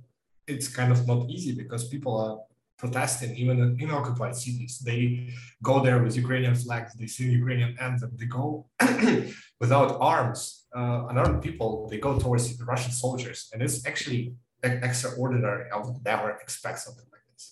[0.47, 2.37] it's kind of not easy because people are
[2.81, 4.79] protesting even in, occupied cities.
[4.79, 5.29] They
[5.61, 8.45] go there with Ukrainian flags, they sing Ukrainian anthem, they go
[9.63, 10.39] without arms,
[10.75, 13.39] uh, unarmed people, they go towards the Russian soldiers.
[13.51, 14.23] And it's actually
[14.63, 15.65] extraordinary.
[15.73, 17.45] I would never expect something like this.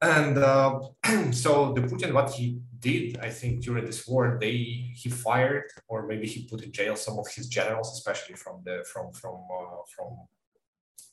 [0.00, 0.80] And uh,
[1.42, 4.56] so the Putin, what he did, I think, during this war, they
[5.00, 8.84] he fired or maybe he put in jail some of his generals, especially from the
[8.90, 10.10] from from uh, from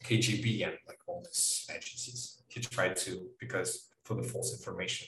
[0.04, 2.42] KGB and like all these agencies.
[2.48, 5.08] He tried to because for the false information.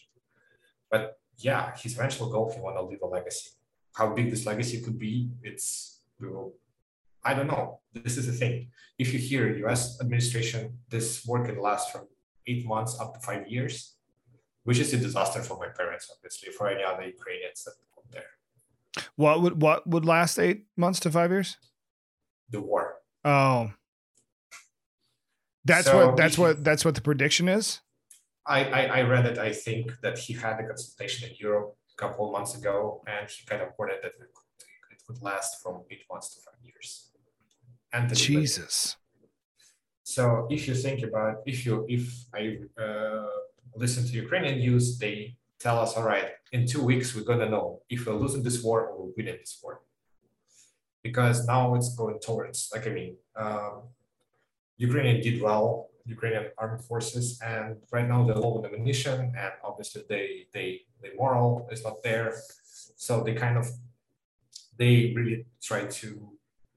[0.89, 3.51] But yeah, his eventual goal, he want to leave a legacy.
[3.95, 6.53] How big this legacy could be, it's we will.
[7.25, 7.79] I don't know.
[7.93, 8.67] This is the thing.
[8.97, 9.99] If you hear U.S.
[10.01, 12.07] administration, this war can last from
[12.47, 13.95] eight months up to five years,
[14.63, 18.31] which is a disaster for my parents, obviously, for any other Ukrainians that are there.
[19.15, 21.57] What would what would last eight months to five years?
[22.49, 22.95] The war.
[23.23, 23.71] Oh,
[25.65, 27.79] that's So what that's if- what that's what the prediction is.
[28.45, 29.37] I, I, I read it.
[29.37, 33.29] I think that he had a consultation in Europe a couple of months ago, and
[33.29, 34.59] he kind of warned that it could,
[34.91, 37.09] it could last from eight months to five years.
[37.93, 38.97] And the- Jesus.
[40.03, 42.03] So if you think about if you if
[42.35, 42.41] I
[42.85, 43.27] uh,
[43.83, 47.81] listen to Ukrainian news, they tell us, all right, in two weeks we're gonna know
[47.89, 49.79] if we're losing this war or we're winning this war.
[51.01, 53.83] Because now it's going towards, like I mean, um,
[54.77, 60.03] Ukrainian did well, Ukrainian armed forces, and right now they're low on ammunition, and obviously
[60.09, 62.33] they they the moral is not there,
[62.95, 63.67] so they kind of
[64.77, 66.33] they really try to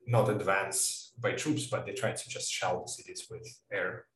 [0.06, 4.06] not advance by troops, but they try to just shell the cities with air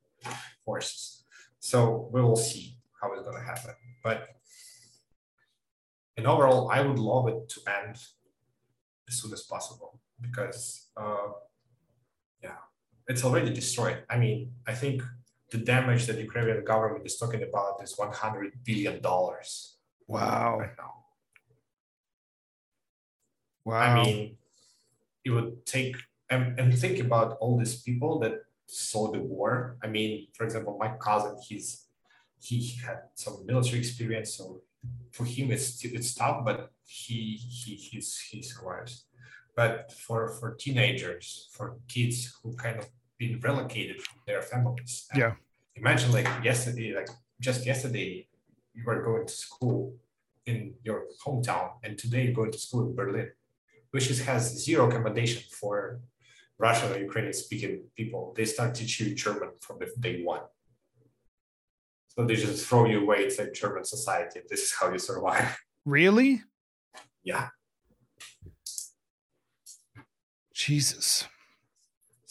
[0.65, 1.24] forces.
[1.59, 3.74] So we will see how it's going to happen.
[4.02, 4.28] But
[6.16, 7.97] in overall, I would love it to end
[9.09, 11.32] as soon as possible because, uh,
[12.43, 12.61] yeah,
[13.11, 13.99] it's already destroyed.
[14.09, 15.03] I mean, I think
[15.51, 19.77] the damage that the Ukrainian government is talking about is 100 billion dollars
[20.07, 20.59] Wow.
[20.62, 20.95] right now.
[23.65, 23.81] Wow.
[23.81, 24.37] I mean,
[25.24, 25.97] it would take
[26.31, 28.35] and, and think about all these people that
[28.66, 29.77] saw the war.
[29.82, 31.69] I mean, for example, my cousin, he's
[32.41, 34.62] he he had some military experience, so
[35.12, 38.93] for him it's it's tough, but he he he's, he survives.
[39.57, 42.87] But for for teenagers, for kids who kind of
[43.20, 45.32] been relocated from their families, and Yeah.
[45.82, 47.10] Imagine like yesterday, like
[47.47, 48.10] just yesterday,
[48.74, 49.78] you were going to school
[50.51, 53.30] in your hometown, and today you're going to school in Berlin
[53.90, 56.01] which is, has zero accommodation for
[56.59, 58.32] Russian or Ukrainian speaking people.
[58.36, 60.42] They start teaching you German from the day one.
[62.09, 63.18] So they just throw you away.
[63.18, 64.40] It's like German society.
[64.48, 65.56] This is how you survive.
[65.84, 66.42] really?
[67.22, 67.48] Yeah.
[70.52, 71.26] Jesus.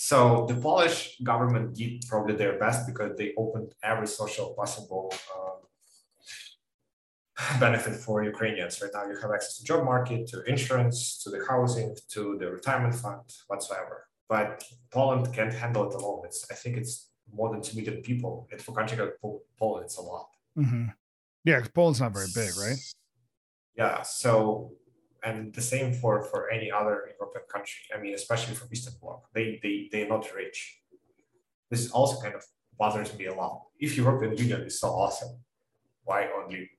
[0.10, 5.60] So the Polish government did probably their best because they opened every social possible um,
[7.60, 8.82] benefit for Ukrainians.
[8.82, 12.48] Right now, you have access to job market, to insurance, to the housing, to the
[12.58, 14.08] retirement fund, whatsoever.
[14.28, 16.22] But Poland can't handle it alone.
[16.26, 16.94] It's I think it's
[17.40, 18.34] more than two million people.
[18.52, 19.16] And for a country like
[19.60, 20.28] Poland, it's a lot.
[20.56, 20.86] hmm
[21.50, 22.80] Yeah, Poland's not very big, right?
[23.82, 24.02] Yeah.
[24.02, 24.72] So,
[25.24, 27.82] and the same for for any other European country.
[27.94, 30.82] I mean, especially for Eastern Bloc, they they they're not rich.
[31.70, 32.44] This also kind of
[32.78, 33.64] bothers me a lot.
[33.80, 35.44] If European Union is so awesome,
[36.04, 36.70] why only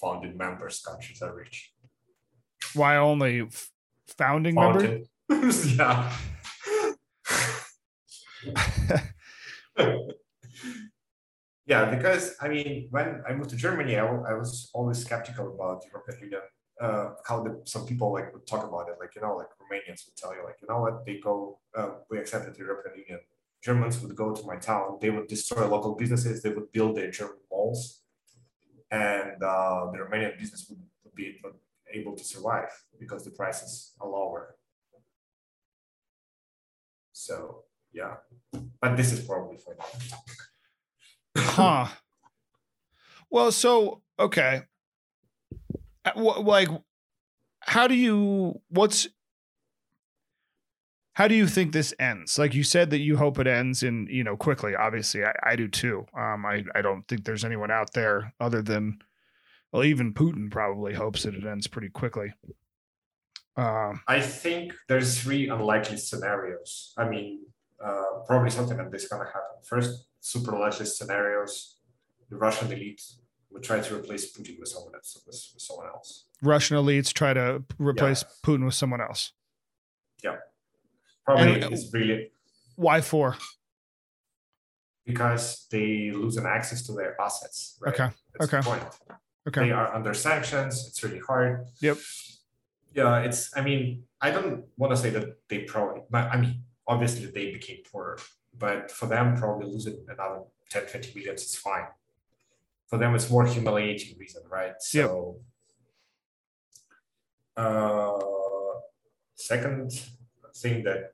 [0.00, 1.72] founding members countries are rich?
[2.74, 3.70] Why only f-
[4.06, 4.54] founding?
[4.54, 5.08] Founded.
[5.76, 6.12] yeah.
[11.66, 15.84] yeah, because I mean, when I moved to Germany, I, I was always skeptical about
[15.92, 16.42] European Union.
[16.80, 20.06] Uh, how the, some people like would talk about it, like you know, like Romanians
[20.06, 23.20] would tell you, like you know what, they go, uh, we accepted the European Union.
[23.60, 27.10] Germans would go to my town, they would destroy local businesses, they would build their
[27.10, 28.02] German malls,
[28.92, 31.40] and uh, the Romanian business would be
[31.92, 34.54] able to survive because the prices are lower.
[37.12, 38.14] So yeah,
[38.80, 41.42] but this is probably for now.
[41.42, 41.86] huh.
[43.30, 44.62] Well, so okay.
[46.16, 46.68] Like,
[47.60, 48.60] how do you?
[48.68, 49.08] What's?
[51.14, 52.38] How do you think this ends?
[52.38, 54.76] Like you said that you hope it ends in you know quickly.
[54.76, 56.06] Obviously, I, I do too.
[56.16, 58.98] Um, I I don't think there's anyone out there other than,
[59.72, 62.32] well, even Putin probably hopes that it ends pretty quickly.
[63.56, 66.94] Um, I think there's three unlikely scenarios.
[66.96, 67.40] I mean,
[67.84, 69.58] uh, probably something like this gonna happen.
[69.64, 71.78] First, super likely scenarios:
[72.30, 73.02] the Russian elite
[73.50, 75.14] would try to replace Putin with someone else.
[75.26, 76.24] With, with someone else.
[76.42, 78.28] Russian elites try to replace Yeah.
[78.46, 79.32] Putin with someone else.
[80.22, 80.36] Yeah,
[81.24, 82.30] probably And- uh, it's really
[82.76, 83.36] Why for?
[85.06, 87.78] because they lose an access to their assets.
[87.80, 87.94] Right?
[87.94, 88.68] Okay, That's the okay.
[88.68, 88.82] point.
[89.48, 89.60] Okay.
[89.66, 90.86] They are under sanctions.
[90.86, 91.64] It's really hard.
[91.80, 91.96] Yep.
[92.94, 93.56] Yeah, it's.
[93.56, 96.02] I mean, I don't want to say that they probably.
[96.10, 98.18] But I mean, obviously they became poorer,
[98.58, 101.86] but for them, probably losing another 10, 20 millions is fine.
[102.88, 104.74] For them it's more humiliating reason, right?
[104.80, 105.40] So
[107.56, 108.18] uh,
[109.34, 109.92] second
[110.56, 111.12] thing that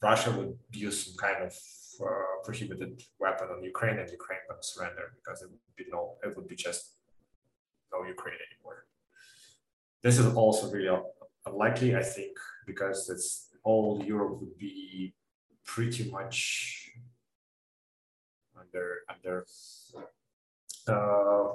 [0.00, 1.54] Russia would use some kind of
[2.04, 6.34] uh, prohibited weapon on Ukraine and Ukraine gonna surrender because it would be no, it
[6.36, 6.96] would be just
[7.92, 8.86] no Ukraine anymore.
[10.02, 10.90] This is also really
[11.46, 12.36] unlikely, I think,
[12.66, 15.14] because it's all Europe would be
[15.64, 16.90] pretty much
[18.58, 19.46] under under
[20.88, 21.54] uh,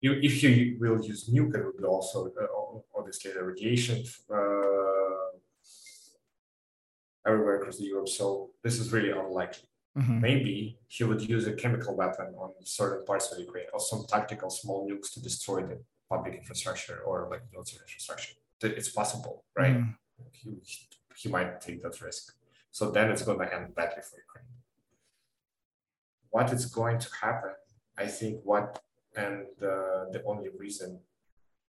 [0.00, 5.28] you, if you will use nuke, it will be also uh, obviously the radiation uh,
[7.26, 8.08] everywhere across the Europe.
[8.08, 9.68] So this is really unlikely.
[9.96, 10.20] Mhm.
[10.20, 14.50] Maybe he would use a chemical weapon on certain parts of Ukraine or some tactical
[14.50, 18.34] small nukes to destroy the public infrastructure or like military infrastructure.
[18.62, 19.76] It's possible, right?
[19.76, 19.94] Mhm.
[20.32, 20.50] He,
[21.20, 22.34] he might take that risk.
[22.70, 24.52] So then it's going to end badly for Ukraine.
[26.30, 27.52] What is going to happen,
[27.96, 28.80] I think, what
[29.16, 31.00] and uh, the only reason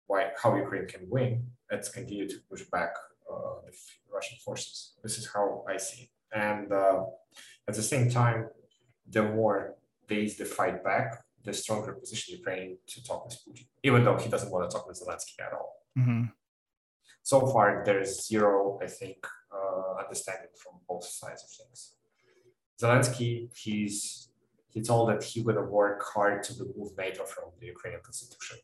[0.06, 1.32] why how Ukraine can win,
[1.70, 2.92] it's continue to push back
[3.30, 3.72] uh, the
[4.12, 4.92] Russian forces.
[5.02, 6.10] This is how I see it.
[6.46, 7.04] And uh,
[7.68, 8.48] at the same time,
[9.08, 9.76] the more
[10.08, 14.28] days they fight back, the stronger position Ukraine to talk with Putin, even though he
[14.28, 15.70] doesn't want to talk with Zelensky at all.
[15.98, 16.32] Mhm.
[17.22, 19.18] So far, there's zero, I think,
[19.56, 21.80] uh, understanding from both sides of things.
[22.80, 24.28] Zelensky, he's
[24.72, 28.58] he told that he would work hard to remove NATO from the Ukrainian constitution.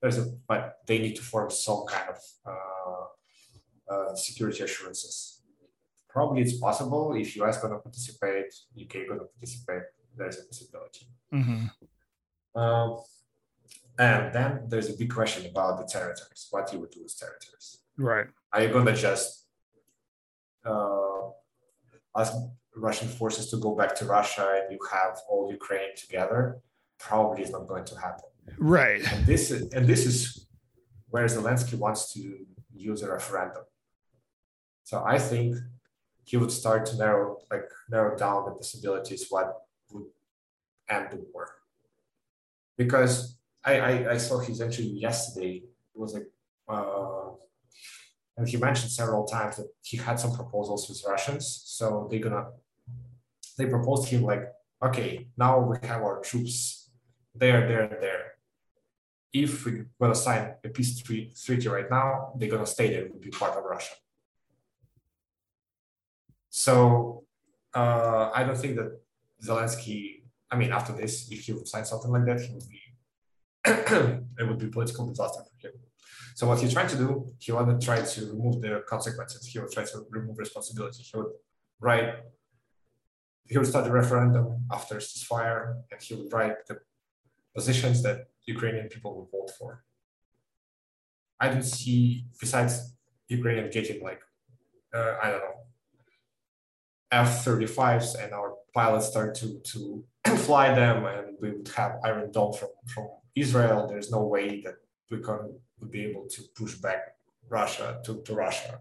[0.00, 2.18] There's a, but they need to form some kind of
[2.50, 3.04] uh,
[3.92, 5.42] uh, security assurances.
[6.08, 9.84] Probably it's possible if US going to participate, UK going to participate.
[10.16, 11.06] There's a possibility.
[11.32, 11.70] Mhm.
[12.54, 12.90] Um,
[13.98, 16.48] and then there's a big question about the territories.
[16.50, 17.78] What you would do with territories?
[17.96, 18.26] Right.
[18.52, 19.46] Are you going to just
[20.64, 21.30] uh,
[22.16, 22.32] ask
[22.76, 26.60] Russian forces to go back to Russia and you have all Ukraine together?
[26.98, 28.24] Probably is not going to happen.
[28.58, 29.02] Right.
[29.12, 30.46] And this is and this is
[31.08, 32.20] where Zelensky wants to
[32.74, 33.64] use a referendum.
[34.84, 35.56] So I think
[36.24, 39.52] he would start to narrow like narrow down the possibilities what
[39.90, 40.06] would
[40.88, 41.48] end the war.
[42.76, 45.62] Because I I, I saw his interview yesterday.
[45.94, 46.28] It was like
[46.68, 47.30] uh,
[48.36, 51.62] and he mentioned several times that he had some proposals with Russians.
[51.64, 52.46] So they're gonna
[53.56, 54.44] they proposed him like,
[54.82, 56.90] okay, now we have our troops
[57.34, 58.32] there, there, and there.
[59.32, 63.30] If we're gonna sign a peace treaty, right now, they're gonna stay there, will be
[63.30, 63.94] part of Russia.
[66.50, 67.24] So
[67.74, 69.00] uh, I don't think that
[69.44, 70.22] Zelensky.
[70.50, 72.80] I mean, after this, if he would sign something like that, he would be
[74.38, 75.74] it would be political disaster for him.
[76.34, 79.46] So what he's trying to do, he want to try to remove the consequences.
[79.46, 81.02] He would try to remove responsibility.
[81.02, 81.32] He would
[81.80, 82.14] write.
[83.46, 86.78] He would start a referendum after ceasefire, and he would write the
[87.54, 89.84] positions that Ukrainian people would vote for.
[91.40, 92.94] I don't see, besides
[93.28, 94.22] Ukrainian getting like,
[94.94, 95.58] uh, I don't know,
[97.10, 100.04] F-35s and our pilots start to to
[100.46, 103.86] fly them, and we would have Iron Dome from from Israel.
[103.86, 104.76] There's no way that
[105.10, 105.40] we can
[105.78, 107.02] would be able to push back
[107.48, 108.80] Russia to, to Russia.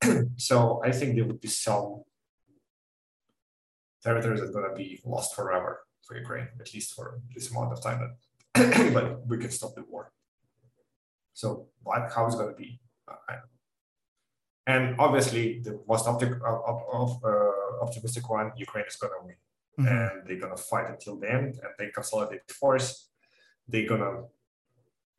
[0.36, 2.02] so I think there would be some
[4.02, 7.80] territories are going to be lost forever for Ukraine, at least for this amount of
[7.82, 7.98] time.
[8.54, 10.12] That, but we can stop the war.
[11.32, 12.10] So what?
[12.14, 12.80] How is going to be?
[13.08, 13.34] Uh, I.
[14.66, 19.36] And obviously, the most optic, of, of, uh, optimistic one, Ukraine is going to win,
[19.78, 19.86] Mhm.
[19.94, 22.88] and they're going to fight until the end, and they consolidate force.
[23.70, 24.14] They're going to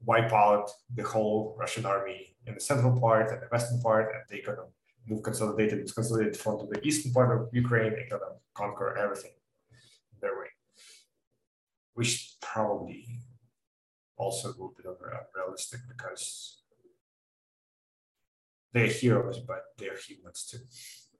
[0.06, 0.66] wipe out
[0.98, 4.60] the whole Russian army in the central part and the western part, and they're going
[4.64, 4.70] to
[5.08, 7.92] move consolidated, it's consolidated front to the eastern part of Ukraine.
[7.92, 9.32] They're going to conquer everything
[10.22, 10.48] their way,
[11.94, 13.08] which probably
[14.18, 14.98] also a little bit of
[15.36, 16.62] realistic because
[18.72, 20.60] they're heroes, but they're humans too,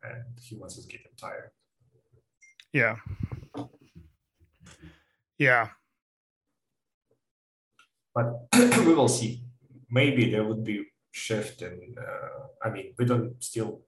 [0.04, 1.52] and humans is getting tired.
[2.72, 2.96] Yeah.
[5.38, 5.70] Yeah.
[8.14, 8.48] but
[8.86, 9.44] we will see.
[9.90, 11.96] Maybe there would be shift in.
[11.98, 13.82] Uh, I mean, we don't still.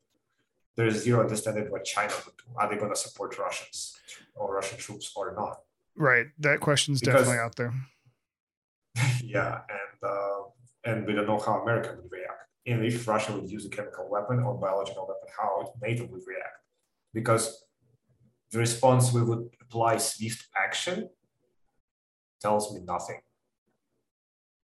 [0.77, 2.43] There's zero understanding what China would do.
[2.57, 3.97] Are they going to support Russians
[4.35, 5.59] or Russian troops or not?
[5.95, 6.27] Right.
[6.39, 7.73] That question's Because- definitely out there.
[9.23, 10.41] yeah, and uh,
[10.85, 12.31] and we don't know how America would react.
[12.67, 16.59] And if Russia would use a chemical weapon or biological weapon, how NATO would react?
[17.13, 17.63] Because
[18.51, 21.09] the response we would apply swift action
[22.41, 23.19] tells me nothing.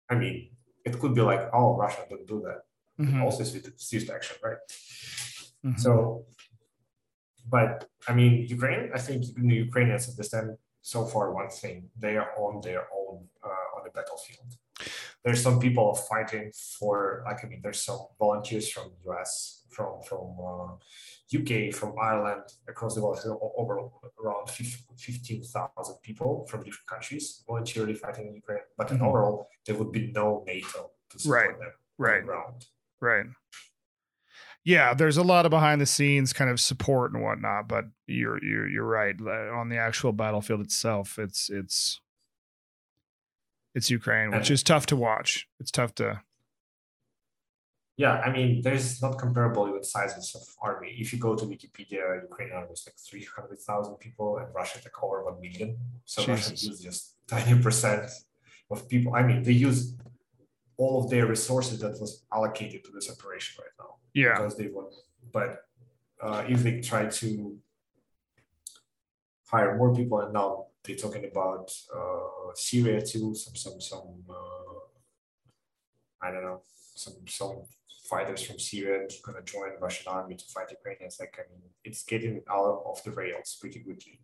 [0.09, 0.54] I mean,
[0.85, 2.61] it could be like, oh, Russia don't do that.
[3.03, 3.23] Mhm.
[3.23, 4.57] Also swift action, right?
[5.65, 5.79] Mhm.
[5.79, 6.25] So,
[7.55, 12.31] but I mean, Ukraine, I think the Ukrainians understand so far one thing: they are
[12.45, 13.15] on their own
[13.47, 14.49] uh, on the battlefield.
[15.25, 20.37] There's some people fighting for, like I mean, there's some volunteers from US, from from
[20.39, 20.73] uh,
[21.35, 23.19] UK, from Ireland, across the world,
[23.57, 23.79] over
[24.23, 28.59] around 15,000 people from different countries voluntarily fighting in Ukraine.
[28.77, 29.03] But mm-hmm.
[29.03, 31.59] overall, there would be no NATO to support right.
[31.59, 31.71] them.
[31.97, 32.23] Right.
[33.01, 33.25] Right
[34.65, 38.43] yeah, there's a lot of behind the scenes kind of support and whatnot, but you're
[38.43, 39.15] you're you're right.
[39.21, 42.01] On the actual battlefield itself, it's it's
[43.75, 45.47] it's Ukraine, which is tough to watch.
[45.59, 46.21] It's tough to.
[47.97, 50.95] Yeah, I mean, there's not comparable with sizes of army.
[50.97, 54.79] If you go to Wikipedia, Ukraine army is like three hundred thousand people, and Russia
[54.83, 55.77] like over one million.
[56.05, 56.51] So Jesus.
[56.51, 58.09] Russia use just tiny percent
[58.71, 59.13] of people.
[59.13, 59.95] I mean, they use
[60.77, 63.95] all of their resources that was allocated to this operation right now.
[64.13, 64.33] Yeah.
[64.35, 64.93] Because they want,
[65.31, 65.65] but
[66.21, 67.57] uh, if they try to
[69.47, 74.79] hire more people, and now they're talking about uh, Syria too, some some some uh,
[76.21, 76.61] I don't know,
[76.95, 77.63] some some
[78.09, 81.17] fighters from Syria gonna join Russian army to fight Ukrainians.
[81.19, 84.19] Like I mean, it's getting out of the rails pretty quickly.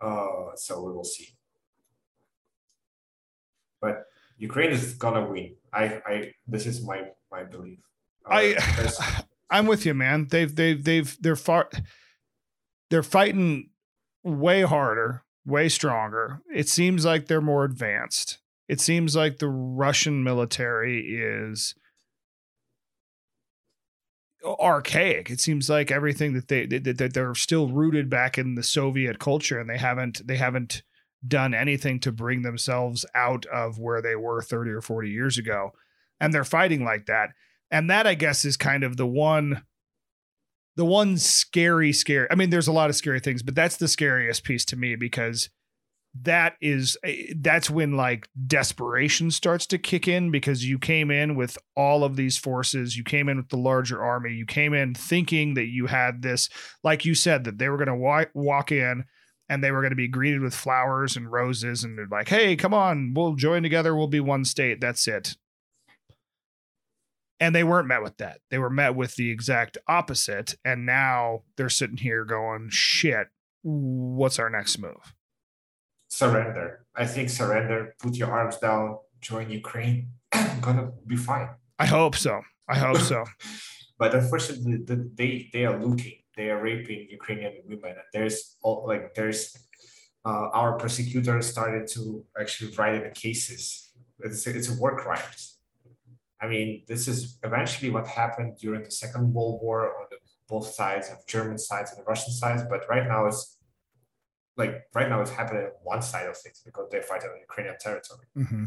[0.00, 1.28] Uh, so we will see.
[3.80, 4.06] But
[4.38, 5.56] Ukraine is gonna win.
[5.72, 7.80] I, I this is my my belief.
[8.24, 8.56] Uh, I
[9.50, 10.26] I'm with you, man.
[10.30, 11.70] They've they've they've they're far
[12.90, 13.70] they're fighting
[14.22, 16.40] way harder, way stronger.
[16.54, 18.38] It seems like they're more advanced.
[18.68, 21.74] It seems like the Russian military is
[24.44, 25.30] archaic.
[25.30, 29.58] It seems like everything that they that they're still rooted back in the Soviet culture,
[29.58, 30.82] and they haven't they haven't
[31.26, 35.70] done anything to bring themselves out of where they were 30 or 40 years ago.
[36.20, 37.30] And they're fighting like that.
[37.70, 39.62] And that I guess is kind of the one
[40.76, 42.26] the one scary scary.
[42.30, 44.96] I mean there's a lot of scary things, but that's the scariest piece to me
[44.96, 45.50] because
[46.22, 51.34] that is eh, that's when like desperation starts to kick in because you came in
[51.34, 54.94] with all of these forces you came in with the larger army you came in
[54.94, 56.48] thinking that you had this
[56.84, 59.02] like you said that they were going to wa- walk in
[59.48, 62.56] and they were going to be greeted with flowers and roses and they're like, hey,
[62.56, 64.80] come on, we'll join together, we'll be one state.
[64.80, 65.36] That's it.
[67.40, 68.40] And they weren't met with that.
[68.50, 70.54] They were met with the exact opposite.
[70.64, 73.28] And now they're sitting here going, shit,
[73.62, 75.14] what's our next move?
[76.08, 76.86] Surrender.
[76.94, 80.10] I think surrender, put your arms down, join Ukraine,
[80.60, 81.48] gonna be fine.
[81.78, 82.42] I hope so.
[82.68, 83.24] I hope so.
[83.98, 84.78] but unfortunately,
[85.14, 87.90] they they are looting they are raping Ukrainian women.
[87.90, 89.56] And there's all like there's
[90.24, 93.90] uh, our prosecutors started to actually write in the cases.
[94.20, 95.53] It's a, it's a war crimes.
[96.44, 100.18] I mean, this is eventually what happened during the Second World War on the,
[100.48, 102.62] both sides of German sides and the Russian sides.
[102.68, 103.58] But right now it's
[104.56, 107.76] like right now it's happening on one side of things because they're fighting on Ukrainian
[107.80, 108.26] territory.
[108.36, 108.64] Mm-hmm.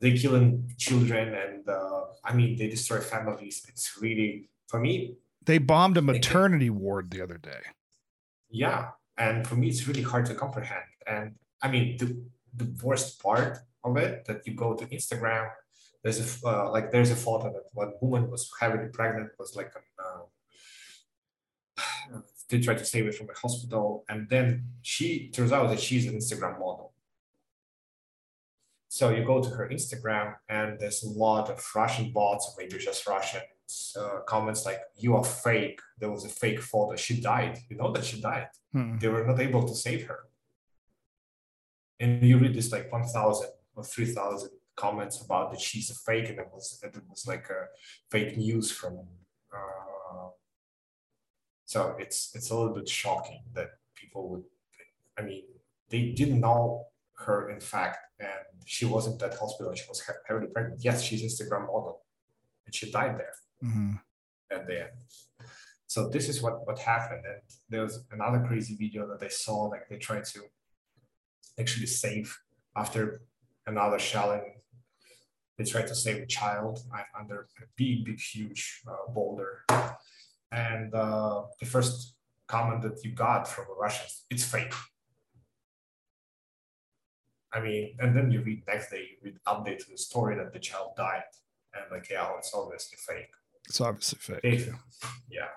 [0.00, 3.56] They're killing children and uh, I mean they destroy families.
[3.68, 7.62] It's really for me they bombed a maternity ward the other day.
[8.50, 10.84] Yeah, and for me, it's really hard to comprehend.
[11.06, 12.08] And I mean, the
[12.54, 15.50] the worst part of it that you go to Instagram,
[16.02, 19.72] there's a uh, like there's a photo that one woman was heavily pregnant, was like
[19.76, 19.82] an,
[21.80, 22.18] uh,
[22.48, 26.06] they tried to save it from a hospital, and then she turns out that she's
[26.06, 26.92] an Instagram model.
[28.88, 32.78] So you go to her Instagram, and there's a lot of Russian bots, or maybe
[32.82, 33.42] just Russian
[33.96, 36.96] uh, comments like "You are fake." There was a fake photo.
[36.96, 37.58] She died.
[37.68, 38.48] You know that she died.
[38.72, 38.98] Hmm.
[38.98, 40.18] They were not able to save her.
[42.00, 45.94] And you read this like one thousand or three thousand comments about that she's a
[45.94, 47.66] fake, and it was it was like a
[48.10, 48.98] fake news from.
[49.52, 50.30] Uh,
[51.64, 54.44] so it's it's a little bit shocking that people would.
[55.18, 55.44] I mean,
[55.90, 56.86] they didn't know
[57.18, 58.30] her in fact, and
[58.64, 59.74] she wasn't that hospital.
[59.74, 60.84] She was heavily pregnant.
[60.84, 62.02] Yes, she's Instagram model,
[62.66, 63.34] and she died there
[63.64, 63.94] mm-hmm.
[64.50, 64.90] at the end.
[65.86, 69.64] So this is what what happened, and there was another crazy video that they saw.
[69.64, 70.40] Like they tried to
[71.58, 72.34] actually save
[72.74, 73.20] after
[73.66, 74.54] another shelling.
[75.58, 76.80] They tried to save a child
[77.18, 79.64] under a big, big, huge uh, boulder,
[80.50, 82.14] and uh, the first
[82.48, 84.72] comment that you got from the Russians, it's fake.
[87.52, 90.52] I mean, and then you read next day, you read update to the story that
[90.52, 91.24] the child died,
[91.74, 93.30] and like, yeah, it's obviously fake.
[93.68, 94.42] It's obviously fake.
[94.42, 94.72] They,
[95.30, 95.48] yeah,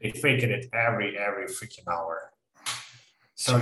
[0.00, 2.32] they faking it every every freaking hour.
[3.34, 3.58] So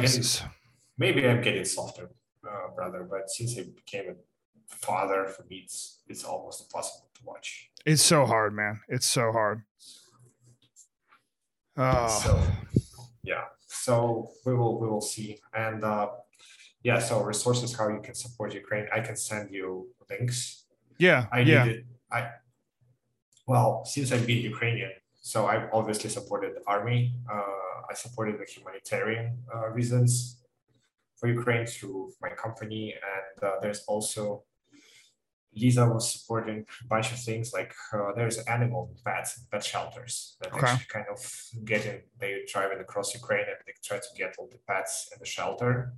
[0.98, 2.10] maybe I'm getting softer,
[2.48, 3.06] uh, brother.
[3.08, 7.70] But since I became a father, for me, it's it's almost impossible to watch.
[7.84, 8.80] It's so hard, man.
[8.88, 9.62] It's so hard.
[11.76, 12.08] Oh.
[12.08, 12.42] So,
[13.22, 13.44] yeah.
[13.66, 15.38] so we will we will see.
[15.54, 16.08] And uh,
[16.82, 18.86] yeah, so resources how you can support Ukraine.
[18.92, 20.64] I can send you links.
[20.98, 21.26] Yeah.
[21.30, 21.64] I yeah.
[21.64, 22.30] needed I
[23.46, 27.14] well since I've been Ukrainian, so I've obviously supported the army.
[27.30, 30.38] Uh, I supported the humanitarian uh, reasons
[31.18, 34.44] for Ukraine through my company, and uh, there's also
[35.54, 40.52] Lisa was supporting a bunch of things like uh, there's animal pets, pet shelters that
[40.52, 40.66] Okay.
[40.66, 41.18] actually kind of
[41.64, 45.26] getting they driving across Ukraine and they try to get all the pets in the
[45.26, 45.94] shelter.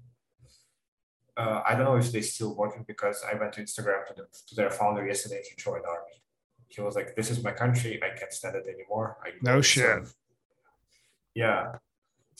[1.36, 4.24] Uh, I don't know if they're still working because I went to Instagram to, the,
[4.48, 5.42] to their founder yesterday.
[5.48, 6.16] He joined army.
[6.68, 7.92] He was like, "This is my country.
[8.06, 9.84] I can't stand it anymore." I No shit.
[9.84, 10.14] serve."
[11.34, 11.62] Yeah.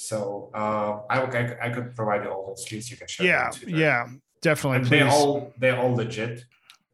[0.09, 2.90] So uh, I, I I could provide you all those links.
[2.90, 3.27] You can share.
[3.27, 3.51] Yeah.
[3.66, 4.06] Yeah.
[4.40, 4.78] Definitely.
[4.78, 6.44] And they're all they're all legit.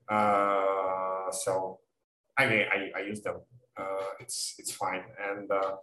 [0.08, 1.78] Uh, so
[2.36, 3.36] I mean, I, I use them.
[3.76, 3.84] Uh,
[4.18, 5.04] it's it's fine.
[5.28, 5.76] And uh,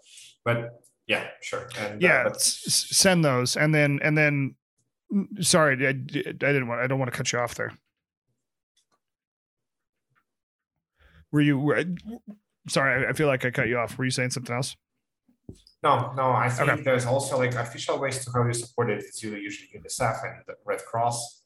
[0.44, 1.70] but yeah, sure.
[1.80, 2.24] And uh, yeah.
[2.24, 4.56] but- send those, and then and then.
[5.14, 6.82] mm, Sorry, I, I didn't want.
[6.82, 7.72] I don't want to cut you off there.
[11.32, 11.58] Were you?
[11.58, 11.84] Were,
[12.68, 13.98] sorry, I feel like I cut you off.
[13.98, 14.76] Were you saying something else?
[15.84, 16.32] No, no.
[16.32, 16.82] I think Okay.
[16.84, 19.00] there's also like official ways to how you support it.
[19.04, 21.44] It's usually UNICEF and the Red Cross.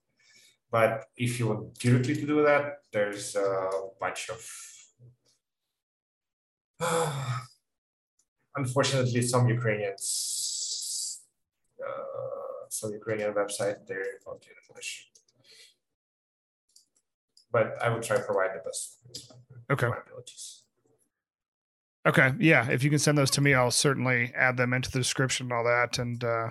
[0.69, 3.69] But if you want directly to do that, there's a
[3.99, 4.39] bunch of.
[8.55, 11.21] Unfortunately, some Ukrainians,
[11.87, 15.09] uh, some Ukrainian website, they're not in English.
[17.51, 18.97] But I will try to provide the best.
[19.71, 19.87] Okay.
[22.07, 22.33] Okay.
[22.39, 22.69] Yeah.
[22.69, 25.53] If you can send those to me, I'll certainly add them into the description and
[25.53, 26.49] all that, and uh,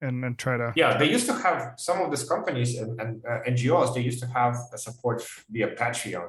[0.00, 0.72] and and try to.
[0.76, 3.94] Yeah, they used to have some of these companies and, and uh, NGOs.
[3.94, 6.28] They used to have a support via Patreon,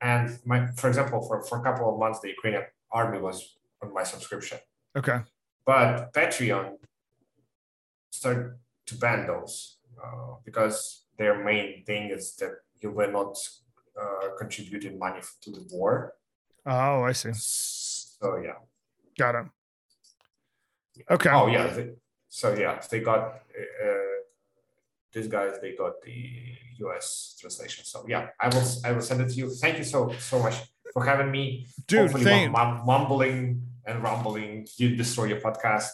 [0.00, 3.92] and my, for example, for, for a couple of months, the Ukrainian army was on
[3.94, 4.58] my subscription,
[4.96, 5.20] Okay.
[5.64, 6.76] but Patreon
[8.10, 8.54] started
[8.86, 13.36] to ban those uh, because their main thing is that you were not
[14.00, 16.14] uh, contributing money to the war.
[16.66, 17.30] Oh, I see.
[17.32, 18.52] So yeah.
[19.18, 19.46] Got it.
[21.10, 21.30] Okay.
[21.30, 21.66] Oh yeah.
[21.68, 21.92] they-
[22.28, 23.34] so yeah, they got uh,
[25.12, 25.54] these guys.
[25.60, 27.36] They got the U.S.
[27.40, 27.84] translation.
[27.84, 28.62] So yeah, I will.
[28.84, 29.50] I will send it to you.
[29.50, 30.54] Thank you so so much
[30.92, 31.66] for having me.
[31.88, 35.88] Dude, Hopefully, thank- mum- mum- mumbling and rumbling did destroy your podcast.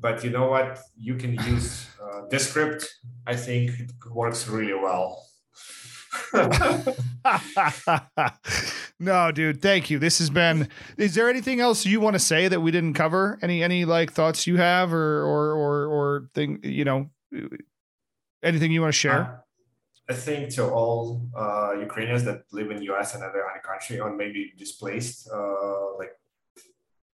[0.00, 0.78] But you know what?
[0.96, 2.88] You can use uh, this script.
[3.26, 5.22] I think it works really well.
[8.98, 9.98] no, dude, thank you.
[9.98, 13.38] This has been is there anything else you want to say that we didn't cover?
[13.42, 17.10] Any any like thoughts you have or or or or thing, you know,
[18.42, 19.22] anything you want to share?
[19.22, 19.36] Uh,
[20.08, 24.52] I think to all uh, Ukrainians that live in US and other country or maybe
[24.56, 26.12] displaced, uh, like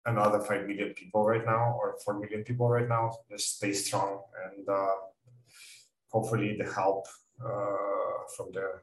[0.07, 4.23] another five million people right now or four million people right now, just stay strong
[4.45, 4.95] and uh,
[6.09, 7.07] hopefully the help
[7.45, 8.81] uh, from the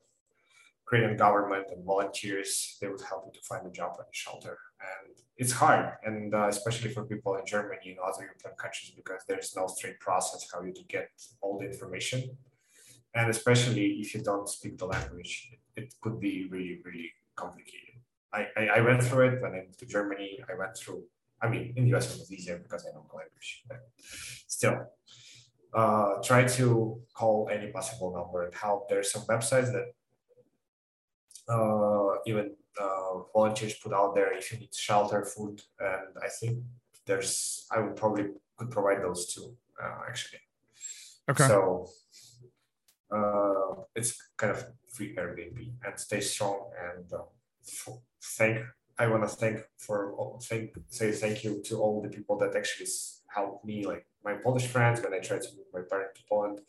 [0.84, 4.58] Ukrainian government and volunteers they would help you to find a job and a shelter.
[4.92, 9.22] And it's hard, and uh, especially for people in Germany and other European countries because
[9.28, 11.10] there's no straight process how you to get
[11.42, 12.20] all the information
[13.16, 17.96] and especially if you don't speak the language, it, could be really, really complicated.
[18.34, 20.40] I, I, I went through it when I moved to Germany.
[20.50, 21.04] I went through,
[21.42, 23.82] I mean, in the US it was easier because I know the language, but
[24.48, 24.88] still,
[25.74, 28.90] uh, try to call any possible number and help.
[28.90, 29.94] There's some websites that
[32.26, 36.60] even uh, volunteers put out there if you need shelter, food, and I think
[37.06, 38.26] there's, I would probably
[38.58, 40.40] could provide those too, uh, actually.
[41.30, 41.48] Okay.
[41.48, 41.88] So
[43.12, 47.24] uh, it's kind of free Airbnb and stay strong and uh,
[47.68, 48.00] f-
[48.38, 48.66] thank.
[48.98, 52.56] I want to thank for all- thank say thank you to all the people that
[52.56, 52.88] actually
[53.28, 56.60] helped me, like my Polish friends when I tried to move my parents to Poland.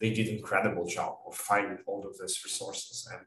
[0.00, 3.24] They did incredible job of finding all of these resources and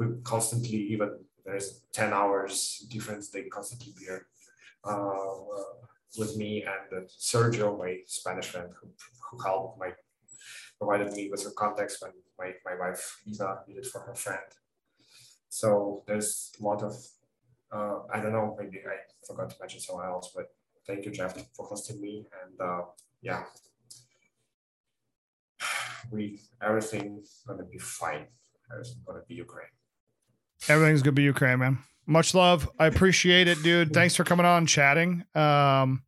[0.00, 1.10] we constantly even
[1.44, 4.26] there's 10 hours difference they constantly bear
[4.84, 5.34] uh,
[6.18, 8.88] with me and Sergio, my Spanish friend who,
[9.24, 9.90] who helped my
[10.78, 14.48] provided me with her contacts when my, my wife Lisa needed for her friend.
[15.50, 16.94] So there's a lot of
[17.70, 18.96] uh, I don't know, maybe I
[19.26, 20.46] forgot to mention someone else, but
[20.86, 22.26] thank you, Jeff, for hosting me.
[22.42, 22.82] And uh,
[23.20, 23.44] yeah,
[26.10, 28.26] we everything's gonna be fine.
[28.72, 29.74] Everything's gonna be Ukraine.
[30.68, 31.78] Everything's gonna be Ukraine, man.
[32.06, 32.68] Much love.
[32.78, 33.92] I appreciate it, dude.
[33.92, 35.24] Thanks for coming on, chatting.
[35.34, 36.02] Um,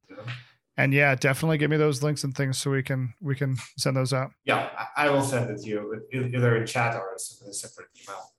[0.77, 3.97] and yeah, definitely give me those links and things so we can we can send
[3.97, 4.31] those out.
[4.45, 8.33] Yeah, I, will send it to you either in chat or in a separate email.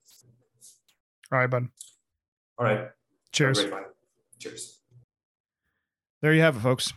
[1.31, 1.67] All right, bud.
[2.57, 2.89] All right.
[3.31, 3.65] Cheers.
[4.39, 4.79] Cheers.
[6.21, 6.93] There you have it, folks.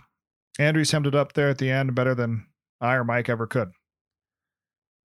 [0.58, 2.46] Andrew summed it up there at the end better than
[2.80, 3.70] I or Mike ever could.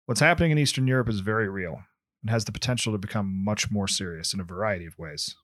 [0.06, 1.82] What's happening in Eastern Europe is very real
[2.22, 5.36] and has the potential to become much more serious in a variety of ways.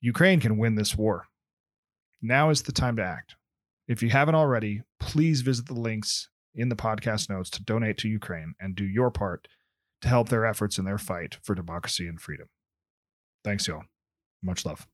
[0.00, 1.26] Ukraine can win this war.
[2.22, 3.36] Now is the time to act.
[3.88, 8.08] If you haven't already, please visit the links in the podcast notes to donate to
[8.08, 9.46] Ukraine and do your part
[10.02, 12.48] to help their efforts in their fight for democracy and freedom.
[13.44, 13.84] Thanks, y'all.
[14.42, 14.86] Much love.